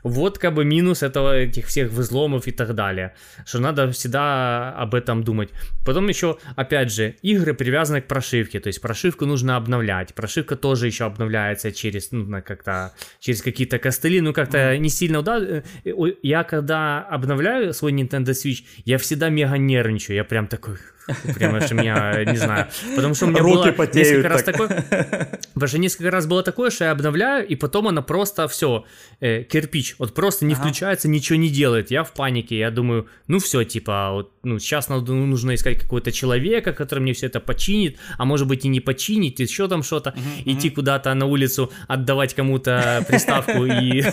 Вот 0.05 0.37
как 0.37 0.53
бы 0.53 0.65
минус 0.65 1.01
этого, 1.01 1.35
этих 1.35 1.65
всех 1.65 1.89
взломов 1.89 2.45
и 2.45 2.51
так 2.51 2.75
далее. 2.75 3.15
Что 3.43 3.57
надо 3.57 3.91
всегда 3.91 4.71
об 4.71 4.93
этом 4.93 5.23
думать. 5.23 5.49
Потом 5.83 6.07
еще, 6.07 6.37
опять 6.55 6.91
же, 6.91 7.15
игры 7.23 7.55
привязаны 7.55 8.01
к 8.01 8.07
прошивке. 8.07 8.59
То 8.59 8.67
есть 8.67 8.81
прошивку 8.81 9.25
нужно 9.25 9.55
обновлять. 9.55 10.13
Прошивка 10.13 10.55
тоже 10.55 10.85
еще 10.85 11.05
обновляется 11.05 11.71
через, 11.71 12.11
ну, 12.11 12.43
как-то, 12.43 12.93
через 13.19 13.41
какие-то 13.41 13.79
костыли. 13.79 14.21
Ну, 14.21 14.31
как-то 14.31 14.57
mm. 14.57 14.77
не 14.77 14.89
сильно 14.89 15.19
удобно. 15.19 15.63
Э, 15.83 15.91
я 16.21 16.43
когда 16.43 17.01
обновляю 17.01 17.73
свой 17.73 17.91
Nintendo 17.91 18.29
Switch, 18.29 18.63
я 18.85 18.99
всегда 18.99 19.29
мега 19.29 19.57
нервничаю. 19.57 20.17
Я 20.17 20.23
прям 20.23 20.45
такой, 20.45 20.75
Прямо 21.35 21.61
что 21.61 21.75
меня, 21.75 22.23
не 22.25 22.37
знаю. 22.37 22.67
Потому 22.95 23.13
что 23.13 23.25
у 23.25 23.29
меня 23.29 23.39
Руки 23.41 23.55
было 23.55 23.71
потеют 23.71 23.95
несколько 23.95 24.23
так. 24.23 24.31
раз 24.31 24.43
такое... 24.43 25.39
Потому 25.53 25.67
что 25.67 25.77
несколько 25.77 26.11
раз 26.11 26.25
было 26.25 26.43
такое, 26.43 26.69
что 26.69 26.85
я 26.85 26.91
обновляю, 26.91 27.47
и 27.47 27.55
потом 27.55 27.87
она 27.87 28.01
просто 28.01 28.47
все, 28.47 28.85
э, 29.21 29.43
кирпич, 29.43 29.95
вот 29.99 30.13
просто 30.13 30.45
не 30.45 30.53
ага. 30.53 30.63
включается, 30.63 31.07
ничего 31.07 31.37
не 31.37 31.49
делает. 31.49 31.91
Я 31.91 32.03
в 32.03 32.11
панике, 32.11 32.57
я 32.57 32.71
думаю, 32.71 33.07
ну 33.27 33.39
все, 33.39 33.63
типа, 33.63 34.09
вот, 34.11 34.31
ну 34.43 34.59
сейчас 34.59 34.89
надо, 34.89 35.13
ну, 35.13 35.25
нужно 35.25 35.55
искать 35.55 35.79
какого-то 35.79 36.11
человека, 36.11 36.73
который 36.73 36.99
мне 36.99 37.13
все 37.13 37.27
это 37.27 37.39
починит, 37.39 37.97
а 38.17 38.25
может 38.25 38.47
быть 38.47 38.65
и 38.65 38.67
не 38.67 38.81
починит, 38.81 39.39
еще 39.39 39.67
там 39.67 39.83
что-то, 39.83 40.09
uh-huh, 40.09 40.43
идти 40.45 40.69
uh-huh. 40.69 40.73
куда-то 40.75 41.13
на 41.13 41.25
улицу, 41.25 41.71
отдавать 41.87 42.33
кому-то 42.33 43.05
приставку 43.07 43.65
и, 43.65 44.03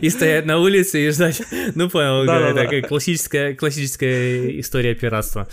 и 0.00 0.10
стоять 0.10 0.46
на 0.46 0.58
улице 0.58 1.06
и 1.06 1.10
ждать. 1.10 1.42
Ну 1.74 1.90
понял, 1.90 2.22
это 2.22 2.82
классическая, 2.86 3.54
классическая 3.54 4.60
история 4.60 4.94
пиратства. 4.94 5.48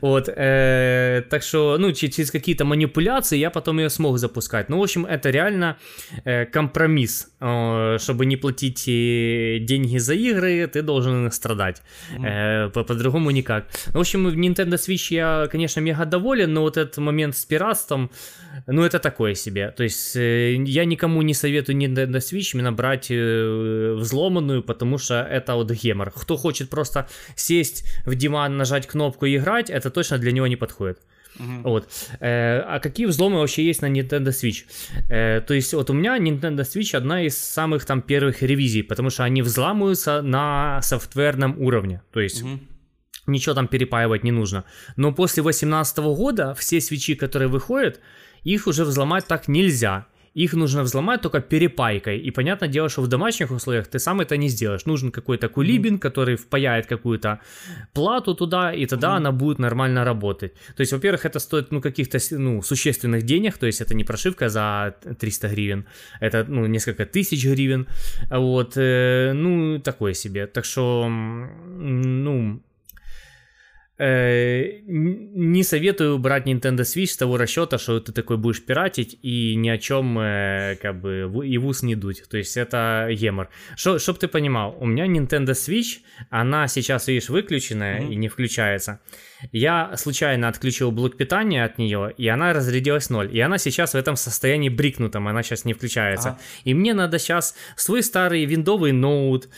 Вот, 0.00 0.28
э, 0.28 1.22
так 1.30 1.42
что, 1.42 1.76
ну, 1.78 1.92
через 1.92 2.30
какие-то 2.30 2.64
манипуляции 2.64 3.38
я 3.38 3.50
потом 3.50 3.78
ее 3.78 3.90
смог 3.90 4.18
запускать. 4.18 4.68
Ну, 4.68 4.78
в 4.78 4.82
общем, 4.82 5.06
это 5.06 5.30
реально 5.30 5.76
э, 6.24 6.44
компромисс. 6.46 7.28
Э, 7.40 7.98
чтобы 7.98 8.26
не 8.26 8.36
платить 8.36 8.88
э, 8.88 9.58
деньги 9.60 9.98
за 9.98 10.14
игры, 10.14 10.66
ты 10.66 10.82
должен 10.82 11.30
страдать. 11.32 11.82
Э, 12.24 12.68
по- 12.70 12.84
по-другому 12.84 13.30
никак. 13.30 13.64
Ну, 13.86 13.98
в 13.98 14.00
общем, 14.00 14.24
в 14.28 14.34
Nintendo 14.34 14.74
Switch 14.76 15.14
я, 15.14 15.48
конечно, 15.50 15.80
мега 15.80 16.04
доволен, 16.04 16.52
но 16.52 16.62
вот 16.62 16.76
этот 16.76 16.98
момент 16.98 17.36
с 17.36 17.44
пиратством, 17.44 18.10
ну, 18.66 18.82
это 18.82 18.98
такое 18.98 19.34
себе. 19.34 19.70
То 19.70 19.82
есть 19.82 20.16
э, 20.16 20.54
я 20.54 20.84
никому 20.84 21.22
не 21.22 21.34
советую 21.34 21.78
Nintendo 21.78 22.18
Switch 22.18 22.50
именно 22.54 22.72
брать 22.72 23.10
э, 23.10 23.94
взломанную, 23.96 24.62
потому 24.62 24.98
что 24.98 25.14
это 25.14 25.54
вот 25.54 25.70
гемор. 25.70 26.10
Кто 26.10 26.36
хочет 26.36 26.70
просто 26.70 27.08
сесть 27.36 27.84
в 28.04 28.14
диван, 28.14 28.56
нажать 28.56 28.86
кнопку 28.86 29.26
и 29.26 29.36
играть, 29.36 29.70
это 29.70 29.90
точно 29.90 30.18
для 30.18 30.32
него 30.32 30.46
не 30.46 30.56
подходит. 30.56 30.98
Uh-huh. 31.38 31.62
Вот. 31.62 31.88
Э, 32.20 32.60
а 32.60 32.80
какие 32.80 33.06
взломы 33.06 33.38
вообще 33.38 33.64
есть 33.64 33.82
на 33.82 33.86
Nintendo 33.86 34.28
Switch? 34.28 34.64
Э, 35.08 35.40
то 35.40 35.54
есть 35.54 35.72
вот 35.74 35.90
у 35.90 35.92
меня 35.92 36.18
Nintendo 36.18 36.60
Switch 36.60 36.96
одна 36.96 37.22
из 37.22 37.38
самых 37.38 37.84
там 37.84 38.02
первых 38.02 38.42
ревизий, 38.42 38.82
потому 38.82 39.10
что 39.10 39.24
они 39.24 39.42
взламываются 39.42 40.22
на 40.22 40.80
софтверном 40.82 41.60
уровне. 41.60 42.02
То 42.12 42.20
есть 42.20 42.42
uh-huh. 42.42 42.58
ничего 43.26 43.54
там 43.54 43.68
перепаивать 43.68 44.24
не 44.24 44.32
нужно. 44.32 44.64
Но 44.96 45.12
после 45.12 45.42
2018 45.42 45.98
года 45.98 46.54
все 46.54 46.80
свечи, 46.80 47.14
которые 47.14 47.48
выходят, 47.48 48.00
их 48.44 48.66
уже 48.66 48.84
взломать 48.84 49.26
так 49.26 49.48
нельзя 49.48 50.06
их 50.44 50.54
нужно 50.54 50.82
взломать 50.82 51.20
только 51.20 51.40
перепайкой. 51.40 52.18
И 52.18 52.30
понятное 52.30 52.68
дело, 52.68 52.88
что 52.88 53.02
в 53.02 53.08
домашних 53.08 53.50
условиях 53.50 53.88
ты 53.88 53.98
сам 53.98 54.20
это 54.20 54.36
не 54.36 54.48
сделаешь. 54.48 54.86
Нужен 54.86 55.10
какой-то 55.10 55.48
кулибин, 55.48 55.98
который 55.98 56.36
впаяет 56.36 56.86
какую-то 56.86 57.40
плату 57.92 58.34
туда, 58.34 58.72
и 58.72 58.86
тогда 58.86 59.08
mm-hmm. 59.08 59.16
она 59.16 59.32
будет 59.32 59.58
нормально 59.58 60.04
работать. 60.04 60.52
То 60.76 60.82
есть, 60.82 60.92
во-первых, 60.92 61.26
это 61.26 61.40
стоит 61.40 61.72
ну, 61.72 61.80
каких-то 61.80 62.18
ну, 62.30 62.62
существенных 62.62 63.22
денег, 63.22 63.58
то 63.58 63.66
есть 63.66 63.80
это 63.80 63.94
не 63.94 64.04
прошивка 64.04 64.48
за 64.48 64.94
300 65.18 65.48
гривен, 65.48 65.84
это 66.20 66.44
ну, 66.48 66.66
несколько 66.66 67.04
тысяч 67.04 67.44
гривен. 67.44 67.86
Вот, 68.30 68.76
э, 68.76 69.32
ну, 69.34 69.80
такое 69.80 70.14
себе. 70.14 70.46
Так 70.46 70.64
что, 70.64 71.08
ну, 71.08 72.60
не 74.00 75.62
советую 75.64 76.18
брать 76.18 76.46
Nintendo 76.46 76.82
Switch 76.82 77.06
с 77.06 77.16
того 77.16 77.36
расчета, 77.36 77.78
что 77.78 77.98
ты 77.98 78.12
такой 78.12 78.36
будешь 78.36 78.64
пиратить 78.64 79.18
и 79.22 79.56
ни 79.56 79.68
о 79.68 79.78
чем 79.78 80.16
э, 80.20 80.76
как 80.80 81.00
бы 81.00 81.28
и 81.44 81.58
в 81.58 81.66
ус 81.66 81.82
не 81.82 81.96
дуть. 81.96 82.22
То 82.30 82.38
есть 82.38 82.56
это 82.56 83.08
гемор. 83.10 83.48
Что, 83.76 83.98
чтоб 83.98 84.16
ты 84.16 84.28
понимал, 84.28 84.76
у 84.78 84.86
меня 84.86 85.06
Nintendo 85.06 85.50
Switch, 85.50 85.98
она 86.30 86.68
сейчас, 86.68 87.08
видишь, 87.08 87.28
выключенная 87.28 88.00
mm-hmm. 88.00 88.12
и 88.12 88.16
не 88.16 88.28
включается. 88.28 89.00
Я 89.52 89.96
случайно 89.96 90.48
отключил 90.48 90.90
блок 90.90 91.16
питания 91.16 91.64
от 91.64 91.78
нее, 91.78 92.12
и 92.16 92.26
она 92.28 92.52
разрядилась 92.52 93.10
ноль. 93.10 93.34
И 93.36 93.40
она 93.40 93.58
сейчас 93.58 93.94
в 93.94 93.96
этом 93.96 94.16
состоянии 94.16 94.68
брикнутом, 94.68 95.28
она 95.28 95.42
сейчас 95.42 95.64
не 95.64 95.74
включается. 95.74 96.30
Ага. 96.30 96.40
И 96.64 96.74
мне 96.74 96.94
надо 96.94 97.18
сейчас 97.18 97.56
свой 97.76 98.02
старый 98.02 98.44
виндовый 98.44 98.92
ноут 98.92 99.48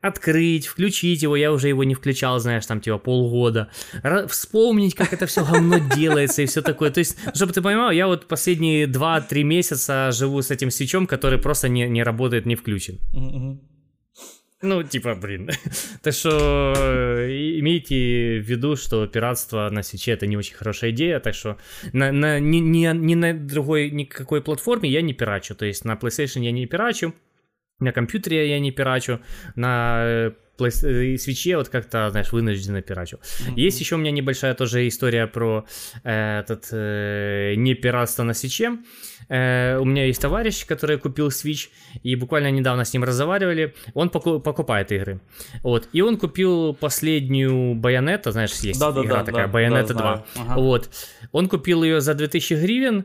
открыть, 0.00 0.66
включить 0.66 1.22
его. 1.22 1.36
Я 1.36 1.52
уже 1.52 1.68
его 1.68 1.84
не 1.84 1.94
включал, 1.94 2.38
знаешь, 2.38 2.66
там 2.66 2.80
типа 2.80 2.98
полгода. 2.98 3.70
Вспомнить, 4.28 4.94
как 4.94 5.12
это 5.12 5.26
все 5.26 5.44
говно 5.44 5.78
делается 5.96 6.42
и 6.42 6.46
все 6.46 6.62
такое. 6.62 6.90
То 6.90 7.00
есть, 7.00 7.18
чтобы 7.34 7.52
ты 7.52 7.62
понимал, 7.62 7.90
я 7.90 8.06
вот 8.06 8.26
последние 8.26 8.86
2-3 8.86 9.42
месяца 9.42 10.10
живу 10.12 10.42
с 10.42 10.50
этим 10.50 10.70
свечом, 10.70 11.06
который 11.06 11.38
просто 11.38 11.68
не, 11.68 11.88
не 11.88 12.02
работает, 12.02 12.46
не 12.46 12.56
включен. 12.56 12.98
Ну, 14.62 14.82
типа, 14.82 15.14
блин. 15.14 15.50
так 16.02 16.14
что 16.14 16.72
имейте 17.28 18.40
в 18.40 18.48
виду, 18.48 18.76
что 18.76 19.06
пиратство 19.06 19.68
на 19.70 19.82
свече 19.82 20.12
это 20.12 20.26
не 20.26 20.36
очень 20.36 20.54
хорошая 20.54 20.90
идея, 20.90 21.20
так 21.20 21.34
что 21.34 21.58
на, 21.92 22.10
на, 22.10 22.40
ни, 22.40 22.56
ни, 22.58 22.86
ни 22.96 23.14
на 23.14 23.34
другой 23.34 23.90
никакой 23.90 24.40
платформе 24.42 24.88
я 24.88 25.02
не 25.02 25.12
пирачу. 25.12 25.54
То 25.54 25.66
есть 25.66 25.84
на 25.84 25.94
PlayStation 25.94 26.42
я 26.42 26.52
не 26.52 26.66
пирачу, 26.66 27.14
на 27.78 27.92
компьютере 27.92 28.48
я 28.48 28.58
не 28.60 28.72
пирачу, 28.72 29.20
на 29.54 30.02
э, 30.04 30.30
Э, 30.58 31.16
свече 31.18 31.56
вот 31.56 31.68
как-то, 31.68 32.10
знаешь, 32.10 32.32
вынужденно 32.32 32.82
пирачу. 32.82 33.16
Mm-hmm. 33.16 33.52
Есть 33.56 33.80
еще 33.80 33.96
у 33.96 33.98
меня 33.98 34.10
небольшая 34.10 34.54
тоже 34.54 34.88
история 34.88 35.26
про 35.26 35.66
э, 36.02 36.40
этот 36.40 36.68
э, 36.72 37.54
не 37.56 37.74
пиратство 37.74 38.22
на 38.24 38.34
свече. 38.34 38.78
Э, 39.28 39.78
у 39.78 39.84
меня 39.84 40.06
есть 40.06 40.20
товарищ, 40.20 40.64
который 40.66 40.98
купил 40.98 41.28
Switch, 41.28 41.68
и 42.02 42.16
буквально 42.16 42.50
недавно 42.50 42.84
с 42.84 42.94
ним 42.94 43.04
разговаривали. 43.04 43.74
Он 43.94 44.08
поку- 44.08 44.40
покупает 44.40 44.92
игры. 44.92 45.20
Вот. 45.62 45.88
И 45.92 46.00
он 46.00 46.16
купил 46.16 46.74
последнюю 46.74 47.74
Байонета, 47.74 48.32
знаешь, 48.32 48.52
есть 48.62 48.80
да, 48.80 48.90
игра 48.90 49.18
да, 49.18 49.24
такая, 49.24 49.48
да, 49.48 49.58
Bayonetta 49.58 49.88
да, 49.88 49.94
2. 49.94 50.26
Ага. 50.36 50.54
Вот. 50.60 50.90
Он 51.32 51.48
купил 51.48 51.84
ее 51.84 52.00
за 52.00 52.14
2000 52.14 52.54
гривен, 52.54 53.04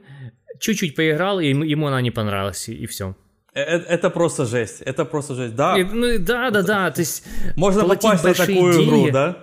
чуть-чуть 0.59 0.95
поиграл, 0.95 1.39
и 1.41 1.47
ему 1.47 1.87
она 1.87 2.01
не 2.01 2.11
понравилась, 2.11 2.69
и 2.69 2.85
все. 2.85 3.15
Э, 3.53 3.61
э, 3.61 3.83
это 3.87 4.09
просто 4.09 4.45
жесть, 4.45 4.81
это 4.81 5.05
просто 5.05 5.35
жесть, 5.35 5.55
да. 5.55 5.77
И, 5.77 5.83
ну 5.83 6.19
да, 6.19 6.49
да, 6.51 6.61
да, 6.61 6.91
то 6.91 7.01
есть 7.01 7.23
можно 7.57 7.85
попасть 7.85 8.23
на 8.23 8.33
такую 8.33 8.73
деньги. 8.73 8.89
игру, 8.89 9.11
да? 9.11 9.37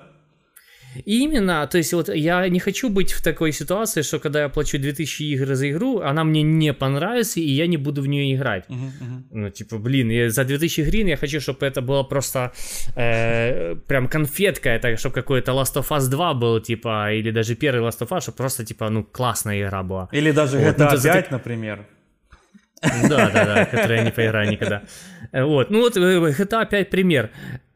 Именно, 1.05 1.67
то 1.67 1.79
есть 1.79 1.93
вот 1.93 2.09
я 2.09 2.49
не 2.49 2.59
хочу 2.59 2.89
быть 2.89 3.13
в 3.13 3.23
такой 3.23 3.53
ситуации, 3.53 4.03
что 4.03 4.19
когда 4.19 4.43
я 4.43 4.49
плачу 4.49 4.79
2000 4.79 5.23
игр 5.23 5.55
за 5.55 5.71
игру, 5.71 6.01
она 6.01 6.25
мне 6.25 6.43
не 6.43 6.73
понравится, 6.73 7.41
и 7.41 7.51
я 7.51 7.67
не 7.67 7.77
буду 7.77 8.03
в 8.03 8.09
нее 8.09 8.35
играть. 8.35 8.65
Uh-huh, 8.69 8.75
uh-huh. 8.75 9.23
Ну, 9.31 9.51
типа, 9.51 9.79
блин, 9.79 10.11
я 10.11 10.31
за 10.31 10.45
2000 10.45 10.83
гривен 10.83 11.09
я 11.09 11.17
хочу, 11.17 11.41
чтобы 11.41 11.67
это 11.67 11.83
было 11.83 12.03
просто 12.03 12.53
э, 12.97 13.77
прям 13.87 14.09
конфетка, 14.09 14.71
это 14.71 14.97
чтобы 14.97 15.15
какой-то 15.15 15.53
Last 15.53 15.77
of 15.77 15.89
Us 15.91 16.09
2 16.09 16.35
был, 16.35 16.61
типа, 16.61 17.13
или 17.13 17.31
даже 17.31 17.55
первый 17.55 17.87
Last 17.87 18.01
of 18.01 18.09
Us, 18.09 18.21
чтобы 18.23 18.37
просто, 18.37 18.65
типа, 18.65 18.89
ну, 18.91 19.05
классная 19.05 19.61
игра 19.61 19.83
была. 19.83 20.09
Или 20.13 20.33
даже 20.33 20.59
GTA 20.59 20.65
вот, 20.65 20.79
ну, 20.79 21.03
5, 21.03 21.29
ты... 21.29 21.35
например. 21.35 21.87
Да, 22.83 23.31
да, 23.31 23.45
да, 23.45 23.65
которые 23.65 23.99
я 23.99 24.05
не 24.05 24.11
поиграю 24.11 24.51
никогда. 24.51 24.83
Э, 25.33 25.45
вот, 25.45 25.71
ну 25.71 25.81
вот 25.81 25.97
э, 25.97 26.01
GTA 26.01 26.69
5 26.69 26.91
пример. 26.91 27.31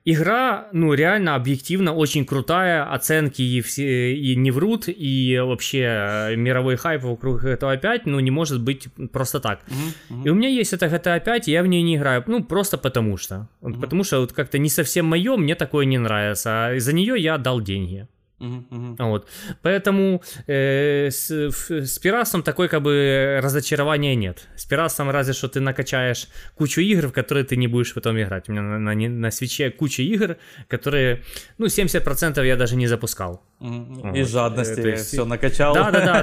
Игра, 0.05 0.66
ну, 0.72 0.94
реально, 0.94 1.36
объективно 1.36 1.94
очень 1.94 2.26
крутая, 2.26 2.92
оценки 2.92 3.40
и, 3.40 3.61
все, 3.61 4.12
и 4.12 4.34
не 4.34 4.50
врут, 4.50 4.84
и 4.88 5.38
вообще 5.38 5.78
э, 5.78 6.36
мировой 6.36 6.74
хайп 6.74 7.05
вокруг 7.05 7.44
GTA 7.44 7.78
5, 7.78 8.07
ну, 8.07 8.18
не 8.18 8.32
может 8.32 8.61
быть 8.61 8.88
просто 9.12 9.38
так. 9.38 9.61
Uh-huh. 9.68 10.24
И 10.24 10.30
у 10.30 10.34
меня 10.34 10.48
есть 10.48 10.72
эта 10.72 10.86
GTA 10.86 11.20
5, 11.20 11.46
и 11.46 11.53
я 11.53 11.62
в 11.62 11.68
нее 11.68 11.82
не 11.82 11.96
играю, 11.96 12.24
ну, 12.26 12.42
просто 12.42 12.78
потому 12.78 13.16
что. 13.16 13.48
Uh-huh. 13.61 13.80
Потому 13.80 14.03
что 14.03 14.20
вот 14.20 14.32
как-то 14.32 14.59
не 14.59 14.70
совсем 14.70 15.07
мое, 15.07 15.36
мне 15.36 15.55
такое 15.55 15.84
не 15.84 15.98
нравится, 15.98 16.66
а 16.66 16.80
за 16.80 16.92
нее 16.92 17.14
я 17.16 17.34
отдал 17.34 17.61
деньги. 17.61 18.09
Uh-huh, 18.43 18.64
uh-huh. 18.70 19.09
Вот. 19.11 19.28
Поэтому 19.62 20.20
э, 20.49 21.11
с, 21.11 21.30
с 21.30 21.99
пиратством 21.99 22.43
такой 22.43 22.68
как 22.68 22.82
бы 22.82 23.38
разочарования 23.43 24.16
нет. 24.16 24.49
С 24.57 24.66
пиратством 24.66 25.11
разве 25.11 25.32
что 25.32 25.49
ты 25.49 25.61
накачаешь 25.61 26.28
кучу 26.57 26.80
игр, 26.80 27.07
в 27.07 27.12
которые 27.12 27.45
ты 27.45 27.57
не 27.57 27.68
будешь 27.68 27.95
потом 27.95 28.20
играть. 28.20 28.49
У 28.49 28.53
меня 28.53 28.62
на, 28.62 28.78
на, 28.78 28.95
на 28.95 29.30
свече 29.30 29.70
куча 29.70 30.03
игр, 30.03 30.36
которые, 30.68 31.22
ну, 31.59 31.66
70% 31.66 32.45
я 32.45 32.57
даже 32.57 32.76
не 32.76 32.88
запускал. 32.88 33.43
Uh-huh. 33.61 34.03
Вот. 34.03 34.16
Из 34.16 34.32
жадности 34.32 34.80
э, 34.80 34.90
есть... 34.90 35.07
все 35.07 35.24
накачал. 35.24 35.74
Да, 35.74 35.90
да, 35.90 36.01
да. 36.05 36.22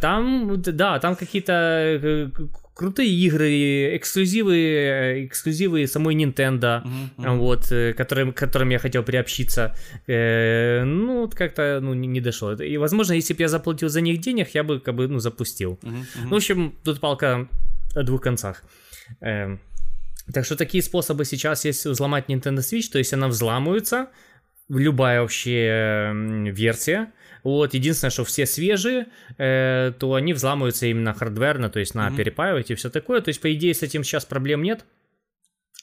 там, 0.00 0.62
да, 0.62 0.98
там 0.98 1.16
какие-то 1.16 1.52
э, 1.52 2.28
крутые 2.74 3.10
игры, 3.10 3.96
эксклюзивы, 3.96 5.26
эксклюзивы 5.26 5.86
самой 5.86 6.14
Nintendo, 6.14 6.82
uh-huh, 6.82 7.36
вот, 7.36 7.70
э, 7.70 7.92
которым, 7.92 8.32
которым 8.32 8.70
я 8.70 8.78
хотел 8.78 9.02
приобщиться. 9.02 9.74
Э, 10.06 10.82
ну, 10.84 11.22
вот 11.22 11.34
как-то 11.34 11.80
ну, 11.82 11.94
не, 11.94 12.08
не 12.08 12.20
дошло. 12.20 12.52
И, 12.54 12.76
возможно, 12.78 13.12
если 13.12 13.34
бы 13.34 13.42
я 13.42 13.48
заплатил 13.48 13.88
за 13.88 14.00
них 14.00 14.20
денег, 14.20 14.54
я 14.54 14.62
бы, 14.64 14.80
как 14.80 14.94
бы, 14.94 15.08
ну, 15.08 15.18
запустил. 15.18 15.78
Uh-huh. 15.82 16.04
Ну, 16.24 16.30
в 16.30 16.34
общем, 16.34 16.74
тут 16.84 17.00
палка 17.00 17.48
о 17.94 18.02
двух 18.02 18.22
концах. 18.22 18.62
Э, 19.20 19.58
так 20.32 20.44
что 20.44 20.56
такие 20.56 20.82
способы 20.82 21.24
сейчас 21.24 21.64
есть 21.64 21.84
взломать 21.84 22.28
Nintendo 22.28 22.60
Switch, 22.60 22.90
то 22.90 22.98
есть 22.98 23.12
она 23.12 23.28
взламывается, 23.28 24.08
любая 24.68 25.20
вообще 25.20 26.12
версия, 26.52 27.12
вот, 27.42 27.74
единственное, 27.74 28.10
что 28.10 28.24
все 28.24 28.46
свежие, 28.46 29.06
э, 29.38 29.92
то 29.98 30.14
они 30.14 30.32
взламываются 30.32 30.86
именно 30.86 31.12
хардверно, 31.12 31.70
то 31.70 31.80
есть 31.80 31.94
на 31.94 32.08
mm-hmm. 32.08 32.16
перепаивать 32.16 32.70
и 32.70 32.74
все 32.74 32.90
такое. 32.90 33.20
То 33.20 33.28
есть, 33.28 33.40
по 33.40 33.52
идее, 33.52 33.74
с 33.74 33.82
этим 33.82 34.04
сейчас 34.04 34.24
проблем 34.24 34.62
нет. 34.62 34.84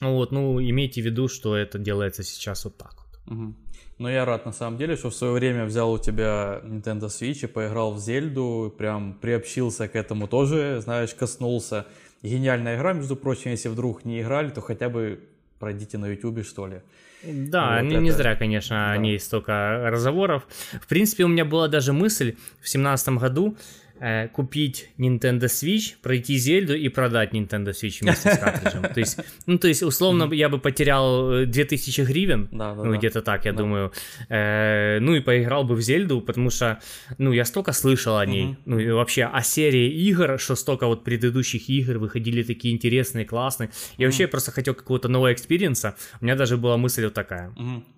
Вот, 0.01 0.31
ну, 0.31 0.61
имейте 0.61 1.01
в 1.01 1.05
виду, 1.05 1.27
что 1.27 1.55
это 1.57 1.77
делается 1.77 2.23
сейчас 2.23 2.63
вот 2.63 2.77
так 2.77 2.93
вот. 2.97 3.37
Угу. 3.37 3.55
Ну, 3.99 4.07
я 4.07 4.23
рад 4.23 4.45
на 4.45 4.53
самом 4.53 4.77
деле, 4.77 4.95
что 4.95 5.09
в 5.09 5.15
свое 5.15 5.33
время 5.33 5.65
взял 5.65 5.91
у 5.91 5.99
тебя 5.99 6.61
Nintendo 6.63 7.07
Switch 7.07 7.43
и 7.43 7.47
поиграл 7.47 7.93
в 7.93 7.99
Зельду, 7.99 8.73
прям 8.77 9.13
приобщился 9.19 9.89
к 9.89 9.95
этому 9.95 10.27
тоже, 10.27 10.79
знаешь, 10.81 11.13
коснулся. 11.13 11.85
Гениальная 12.23 12.77
игра, 12.77 12.93
между 12.93 13.17
прочим, 13.17 13.51
если 13.51 13.67
вдруг 13.67 14.05
не 14.05 14.21
играли, 14.21 14.49
то 14.49 14.61
хотя 14.61 14.87
бы 14.87 15.19
пройдите 15.59 15.97
на 15.97 16.07
YouTube, 16.07 16.45
что 16.45 16.67
ли. 16.67 16.81
Да, 17.23 17.75
вот 17.75 17.83
не, 17.83 17.95
это... 17.95 18.03
не 18.03 18.11
зря, 18.11 18.35
конечно, 18.35 18.75
да. 18.75 18.91
о 18.91 18.97
ней 18.97 19.19
столько 19.19 19.89
разговоров. 19.89 20.47
В 20.81 20.87
принципе, 20.87 21.25
у 21.25 21.27
меня 21.27 21.45
была 21.45 21.67
даже 21.67 21.93
мысль 21.93 22.35
в 22.61 22.69
семнадцатом 22.69 23.17
году 23.17 23.57
э, 23.99 24.27
купить 24.29 24.89
Nintendo 24.97 25.45
Switch, 25.45 25.95
пройти 26.01 26.37
Зельду 26.37 26.75
и 26.75 26.89
продать 26.89 27.33
Nintendo 27.33 27.69
Switch 27.69 28.01
вместе 28.01 28.31
с 28.31 28.37
картриджем. 28.39 28.83
То 28.93 28.99
есть, 28.99 29.19
ну, 29.45 29.57
то 29.57 29.67
есть, 29.67 29.83
условно, 29.83 30.31
я 30.33 30.49
бы 30.49 30.59
потерял 30.59 31.45
2000 31.45 32.01
э, 32.01 32.05
гривен, 32.05 32.49
да, 32.51 32.75
да, 32.75 32.83
ну, 32.83 32.91
да. 32.91 32.97
где-то 32.97 33.21
так, 33.21 33.45
я 33.45 33.51
да. 33.51 33.57
думаю, 33.59 33.91
э, 34.29 34.99
ну, 34.99 35.15
и 35.15 35.19
поиграл 35.19 35.63
бы 35.63 35.75
в 35.75 35.81
Зельду, 35.81 36.21
потому 36.21 36.49
что, 36.49 36.79
ну, 37.17 37.31
я 37.31 37.45
столько 37.45 37.73
слышал 37.73 38.17
о 38.17 38.25
ней, 38.25 38.57
ну, 38.65 38.79
и 38.79 38.89
вообще 38.91 39.23
о 39.23 39.41
серии 39.41 39.89
игр, 40.09 40.39
что 40.39 40.55
столько 40.55 40.87
вот 40.87 41.03
предыдущих 41.03 41.69
игр 41.69 41.97
выходили 41.97 42.43
такие 42.43 42.73
интересные, 42.73 43.25
классные. 43.25 43.69
Я 43.97 44.07
вообще 44.07 44.27
просто 44.27 44.51
хотел 44.51 44.73
какого-то 44.73 45.07
нового 45.07 45.33
experience 45.33 45.85
а. 45.85 45.95
У 46.21 46.25
меня 46.25 46.35
даже 46.35 46.57
была 46.57 46.77
мысль 46.77 47.03
вот 47.03 47.13
такая, 47.13 47.53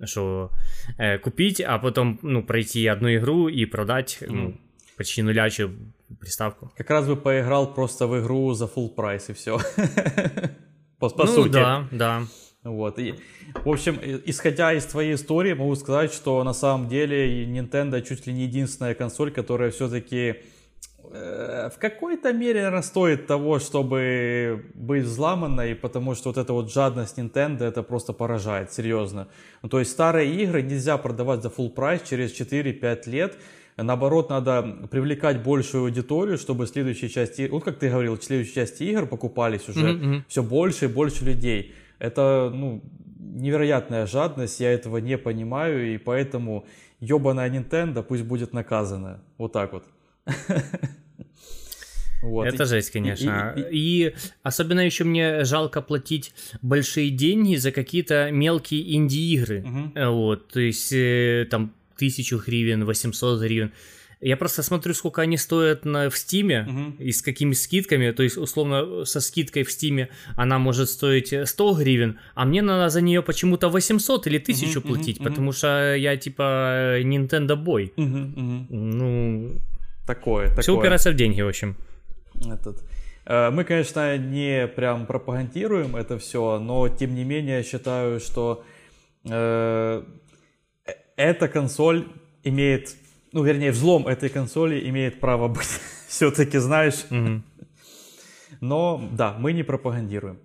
что 0.05 0.51
э, 0.97 1.17
купить, 1.19 1.61
а 1.61 1.77
потом, 1.77 2.19
ну, 2.21 2.43
пройти 2.43 2.87
одну 2.87 3.13
игру 3.15 3.47
и 3.47 3.65
продать, 3.65 4.19
ну, 4.27 4.57
почти 5.01 5.23
нулячую 5.23 5.71
приставку. 6.19 6.71
Как 6.77 6.89
раз 6.91 7.07
бы 7.07 7.15
поиграл 7.15 7.73
просто 7.73 8.05
в 8.05 8.19
игру 8.19 8.53
за 8.53 8.65
full 8.65 8.89
прайс 8.89 9.29
и 9.29 9.33
все. 9.33 9.57
По, 10.99 11.09
по 11.09 11.25
ну, 11.25 11.33
сути. 11.33 11.53
Да, 11.53 11.87
да. 11.91 12.21
Вот. 12.63 12.99
И, 12.99 13.15
в 13.65 13.69
общем, 13.69 13.97
исходя 14.27 14.71
из 14.73 14.85
твоей 14.85 15.15
истории, 15.15 15.53
могу 15.53 15.75
сказать, 15.75 16.13
что 16.13 16.43
на 16.43 16.53
самом 16.53 16.87
деле 16.87 17.45
Nintendo 17.45 17.99
чуть 18.03 18.27
ли 18.27 18.33
не 18.33 18.43
единственная 18.43 18.93
консоль, 18.93 19.31
которая 19.31 19.71
все-таки 19.71 20.35
э, 21.11 21.69
в 21.73 21.79
какой-то 21.79 22.31
мере 22.33 22.59
наверное, 22.59 22.83
стоит 22.83 23.25
того, 23.25 23.57
чтобы 23.57 24.65
быть 24.75 25.05
взломанной, 25.05 25.73
потому 25.73 26.13
что 26.13 26.29
вот 26.29 26.37
эта 26.37 26.53
вот 26.53 26.71
жадность 26.71 27.17
Nintendo, 27.17 27.63
это 27.63 27.81
просто 27.81 28.13
поражает, 28.13 28.71
серьезно. 28.71 29.27
Ну, 29.63 29.69
то 29.69 29.79
есть 29.79 29.91
старые 29.91 30.31
игры 30.43 30.61
нельзя 30.61 30.97
продавать 30.97 31.41
за 31.41 31.49
full 31.49 31.71
прайс 31.71 32.03
через 32.07 32.39
4-5 32.39 33.09
лет, 33.09 33.37
Наоборот, 33.83 34.29
надо 34.29 34.61
привлекать 34.89 35.43
большую 35.43 35.85
аудиторию, 35.85 36.37
чтобы 36.37 36.67
следующие 36.67 37.09
части, 37.09 37.47
вот 37.49 37.63
как 37.63 37.79
ты 37.79 37.89
говорил, 37.89 38.19
следующие 38.21 38.55
части 38.55 38.83
игр 38.83 39.05
покупались 39.05 39.67
уже 39.69 39.93
mm-hmm. 39.93 40.23
все 40.27 40.43
больше 40.43 40.85
и 40.85 40.87
больше 40.87 41.25
людей. 41.25 41.73
Это, 41.99 42.51
ну, 42.53 42.83
невероятная 43.19 44.05
жадность, 44.05 44.59
я 44.59 44.71
этого 44.71 44.97
не 44.97 45.17
понимаю, 45.17 45.93
и 45.93 45.97
поэтому 45.97 46.65
ебаная 46.99 47.49
Nintendo 47.49 48.03
пусть 48.03 48.23
будет 48.23 48.53
наказана. 48.53 49.23
Вот 49.37 49.53
так 49.53 49.73
вот. 49.73 49.85
Вот. 52.21 52.45
Это 52.45 52.65
жесть, 52.65 52.91
конечно. 52.91 53.53
И, 53.57 53.61
и, 53.61 53.63
и... 53.63 54.07
и 54.09 54.15
особенно 54.43 54.81
еще 54.81 55.03
мне 55.03 55.43
жалко 55.43 55.81
платить 55.81 56.33
большие 56.61 57.09
деньги 57.09 57.55
за 57.55 57.71
какие-то 57.71 58.29
мелкие 58.31 58.95
инди-игры. 58.95 59.63
Угу. 59.63 60.11
Вот, 60.11 60.47
то 60.49 60.59
есть 60.59 60.93
э, 60.93 61.47
там 61.49 61.73
1000 62.01 62.37
гривен, 62.37 62.85
800 62.85 63.41
гривен. 63.41 63.71
Я 64.21 64.37
просто 64.37 64.63
смотрю, 64.63 64.93
сколько 64.93 65.23
они 65.23 65.37
стоят 65.37 65.83
на, 65.85 66.09
в 66.09 66.17
Стиме 66.17 66.67
угу. 66.69 67.03
и 67.03 67.11
с 67.11 67.23
какими 67.23 67.53
скидками. 67.53 68.11
То 68.11 68.23
есть, 68.23 68.37
условно, 68.37 69.03
со 69.05 69.19
скидкой 69.19 69.63
в 69.63 69.71
Стиме 69.71 70.09
она 70.35 70.59
может 70.59 70.89
стоить 70.89 71.33
100 71.45 71.73
гривен, 71.73 72.19
а 72.35 72.45
мне 72.45 72.61
надо 72.61 72.89
за 72.89 73.01
нее 73.01 73.23
почему-то 73.23 73.69
800 73.69 74.27
или 74.27 74.37
1000 74.37 74.79
угу, 74.79 74.87
платить, 74.87 75.19
угу, 75.19 75.29
потому 75.29 75.53
что 75.53 75.95
я 75.95 76.17
типа 76.17 76.99
Nintendo 77.01 77.55
Boy. 77.55 77.91
Угу, 77.97 78.17
угу. 78.41 78.65
Ну, 78.69 79.51
такое, 80.05 80.47
такое. 80.49 80.61
Все 80.61 80.77
упирается 80.77 81.11
в 81.11 81.15
деньги, 81.15 81.41
в 81.41 81.47
общем. 81.47 81.75
Этот. 82.35 82.83
Э, 83.25 83.49
мы, 83.49 83.63
конечно, 83.63 84.17
не 84.17 84.67
прям 84.67 85.07
пропагандируем 85.07 85.95
это 85.95 86.19
все, 86.19 86.59
но 86.59 86.89
тем 86.89 87.15
не 87.15 87.23
менее 87.23 87.63
считаю, 87.63 88.19
что 88.19 88.63
э 89.25 90.03
эта 91.21 91.47
консоль 91.47 92.07
имеет 92.43 92.95
ну, 93.31 93.43
вернее, 93.43 93.71
взлом 93.71 94.07
этой 94.07 94.29
консоли 94.29 94.89
имеет 94.89 95.19
право 95.19 95.47
быть 95.47 95.79
все-таки, 96.07 96.57
знаешь. 96.57 97.05
Mm-hmm. 97.09 97.41
Но, 98.59 99.01
да, 99.11 99.35
мы 99.39 99.53
не 99.53 99.63
пропагандируем. 99.63 100.37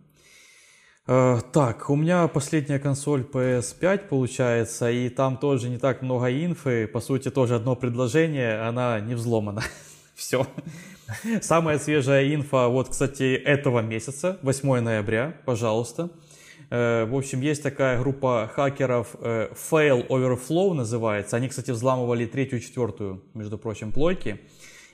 Э, 1.07 1.41
так, 1.53 1.91
у 1.91 1.97
меня 1.97 2.29
последняя 2.29 2.79
консоль 2.79 3.22
PS5 3.22 4.09
получается, 4.09 4.91
и 4.91 5.09
там 5.09 5.37
тоже 5.37 5.68
не 5.68 5.79
так 5.79 6.03
много 6.03 6.31
инфы, 6.31 6.87
по 6.87 7.01
сути, 7.01 7.31
тоже 7.31 7.57
одно 7.57 7.77
предложение, 7.77 8.61
она 8.61 9.01
не 9.01 9.14
взломана. 9.14 9.62
Все. 10.14 10.47
Самая 11.43 11.79
свежая 11.79 12.35
инфа, 12.35 12.68
вот, 12.68 12.89
кстати, 12.89 13.35
этого 13.35 13.81
месяца, 13.81 14.39
8 14.43 14.81
ноября, 14.81 15.35
пожалуйста. 15.45 16.09
Э, 16.71 17.05
в 17.05 17.14
общем, 17.14 17.41
есть 17.41 17.62
такая 17.62 17.99
группа 18.01 18.51
хакеров, 18.53 19.17
э, 19.21 19.49
Fail 19.53 20.07
Overflow 20.09 20.75
называется. 20.75 21.37
Они, 21.37 21.49
кстати, 21.49 21.71
взламывали 21.71 22.27
третью 22.27 22.61
четвертую, 22.61 23.23
между 23.35 23.59
прочим, 23.59 23.93
плойки. 23.93 24.41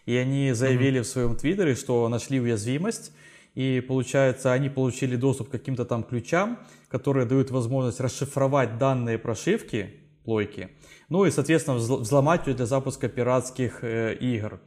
И 0.05 0.17
они 0.17 0.53
заявили 0.53 1.01
mm-hmm. 1.01 1.05
в 1.05 1.07
своем 1.07 1.37
твиттере, 1.37 1.75
что 1.75 2.09
нашли 2.09 2.41
уязвимость. 2.41 3.13
И 3.55 3.85
получается, 3.87 4.53
они 4.53 4.69
получили 4.69 5.17
доступ 5.17 5.49
к 5.49 5.53
каким-то 5.53 5.85
там 5.85 6.03
ключам, 6.03 6.59
которые 6.89 7.27
дают 7.27 7.51
возможность 7.51 8.01
расшифровать 8.01 8.79
данные 8.79 9.19
прошивки 9.19 9.95
плойки. 10.25 10.71
Ну 11.09 11.25
и, 11.25 11.31
соответственно, 11.31 11.77
взломать 11.77 12.47
ее 12.47 12.55
для 12.55 12.67
запуска 12.67 13.09
пиратских 13.09 13.83
э, 13.83 14.15
игр. 14.15 14.61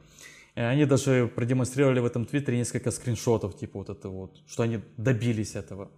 Они 0.54 0.86
даже 0.86 1.30
продемонстрировали 1.34 2.00
в 2.00 2.06
этом 2.06 2.24
твиттере 2.24 2.56
несколько 2.56 2.90
скриншотов, 2.90 3.58
типа 3.58 3.80
вот 3.80 3.90
это 3.90 4.08
вот, 4.08 4.40
что 4.46 4.62
они 4.62 4.80
добились 4.96 5.54
этого. 5.54 5.90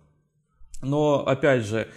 Но, 0.82 1.26
опять 1.26 1.64
же, 1.64 1.88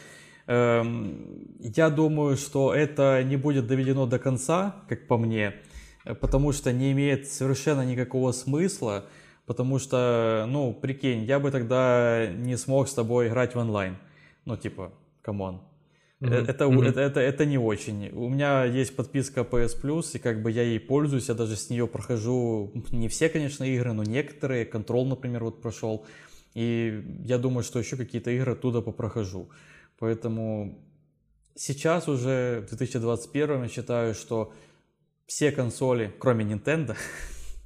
эм, 0.47 1.55
я 1.59 1.89
думаю, 1.89 2.37
что 2.37 2.73
это 2.73 3.23
не 3.23 3.37
будет 3.37 3.67
доведено 3.67 4.05
до 4.05 4.19
конца, 4.19 4.75
как 4.89 5.07
по 5.07 5.17
мне, 5.17 5.55
потому 6.19 6.51
что 6.51 6.73
не 6.73 6.91
имеет 6.91 7.27
совершенно 7.27 7.85
никакого 7.85 8.31
смысла, 8.31 9.05
потому 9.45 9.79
что, 9.79 10.45
ну, 10.47 10.73
прикинь, 10.73 11.23
я 11.23 11.39
бы 11.39 11.51
тогда 11.51 12.27
не 12.27 12.57
смог 12.57 12.87
с 12.87 12.93
тобой 12.93 13.27
играть 13.27 13.55
в 13.55 13.59
онлайн. 13.59 13.97
Ну, 14.45 14.57
типа, 14.57 14.91
come 15.21 15.44
on. 15.44 15.61
Mm-hmm. 16.21 16.47
Это, 16.47 16.65
mm-hmm. 16.65 16.87
это, 16.87 17.01
это, 17.01 17.19
это 17.19 17.45
не 17.45 17.57
очень. 17.57 18.09
У 18.13 18.29
меня 18.29 18.63
есть 18.63 18.95
подписка 18.95 19.41
PS 19.41 19.81
Plus, 19.81 20.05
и 20.13 20.19
как 20.19 20.43
бы 20.43 20.51
я 20.51 20.61
ей 20.61 20.79
пользуюсь, 20.79 21.29
я 21.29 21.33
даже 21.33 21.55
с 21.55 21.69
нее 21.71 21.87
прохожу 21.87 22.71
не 22.91 23.07
все, 23.07 23.27
конечно, 23.27 23.63
игры, 23.63 23.93
но 23.93 24.03
некоторые. 24.03 24.65
Control, 24.65 25.05
например, 25.05 25.43
вот 25.43 25.61
прошел. 25.61 26.05
И 26.53 27.03
я 27.25 27.37
думаю, 27.37 27.63
что 27.63 27.79
еще 27.79 27.97
какие-то 27.97 28.31
игры 28.31 28.53
оттуда 28.53 28.81
попрохожу. 28.81 29.49
Поэтому 29.99 30.79
сейчас 31.55 32.07
уже 32.07 32.61
в 32.65 32.69
2021 32.69 33.63
я 33.63 33.67
считаю, 33.69 34.13
что 34.13 34.53
все 35.25 35.51
консоли, 35.51 36.13
кроме 36.19 36.45
Nintendo, 36.45 36.97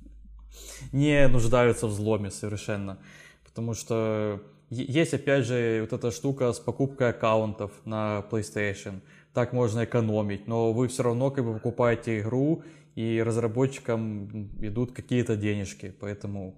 не 0.92 1.28
нуждаются 1.28 1.88
в 1.88 1.92
взломе 1.92 2.30
совершенно. 2.30 3.00
Потому 3.44 3.74
что 3.74 4.42
есть 4.70 5.14
опять 5.14 5.46
же 5.46 5.80
вот 5.82 5.94
эта 5.94 6.12
штука 6.12 6.52
с 6.52 6.60
покупкой 6.60 7.10
аккаунтов 7.10 7.72
на 7.86 8.26
PlayStation. 8.30 9.02
Так 9.34 9.54
можно 9.54 9.84
экономить, 9.84 10.48
но 10.48 10.74
вы 10.74 10.88
все 10.88 11.04
равно 11.04 11.32
как 11.32 11.46
бы 11.46 11.54
покупаете 11.54 12.20
игру, 12.20 12.64
и 12.96 13.22
разработчикам 13.22 14.50
идут 14.62 14.94
какие-то 14.94 15.36
денежки. 15.36 15.94
Поэтому, 16.00 16.56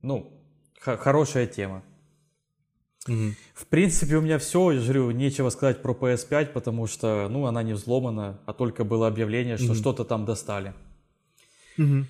ну, 0.00 0.43
хорошая 0.84 1.46
тема. 1.46 1.82
Угу. 3.08 3.34
В 3.54 3.66
принципе, 3.66 4.16
у 4.16 4.22
меня 4.22 4.38
все, 4.38 4.72
я 4.72 4.80
говорю, 4.80 5.10
нечего 5.10 5.50
сказать 5.50 5.82
про 5.82 5.92
PS5, 5.92 6.46
потому 6.46 6.86
что, 6.86 7.28
ну, 7.28 7.46
она 7.46 7.62
не 7.62 7.74
взломана, 7.74 8.40
а 8.46 8.52
только 8.52 8.84
было 8.84 9.06
объявление, 9.06 9.56
что 9.56 9.72
угу. 9.72 9.74
что-то 9.74 10.04
там 10.04 10.24
достали. 10.24 10.72
Угу. 11.76 12.06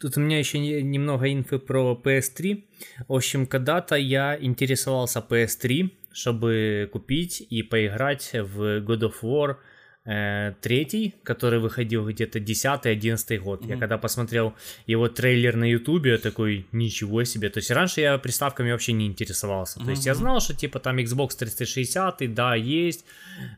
Тут 0.00 0.16
у 0.16 0.20
меня 0.20 0.38
еще 0.38 0.58
немного 0.58 1.32
инфы 1.32 1.58
про 1.58 2.00
PS3. 2.02 2.64
В 3.08 3.12
общем, 3.12 3.46
когда-то 3.46 3.94
я 3.96 4.36
интересовался 4.40 5.24
PS3, 5.28 5.90
чтобы 6.12 6.88
купить 6.92 7.40
и 7.40 7.62
поиграть 7.62 8.32
в 8.32 8.80
God 8.80 9.10
of 9.10 9.14
War 9.22 9.56
э, 10.04 10.54
третий, 10.60 11.14
который 11.22 11.60
выходил 11.60 12.08
где-то 12.08 12.38
10-11 12.38 13.38
год. 13.38 13.62
Mm-hmm. 13.62 13.68
Я 13.68 13.76
когда 13.76 13.98
посмотрел 13.98 14.54
его 14.86 15.08
трейлер 15.08 15.56
на 15.56 15.64
ютубе, 15.64 16.12
я 16.12 16.18
такой, 16.18 16.66
ничего 16.72 17.24
себе. 17.24 17.50
То 17.50 17.58
есть 17.58 17.70
раньше 17.70 18.00
я 18.00 18.18
приставками 18.18 18.72
вообще 18.72 18.92
не 18.92 19.06
интересовался. 19.06 19.78
То 19.78 19.84
mm-hmm. 19.84 19.90
есть 19.90 20.06
я 20.06 20.14
знал, 20.14 20.40
что 20.40 20.54
типа 20.54 20.78
там 20.80 20.98
Xbox 20.98 21.36
360, 21.38 22.34
да, 22.34 22.54
есть. 22.54 23.04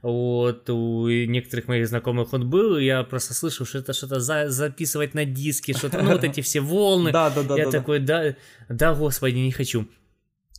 Вот 0.03 0.69
у 0.71 1.09
некоторых 1.09 1.69
моих 1.69 1.89
знакомых 1.89 2.33
он 2.33 2.49
был, 2.49 2.77
и 2.77 2.85
я 2.85 3.03
просто 3.03 3.35
слышал, 3.35 3.67
что 3.67 3.79
это 3.79 3.93
что-то 3.93 4.21
за- 4.21 4.51
записывать 4.51 5.15
на 5.15 5.25
диске, 5.25 5.73
что-то, 5.73 6.03
ну 6.03 6.13
вот 6.13 6.25
эти 6.25 6.41
все 6.41 6.61
волны. 6.61 7.13
Да, 7.15 7.31
да, 7.31 7.43
да. 7.43 7.57
Я 7.57 7.71
такой, 7.71 8.01
да, 8.01 8.35
да, 8.69 8.93
господи, 8.95 9.37
не 9.37 9.53
хочу. 9.53 9.87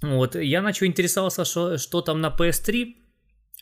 Вот, 0.02 0.36
я 0.36 0.62
начал 0.62 0.86
интересоваться, 0.86 1.46
что, 1.46 1.78
что 1.78 2.02
там 2.02 2.22
на 2.22 2.28
PS3, 2.28 2.96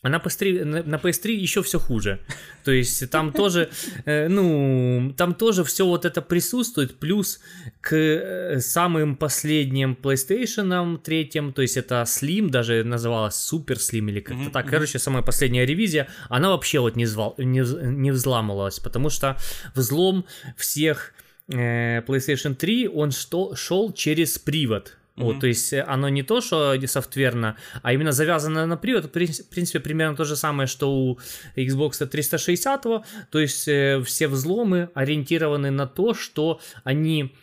а 0.03 0.09
на 0.09 0.17
PS3, 0.17 0.83
на 0.83 0.95
PS3 0.97 1.31
еще 1.31 1.63
все 1.63 1.79
хуже. 1.79 2.19
То 2.65 2.71
есть 2.71 3.09
там 3.09 3.31
тоже, 3.31 3.69
э, 4.05 4.27
ну, 4.27 5.13
там 5.17 5.33
тоже 5.33 5.63
все 5.63 5.85
вот 5.85 6.05
это 6.05 6.21
присутствует, 6.21 6.99
плюс 6.99 7.39
к 7.81 7.95
э, 7.95 8.59
самым 8.59 9.15
последним 9.15 9.97
PlayStation 10.01 10.97
третьим, 10.97 11.53
то 11.53 11.61
есть 11.61 11.77
это 11.77 12.03
Slim, 12.05 12.49
даже 12.49 12.83
называлась 12.83 13.35
Super 13.35 13.77
Slim 13.77 14.09
или 14.09 14.19
как-то 14.19 14.43
mm-hmm. 14.43 14.51
так. 14.51 14.69
Короче, 14.69 14.99
самая 14.99 15.23
последняя 15.23 15.65
ревизия, 15.65 16.09
она 16.29 16.49
вообще 16.49 16.79
вот 16.79 16.97
не, 16.97 17.05
звал, 17.05 17.35
не, 17.37 17.61
не 17.91 18.11
взламывалась, 18.11 18.79
потому 18.79 19.09
что 19.09 19.37
взлом 19.73 20.25
всех 20.57 21.13
э, 21.47 22.01
PlayStation 22.01 22.55
3, 22.55 22.89
он 22.89 23.11
что, 23.11 23.55
шел 23.55 23.93
через 23.93 24.37
привод. 24.37 24.97
Mm-hmm. 25.15 25.23
Вот, 25.23 25.39
то 25.41 25.47
есть 25.47 25.73
э, 25.73 25.81
оно 25.81 26.09
не 26.09 26.23
то, 26.23 26.41
что 26.41 26.75
софтверно, 26.87 27.55
а 27.83 27.93
именно 27.93 28.11
завязано 28.11 28.65
на 28.65 28.77
привод. 28.77 29.05
В 29.05 29.09
принципе, 29.09 29.79
примерно 29.79 30.15
то 30.15 30.25
же 30.25 30.35
самое, 30.35 30.65
что 30.65 30.91
у 30.91 31.19
Xbox 31.55 32.05
360. 32.05 32.81
То 32.83 33.05
есть 33.39 33.67
э, 33.67 34.01
все 34.03 34.27
взломы 34.27 34.89
ориентированы 34.95 35.69
на 35.69 35.85
то, 35.85 36.15
что 36.15 36.59
они 36.83 37.35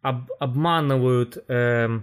об- 0.00 0.30
обманывают 0.38 1.44
э, 1.48 2.00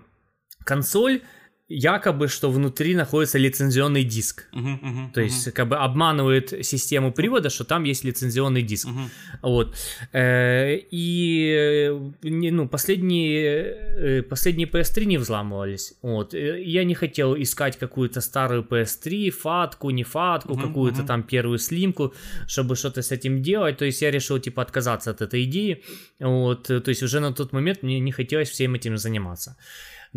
консоль 0.64 1.22
якобы, 1.70 2.30
что 2.30 2.50
внутри 2.50 2.96
находится 2.96 3.38
лицензионный 3.38 4.04
диск. 4.04 4.46
Uh-huh, 4.54 4.80
uh-huh, 4.82 5.12
То 5.14 5.22
есть, 5.22 5.48
uh-huh. 5.48 5.52
как 5.52 5.68
бы 5.68 5.76
обманывает 5.76 6.66
систему 6.66 7.12
привода, 7.12 7.50
что 7.50 7.66
там 7.66 7.84
есть 7.84 8.06
лицензионный 8.06 8.62
диск. 8.62 8.88
Uh-huh. 8.88 9.10
Вот. 9.42 9.76
Э, 10.14 10.78
и 10.92 11.92
ну, 12.24 12.70
последние, 12.70 14.20
э, 14.20 14.24
последние 14.24 14.68
PS3 14.68 15.06
не 15.06 15.18
взламывались. 15.18 15.96
Вот. 16.02 16.34
Э, 16.34 16.64
я 16.64 16.86
не 16.86 16.96
хотел 16.96 17.36
искать 17.36 17.78
какую-то 17.78 18.22
старую 18.22 18.64
PS3, 18.64 19.30
фатку, 19.32 19.90
не 19.90 20.04
фатку, 20.04 20.54
uh-huh, 20.54 20.68
какую-то 20.68 21.02
uh-huh. 21.02 21.08
там 21.08 21.24
первую 21.24 21.60
слимку, 21.60 22.14
чтобы 22.48 22.78
что-то 22.78 23.02
с 23.02 23.12
этим 23.12 23.42
делать. 23.42 23.78
То 23.78 23.86
есть 23.86 24.02
я 24.02 24.12
решил, 24.12 24.40
типа, 24.40 24.62
отказаться 24.62 25.12
от 25.12 25.22
этой 25.22 25.44
идеи. 25.44 25.84
Вот. 26.20 26.64
То 26.68 26.90
есть 26.90 27.04
уже 27.04 27.20
на 27.20 27.34
тот 27.34 27.52
момент 27.52 27.84
мне 27.84 28.00
не 28.00 28.14
хотелось 28.14 28.50
всем 28.50 28.76
этим 28.76 28.98
заниматься. 28.98 29.58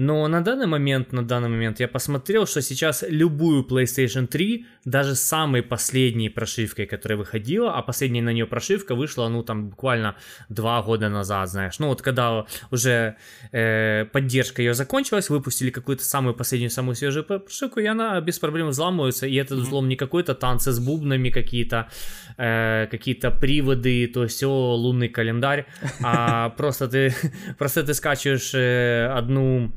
Но 0.03 0.29
на 0.29 0.41
данный 0.41 0.67
момент, 0.67 1.13
на 1.13 1.23
данный 1.23 1.51
момент 1.51 1.79
я 1.79 1.87
посмотрел, 1.87 2.47
что 2.47 2.63
сейчас 2.63 3.05
любую 3.07 3.67
PlayStation 3.67 4.27
3, 4.27 4.65
даже 4.87 5.15
самой 5.15 5.63
последней 5.63 6.31
прошивкой, 6.31 6.87
которая 6.87 7.19
выходила, 7.19 7.77
а 7.77 7.83
последняя 7.83 8.23
на 8.23 8.33
нее 8.33 8.47
прошивка 8.47 8.95
вышла, 8.95 9.29
ну, 9.29 9.43
там, 9.43 9.69
буквально 9.69 10.17
два 10.49 10.81
года 10.83 11.11
назад, 11.11 11.51
знаешь. 11.51 11.79
Ну, 11.79 11.89
вот 11.89 12.01
когда 12.01 12.47
уже 12.71 13.17
э, 13.53 14.07
поддержка 14.11 14.63
ее 14.63 14.73
закончилась, 14.73 15.29
выпустили 15.29 15.69
какую-то 15.69 16.03
самую 16.03 16.35
последнюю, 16.35 16.71
самую 16.71 16.95
свежую 16.95 17.25
прошивку, 17.25 17.81
и 17.81 17.85
она 17.85 18.19
без 18.23 18.39
проблем 18.39 18.69
взламывается, 18.69 19.27
и 19.27 19.35
этот 19.35 19.59
взлом 19.59 19.87
не 19.87 19.97
какой-то 19.97 20.35
танцы 20.35 20.73
с 20.73 20.79
бубнами 20.79 21.29
какие-то, 21.29 21.91
э, 22.39 22.87
какие-то 22.91 23.31
приводы, 23.31 24.07
то 24.07 24.27
все, 24.27 24.49
лунный 24.49 25.11
календарь, 25.11 25.67
а 26.03 26.49
просто 26.57 26.89
ты, 26.89 27.15
просто 27.59 27.83
ты 27.83 27.93
скачиваешь 27.93 28.55
э, 28.55 29.13
одну 29.15 29.71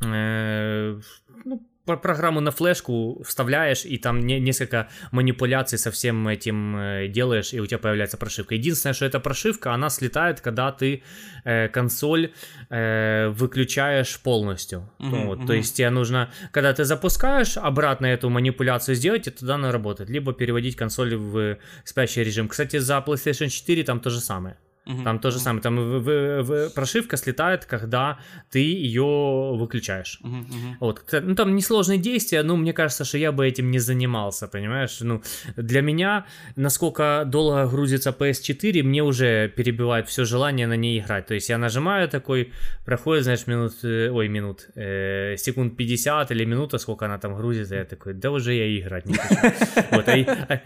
Э, 0.00 1.00
ну, 1.44 1.66
программу 1.96 2.40
на 2.40 2.50
флешку 2.50 3.22
вставляешь, 3.26 3.84
и 3.84 3.98
там 3.98 4.20
не, 4.20 4.40
несколько 4.40 4.88
манипуляций 5.10 5.78
со 5.78 5.90
всем 5.90 6.28
этим 6.28 6.76
э, 6.76 7.08
делаешь, 7.08 7.54
и 7.54 7.60
у 7.60 7.66
тебя 7.66 7.78
появляется 7.78 8.16
прошивка. 8.16 8.54
Единственное, 8.54 8.94
что 8.94 9.06
эта 9.06 9.20
прошивка, 9.20 9.72
она 9.72 9.88
слетает, 9.90 10.40
когда 10.40 10.70
ты 10.72 11.02
э, 11.44 11.68
консоль 11.68 12.32
э, 12.70 13.28
выключаешь 13.28 14.20
полностью. 14.20 14.90
Mm-hmm, 14.98 15.26
вот, 15.26 15.38
mm-hmm. 15.38 15.46
То 15.46 15.52
есть 15.54 15.76
тебе 15.76 15.90
нужно, 15.90 16.30
когда 16.52 16.72
ты 16.72 16.84
запускаешь, 16.84 17.56
обратно 17.56 18.06
эту 18.06 18.28
манипуляцию 18.28 18.94
сделать, 18.94 19.26
и 19.26 19.30
тогда 19.30 19.54
она 19.54 19.72
работает. 19.72 20.10
Либо 20.10 20.32
переводить 20.32 20.76
консоль 20.76 21.16
в 21.16 21.56
спящий 21.84 22.24
режим. 22.24 22.48
Кстати, 22.48 22.78
за 22.78 22.98
PlayStation 23.06 23.48
4 23.48 23.84
там 23.84 24.00
то 24.00 24.10
же 24.10 24.20
самое. 24.20 24.56
Угу. 24.88 25.02
Там 25.04 25.18
то 25.18 25.30
же 25.30 25.38
самое, 25.38 25.62
там 25.62 25.76
в, 25.76 26.00
в, 26.00 26.42
в, 26.42 26.70
прошивка 26.70 27.16
слетает, 27.16 27.66
когда 27.66 28.18
ты 28.50 28.60
ее 28.60 29.54
выключаешь. 29.54 30.18
Угу, 30.24 30.36
угу. 30.36 30.76
Вот, 30.80 31.04
ну 31.12 31.34
там 31.34 31.54
несложные 31.54 31.98
действия, 31.98 32.42
ну 32.42 32.56
мне 32.56 32.72
кажется, 32.72 33.04
что 33.04 33.18
я 33.18 33.30
бы 33.30 33.46
этим 33.46 33.70
не 33.70 33.78
занимался, 33.78 34.48
понимаешь? 34.48 34.98
Ну 35.00 35.22
для 35.56 35.82
меня, 35.82 36.24
насколько 36.56 37.24
долго 37.26 37.66
грузится 37.66 38.10
PS4, 38.18 38.82
мне 38.82 39.02
уже 39.02 39.48
перебивает 39.48 40.08
все 40.08 40.24
желание 40.24 40.66
на 40.66 40.76
ней 40.76 41.00
играть. 41.00 41.26
То 41.26 41.34
есть 41.34 41.50
я 41.50 41.58
нажимаю 41.58 42.08
такой, 42.08 42.52
проходит, 42.86 43.24
знаешь, 43.24 43.46
минут, 43.46 43.72
э, 43.84 44.10
ой, 44.10 44.28
минут, 44.28 44.68
э, 44.74 45.36
секунд 45.36 45.76
50 45.76 46.30
или 46.30 46.46
минута, 46.46 46.78
сколько 46.78 47.04
она 47.04 47.18
там 47.18 47.34
грузится, 47.34 47.74
я 47.74 47.84
такой, 47.84 48.14
да 48.14 48.30
уже 48.30 48.54
я 48.54 48.78
играть 48.78 49.06
не 49.06 49.14
хочу. 49.14 49.54
Вот, 49.90 50.08
а, 50.08 50.16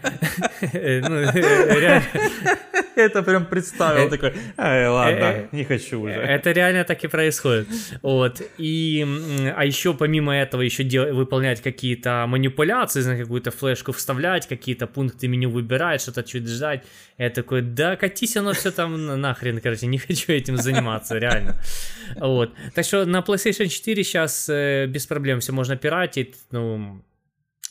э, 0.73 1.01
ну, 1.01 1.19
реально 1.79 2.03
это 2.95 3.23
прям 3.23 3.45
представил, 3.45 4.09
такой, 4.17 4.33
ладно, 4.57 5.47
не 5.51 5.63
хочу 5.63 6.01
уже. 6.01 6.13
Это 6.13 6.51
реально 6.51 6.83
так 6.83 7.03
и 7.03 7.07
происходит. 7.07 7.67
Вот. 8.01 8.41
И, 8.57 9.05
а 9.55 9.65
еще 9.65 9.93
помимо 9.93 10.35
этого 10.35 10.61
еще 10.61 10.83
выполнять 11.13 11.61
какие-то 11.61 12.25
манипуляции, 12.27 13.01
на 13.01 13.17
какую-то 13.17 13.51
флешку 13.51 13.91
вставлять, 13.91 14.47
какие-то 14.47 14.87
пункты 14.87 15.27
меню 15.27 15.49
выбирать, 15.49 16.01
что-то 16.01 16.23
чуть 16.23 16.47
ждать. 16.47 16.83
Я 17.17 17.29
такой, 17.29 17.61
да 17.61 17.95
катись 17.95 18.37
оно 18.37 18.53
все 18.53 18.71
там 18.71 19.21
нахрен, 19.21 19.59
короче, 19.59 19.87
не 19.87 19.97
хочу 19.97 20.31
этим 20.31 20.57
заниматься, 20.57 21.17
реально. 21.17 21.61
Вот. 22.15 22.53
Так 22.75 22.85
что 22.85 23.05
на 23.05 23.19
PlayStation 23.19 23.67
4 23.67 24.03
сейчас 24.03 24.49
э, 24.49 24.87
без 24.87 25.05
проблем 25.05 25.39
все 25.39 25.51
можно 25.51 25.75
пиратить, 25.75 26.35
ну, 26.51 27.01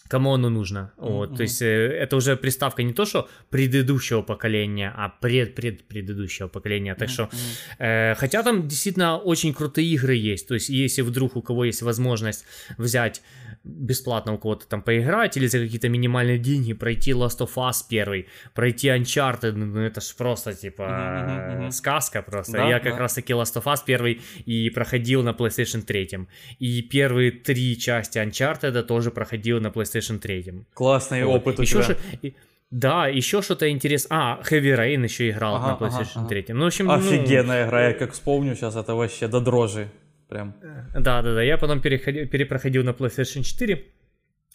кому 0.08 0.34
оно 0.34 0.50
нужно. 0.50 0.92
Mm-hmm. 0.96 1.10
Вот, 1.10 1.36
то 1.36 1.42
есть 1.42 1.62
э, 1.62 1.66
это 1.66 2.16
уже 2.16 2.36
приставка 2.36 2.82
не 2.82 2.92
то, 2.92 3.04
что 3.04 3.28
предыдущего 3.50 4.22
поколения, 4.22 4.92
а 4.96 5.08
пред-пред 5.08 5.84
предыдущего 5.88 6.48
поколения. 6.48 6.94
Так 6.94 7.08
mm-hmm. 7.08 7.12
что, 7.12 7.30
э, 7.78 8.14
хотя 8.16 8.42
там 8.42 8.68
действительно 8.68 9.18
очень 9.18 9.54
крутые 9.54 9.88
игры 9.88 10.14
есть. 10.14 10.48
То 10.48 10.54
есть, 10.54 10.68
если 10.68 11.02
вдруг 11.02 11.36
у 11.36 11.42
кого 11.42 11.64
есть 11.64 11.82
возможность 11.82 12.44
взять 12.78 13.22
бесплатно 13.64 14.32
у 14.32 14.38
кого-то 14.38 14.66
там 14.66 14.82
поиграть 14.82 15.36
или 15.36 15.46
за 15.46 15.58
какие-то 15.60 15.88
минимальные 15.88 16.38
деньги 16.38 16.72
пройти 16.72 17.12
Last 17.12 17.38
of 17.38 17.54
Us 17.54 17.84
первый, 17.88 18.26
пройти 18.54 18.88
Uncharted, 18.88 19.52
ну, 19.52 19.66
ну 19.66 19.80
это 19.80 20.00
ж 20.00 20.14
просто 20.16 20.52
типа 20.52 20.82
mm-hmm, 20.82 21.60
mm-hmm. 21.60 21.70
сказка 21.70 22.22
просто. 22.22 22.52
Да, 22.52 22.68
Я 22.68 22.80
как 22.80 22.94
да. 22.94 22.98
раз 22.98 23.14
таки 23.14 23.32
Last 23.32 23.54
of 23.54 23.64
Us 23.64 23.78
первый 23.86 24.20
и 24.44 24.70
проходил 24.70 25.22
на 25.22 25.30
PlayStation 25.30 25.82
3. 25.82 26.26
И 26.58 26.82
первые 26.82 27.30
три 27.30 27.78
части 27.78 28.18
Uncharted 28.18 28.82
тоже 28.82 29.10
проходил 29.10 29.60
на 29.60 29.68
PlayStation 29.68 30.01
3. 30.06 30.64
Классный 30.74 31.24
вот. 31.24 31.36
опыт 31.36 31.58
у 31.58 31.62
Еще 31.62 31.82
тебя. 31.82 31.94
Ш... 32.22 32.32
Да, 32.70 33.06
еще 33.06 33.42
что-то 33.42 33.68
интересное. 33.68 34.16
А, 34.18 34.40
Heavy 34.42 34.74
Rain 34.74 35.04
еще 35.04 35.28
играл 35.28 35.56
ага, 35.56 35.66
на 35.66 35.86
PlayStation 35.86 36.20
ага, 36.20 36.28
3. 36.28 36.46
Ну, 36.48 36.64
в 36.64 36.66
общем, 36.66 36.90
Офигенная 36.90 37.64
ну... 37.64 37.68
игра, 37.68 37.88
я 37.88 37.94
как 37.94 38.12
вспомню 38.12 38.54
сейчас, 38.54 38.76
это 38.76 38.94
вообще 38.94 39.28
до 39.28 39.40
дрожи 39.40 39.88
прям. 40.28 40.54
Да, 40.94 41.22
да, 41.22 41.34
да. 41.34 41.42
Я 41.42 41.58
потом 41.58 41.80
переходил, 41.80 42.26
перепроходил 42.26 42.82
на 42.82 42.90
PlayStation 42.90 43.42
4. 43.42 43.84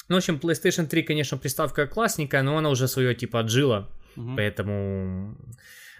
Ну, 0.09 0.15
в 0.15 0.17
общем, 0.17 0.39
PlayStation 0.41 0.87
3, 0.87 1.03
конечно, 1.03 1.37
приставка 1.37 1.85
классненькая, 1.85 2.41
но 2.41 2.57
она 2.57 2.69
уже 2.69 2.87
свое 2.87 3.13
типа 3.13 3.41
отжила. 3.41 3.87
Угу. 4.15 4.35
Поэтому 4.35 5.35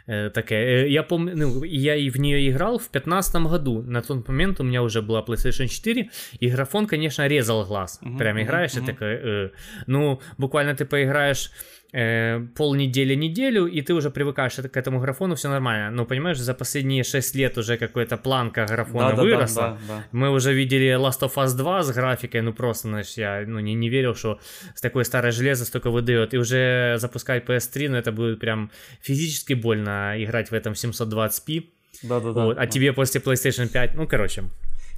э, 0.06 0.30
такая. 0.30 0.84
Э, 0.84 0.88
я 0.88 1.02
помню, 1.02 1.36
ну, 1.36 1.64
я 1.64 1.96
и 1.96 2.10
в 2.10 2.16
нее 2.18 2.50
играл 2.50 2.78
в 2.78 2.90
2015 2.90 3.34
году. 3.42 3.82
На 3.82 4.02
тот 4.02 4.28
момент 4.28 4.60
у 4.60 4.64
меня 4.64 4.82
уже 4.82 5.02
была 5.02 5.22
PlayStation 5.22 5.68
4, 5.68 6.10
и 6.40 6.48
графон, 6.48 6.86
конечно, 6.86 7.26
резал 7.26 7.64
глаз. 7.64 7.98
Угу, 8.02 8.18
Прям 8.18 8.40
играешь 8.40 8.74
угу. 8.74 8.84
и 8.84 8.86
такой. 8.86 9.14
Э. 9.14 9.50
Ну, 9.86 10.20
буквально 10.38 10.74
ты 10.74 10.84
поиграешь 10.84 11.50
э, 11.97 12.47
полнедели 12.55 13.15
неделю, 13.15 13.65
и 13.65 13.81
ты 13.81 13.93
уже 13.93 14.09
привыкаешь 14.09 14.53
к 14.53 14.77
этому 14.77 14.99
графону, 14.99 15.35
все 15.35 15.49
нормально. 15.49 15.89
Но 15.89 16.05
понимаешь, 16.05 16.37
за 16.37 16.53
последние 16.53 17.03
6 17.03 17.35
лет 17.35 17.57
уже 17.57 17.77
какая-то 17.77 18.17
планка 18.17 18.65
графона 18.65 19.15
да, 19.15 19.23
выросла. 19.23 19.61
Да, 19.61 19.77
да, 19.87 19.93
да, 19.95 20.03
Мы 20.11 20.29
уже 20.29 20.53
видели 20.53 20.95
Last 20.95 21.21
of 21.21 21.35
Us 21.35 21.57
2 21.57 21.83
с 21.83 21.91
графикой, 21.91 22.41
ну 22.41 22.53
просто, 22.53 22.87
знаешь, 22.87 23.17
я 23.17 23.43
ну, 23.47 23.59
не, 23.59 23.73
не 23.73 23.89
верил, 23.89 24.15
что 24.15 24.39
с 24.75 24.81
такой 24.81 25.05
старой 25.05 25.31
железо 25.31 25.65
столько 25.65 25.89
выдает. 25.89 26.33
И 26.33 26.37
уже 26.37 26.97
запускать 26.99 27.45
PS3, 27.45 27.89
ну 27.89 27.97
это 27.97 28.11
будет 28.11 28.39
прям 28.39 28.69
физически 29.01 29.53
больно 29.53 30.13
играть 30.17 30.51
в 30.51 30.53
этом 30.53 30.73
720p. 30.73 31.65
Да, 32.03 32.19
да, 32.19 32.31
да. 32.31 32.45
Вот. 32.45 32.57
А 32.57 32.61
да. 32.61 32.67
тебе 32.67 32.93
после 32.93 33.21
PlayStation 33.21 33.67
5, 33.67 33.95
ну 33.95 34.07
короче. 34.07 34.43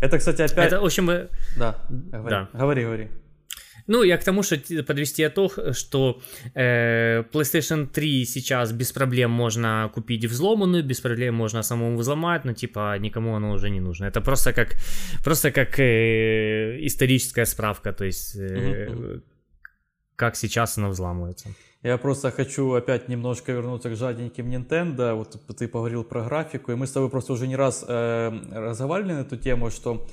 Это, 0.02 0.18
кстати, 0.18 0.42
опять... 0.42 0.68
Это, 0.68 0.82
в 0.82 0.86
общем... 0.86 1.08
Да, 1.58 1.76
говори, 1.90 2.30
да. 2.30 2.50
говори. 2.54 2.84
говори. 2.84 3.08
Ну, 3.90 4.04
я 4.04 4.18
к 4.18 4.24
тому, 4.24 4.44
что 4.44 4.56
подвести 4.84 5.26
итог, 5.26 5.60
что 5.74 6.22
э, 6.54 7.24
PlayStation 7.34 7.88
3 7.88 8.26
сейчас 8.26 8.72
без 8.72 8.92
проблем 8.92 9.32
можно 9.32 9.90
купить 9.94 10.26
взломанную, 10.26 10.84
без 10.84 11.02
проблем 11.02 11.36
можно 11.36 11.64
самому 11.64 11.98
взломать, 11.98 12.46
но 12.46 12.54
типа 12.54 13.00
никому 13.00 13.36
оно 13.36 13.52
уже 13.52 13.72
не 13.72 13.80
нужно. 13.82 14.06
Это 14.06 14.22
просто 14.22 14.54
как, 14.54 14.76
просто 15.24 15.52
как 15.52 15.80
э, 15.80 16.86
историческая 16.86 17.46
справка, 17.46 17.92
то 17.92 18.06
есть 18.06 18.36
э, 18.36 18.90
mm-hmm. 18.90 19.22
как 20.16 20.36
сейчас 20.36 20.78
она 20.78 20.90
взламывается. 20.90 21.50
Я 21.84 21.98
просто 21.98 22.30
хочу 22.30 22.74
опять 22.74 23.10
немножко 23.10 23.54
вернуться 23.54 23.90
к 23.90 23.96
жадненьким 23.96 24.52
Nintendo. 24.52 25.16
Вот 25.16 25.58
ты 25.58 25.68
поговорил 25.68 26.04
про 26.04 26.26
графику, 26.26 26.72
и 26.72 26.76
мы 26.76 26.86
с 26.86 26.92
тобой 26.92 27.10
просто 27.10 27.34
уже 27.34 27.48
не 27.48 27.56
раз 27.56 27.86
э, 27.88 28.32
разговаривали 28.52 29.14
на 29.14 29.22
эту 29.22 29.38
тему, 29.38 29.72
что 29.72 30.06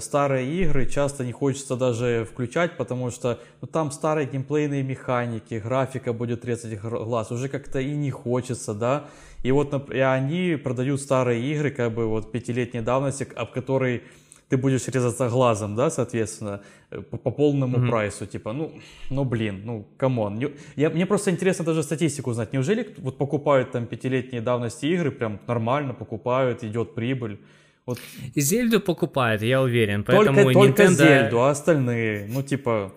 старые 0.00 0.62
игры 0.62 0.86
часто 0.86 1.24
не 1.24 1.32
хочется 1.32 1.76
даже 1.76 2.26
включать, 2.30 2.76
потому 2.76 3.10
что 3.10 3.40
ну, 3.60 3.66
там 3.66 3.90
старые 3.90 4.26
геймплейные 4.26 4.82
механики, 4.82 5.54
графика 5.54 6.12
будет 6.12 6.44
резать 6.44 6.78
глаз, 6.80 7.30
уже 7.30 7.48
как-то 7.48 7.80
и 7.80 7.94
не 7.94 8.10
хочется, 8.10 8.74
да. 8.74 9.06
И 9.42 9.52
вот 9.52 9.90
и 9.90 9.98
они 9.98 10.56
продают 10.56 11.00
старые 11.00 11.42
игры, 11.52 11.70
как 11.70 11.94
бы 11.94 12.06
вот 12.06 12.30
пятилетней 12.30 12.82
давности, 12.82 13.26
об 13.34 13.52
которые 13.52 14.02
ты 14.50 14.56
будешь 14.56 14.88
резаться 14.88 15.28
глазом, 15.28 15.76
да, 15.76 15.90
соответственно, 15.90 16.60
э, 16.90 17.00
по, 17.00 17.16
по 17.16 17.30
полному 17.30 17.78
mm-hmm. 17.78 17.88
прайсу, 17.88 18.26
типа, 18.26 18.52
ну, 18.52 18.72
ну, 19.08 19.24
блин, 19.24 19.62
ну, 19.64 19.86
come 19.96 20.21
on. 20.21 20.40
Я, 20.76 20.90
мне 20.90 21.06
просто 21.06 21.30
интересно 21.30 21.64
даже 21.64 21.84
статистику 21.84 22.30
узнать. 22.30 22.52
Неужели 22.52 22.94
вот 22.98 23.16
покупают 23.16 23.70
там 23.70 23.86
пятилетней 23.86 24.40
давности 24.40 24.86
игры, 24.86 25.12
прям 25.12 25.38
нормально 25.46 25.94
покупают, 25.94 26.64
идет 26.64 26.94
прибыль? 26.94 27.38
Вот. 27.86 27.98
Зельду 28.36 28.80
покупает, 28.80 29.42
я 29.42 29.60
уверен. 29.62 30.04
Поэтому 30.04 30.52
только, 30.52 30.58
Nintendo... 30.60 30.76
только 30.76 30.92
Зельду, 30.92 31.40
а 31.40 31.50
остальные, 31.50 32.26
ну 32.28 32.42
типа... 32.42 32.92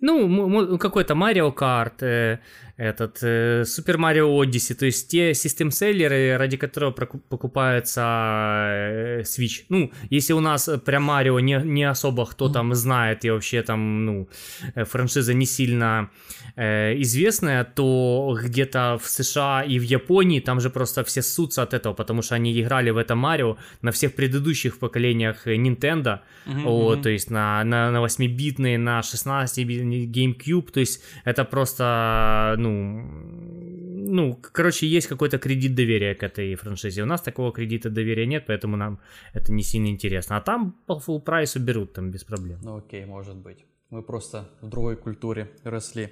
Ну, 0.00 0.78
какой-то 0.78 1.14
Mario 1.14 1.52
Kart, 1.52 2.02
э, 2.02 2.38
этот 2.78 3.18
э, 3.22 3.62
Super 3.62 3.96
Mario 3.96 4.28
Odyssey, 4.28 4.74
то 4.74 4.86
есть 4.86 5.08
те 5.08 5.34
систем-селлеры, 5.34 6.36
ради 6.38 6.56
которого 6.56 6.92
покупается 6.92 8.00
э, 8.00 9.22
Switch. 9.22 9.64
Ну, 9.68 9.90
если 10.10 10.32
у 10.32 10.40
нас 10.40 10.70
прям 10.84 11.02
Марио 11.02 11.40
не, 11.40 11.60
не 11.64 11.82
особо 11.82 12.24
кто 12.24 12.48
там 12.48 12.74
знает, 12.74 13.24
и 13.24 13.30
вообще 13.30 13.62
там, 13.62 14.04
ну, 14.04 14.28
э, 14.76 14.84
франшиза 14.84 15.34
не 15.34 15.44
сильно 15.44 16.08
э, 16.54 16.94
известная, 17.02 17.64
то 17.64 18.38
где-то 18.44 18.98
в 19.02 19.08
США 19.08 19.64
и 19.64 19.80
в 19.80 19.82
Японии 19.82 20.38
там 20.38 20.60
же 20.60 20.70
просто 20.70 21.02
все 21.02 21.20
ссутся 21.20 21.62
от 21.62 21.74
этого, 21.74 21.94
потому 21.94 22.22
что 22.22 22.36
они 22.36 22.60
играли 22.60 22.90
в 22.90 22.96
это 22.96 23.16
Марио 23.16 23.56
на 23.82 23.90
всех 23.90 24.14
предыдущих 24.14 24.78
поколениях 24.78 25.48
Nintendo, 25.48 26.20
uh-huh, 26.46 26.62
вот, 26.62 26.98
uh-huh. 26.98 27.02
то 27.02 27.08
есть 27.08 27.30
на, 27.30 27.64
на, 27.64 27.90
на 27.90 27.98
8-битные, 27.98 28.78
на 28.78 29.00
16-битные 29.00 30.06
GameCube, 30.06 30.70
то 30.70 30.80
есть 30.80 31.02
это 31.24 31.44
просто, 31.44 32.54
ну, 32.58 32.67
ну, 32.68 34.08
ну, 34.10 34.38
короче, 34.52 34.86
есть 34.86 35.06
какой-то 35.06 35.38
кредит 35.38 35.74
доверия 35.74 36.14
к 36.14 36.22
этой 36.22 36.54
франшизе. 36.54 37.02
У 37.02 37.06
нас 37.06 37.20
такого 37.20 37.52
кредита 37.52 37.90
доверия 37.90 38.26
нет, 38.26 38.44
поэтому 38.46 38.76
нам 38.76 39.00
это 39.34 39.52
не 39.52 39.62
сильно 39.62 39.88
интересно. 39.88 40.36
А 40.36 40.40
там 40.40 40.72
по 40.86 40.94
full 40.94 41.20
прайсу 41.20 41.60
берут 41.60 41.92
там 41.92 42.10
без 42.10 42.24
проблем. 42.24 42.60
Ну 42.62 42.78
окей, 42.78 43.04
может 43.04 43.36
быть. 43.36 43.64
Мы 43.90 44.02
просто 44.02 44.48
в 44.60 44.68
другой 44.68 44.96
культуре 44.96 45.50
росли. 45.64 46.10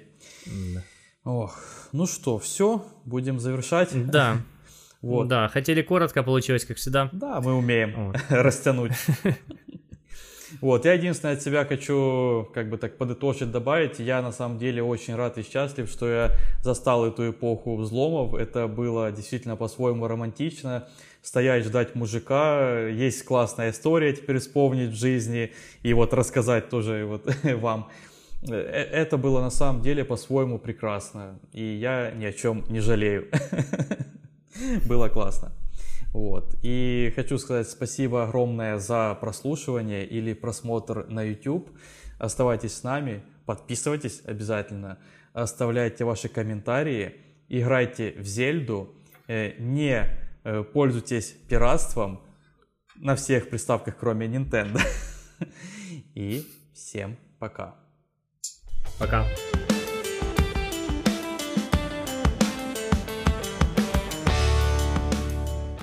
Да. 0.73 0.83
Ох, 1.23 1.57
ну 1.91 2.07
что, 2.07 2.37
все, 2.37 2.85
будем 3.05 3.39
завершать. 3.39 3.89
Да. 4.11 4.37
Вот. 4.99 5.27
Да, 5.27 5.47
хотели 5.47 5.83
коротко, 5.83 6.23
получилось, 6.23 6.65
как 6.65 6.77
всегда. 6.77 7.09
Да, 7.13 7.39
мы 7.39 7.53
умеем 7.53 7.93
вот. 8.07 8.17
растянуть. 8.29 8.93
Вот, 10.61 10.85
я 10.85 10.93
единственное 10.93 11.35
от 11.35 11.41
себя 11.41 11.65
хочу, 11.65 12.49
как 12.53 12.69
бы 12.69 12.77
так 12.77 12.97
подытожить, 12.97 13.51
добавить, 13.51 13.99
я 13.99 14.21
на 14.21 14.31
самом 14.31 14.57
деле 14.57 14.81
очень 14.81 15.15
рад 15.15 15.37
и 15.37 15.43
счастлив, 15.43 15.89
что 15.89 16.07
я 16.07 16.31
застал 16.63 17.05
эту 17.05 17.31
эпоху 17.31 17.75
взломов, 17.75 18.33
это 18.33 18.67
было 18.67 19.11
действительно 19.11 19.55
по-своему 19.55 20.07
романтично, 20.07 20.87
стоять, 21.21 21.65
ждать 21.65 21.95
мужика, 21.95 22.87
есть 22.87 23.23
классная 23.23 23.71
история 23.71 24.13
теперь 24.13 24.39
вспомнить 24.39 24.91
в 24.91 24.95
жизни 24.95 25.51
и 25.83 25.93
вот 25.93 26.13
рассказать 26.13 26.69
тоже 26.69 27.05
вот 27.05 27.25
вам. 27.43 27.89
Э, 28.47 28.55
это 28.55 29.17
было 29.17 29.41
на 29.41 29.49
самом 29.49 29.81
деле 29.81 30.05
по-своему 30.05 30.59
прекрасно, 30.59 31.39
и 31.51 31.63
я 31.63 32.11
ни 32.11 32.25
о 32.25 32.33
чем 32.33 32.63
не 32.69 32.79
жалею. 32.79 33.27
Было 34.87 35.09
классно. 35.09 35.51
Вот. 36.13 36.55
И 36.61 37.11
хочу 37.15 37.37
сказать 37.37 37.69
спасибо 37.69 38.23
огромное 38.23 38.77
за 38.77 39.17
прослушивание 39.19 40.05
или 40.05 40.33
просмотр 40.33 41.05
на 41.07 41.23
YouTube. 41.23 41.69
Оставайтесь 42.17 42.73
с 42.73 42.83
нами, 42.83 43.23
подписывайтесь 43.45 44.21
обязательно, 44.25 44.97
оставляйте 45.33 46.03
ваши 46.03 46.29
комментарии, 46.29 47.15
играйте 47.47 48.13
в 48.17 48.25
Зельду, 48.25 48.95
э, 49.27 49.53
не 49.59 50.07
э, 50.43 50.63
пользуйтесь 50.63 51.35
пиратством 51.47 52.21
на 52.95 53.15
всех 53.15 53.49
приставках, 53.49 53.97
кроме 53.97 54.27
Nintendo. 54.27 54.79
И 56.15 56.47
всем 56.73 57.17
пока. 57.39 57.75
Пока. 58.99 59.25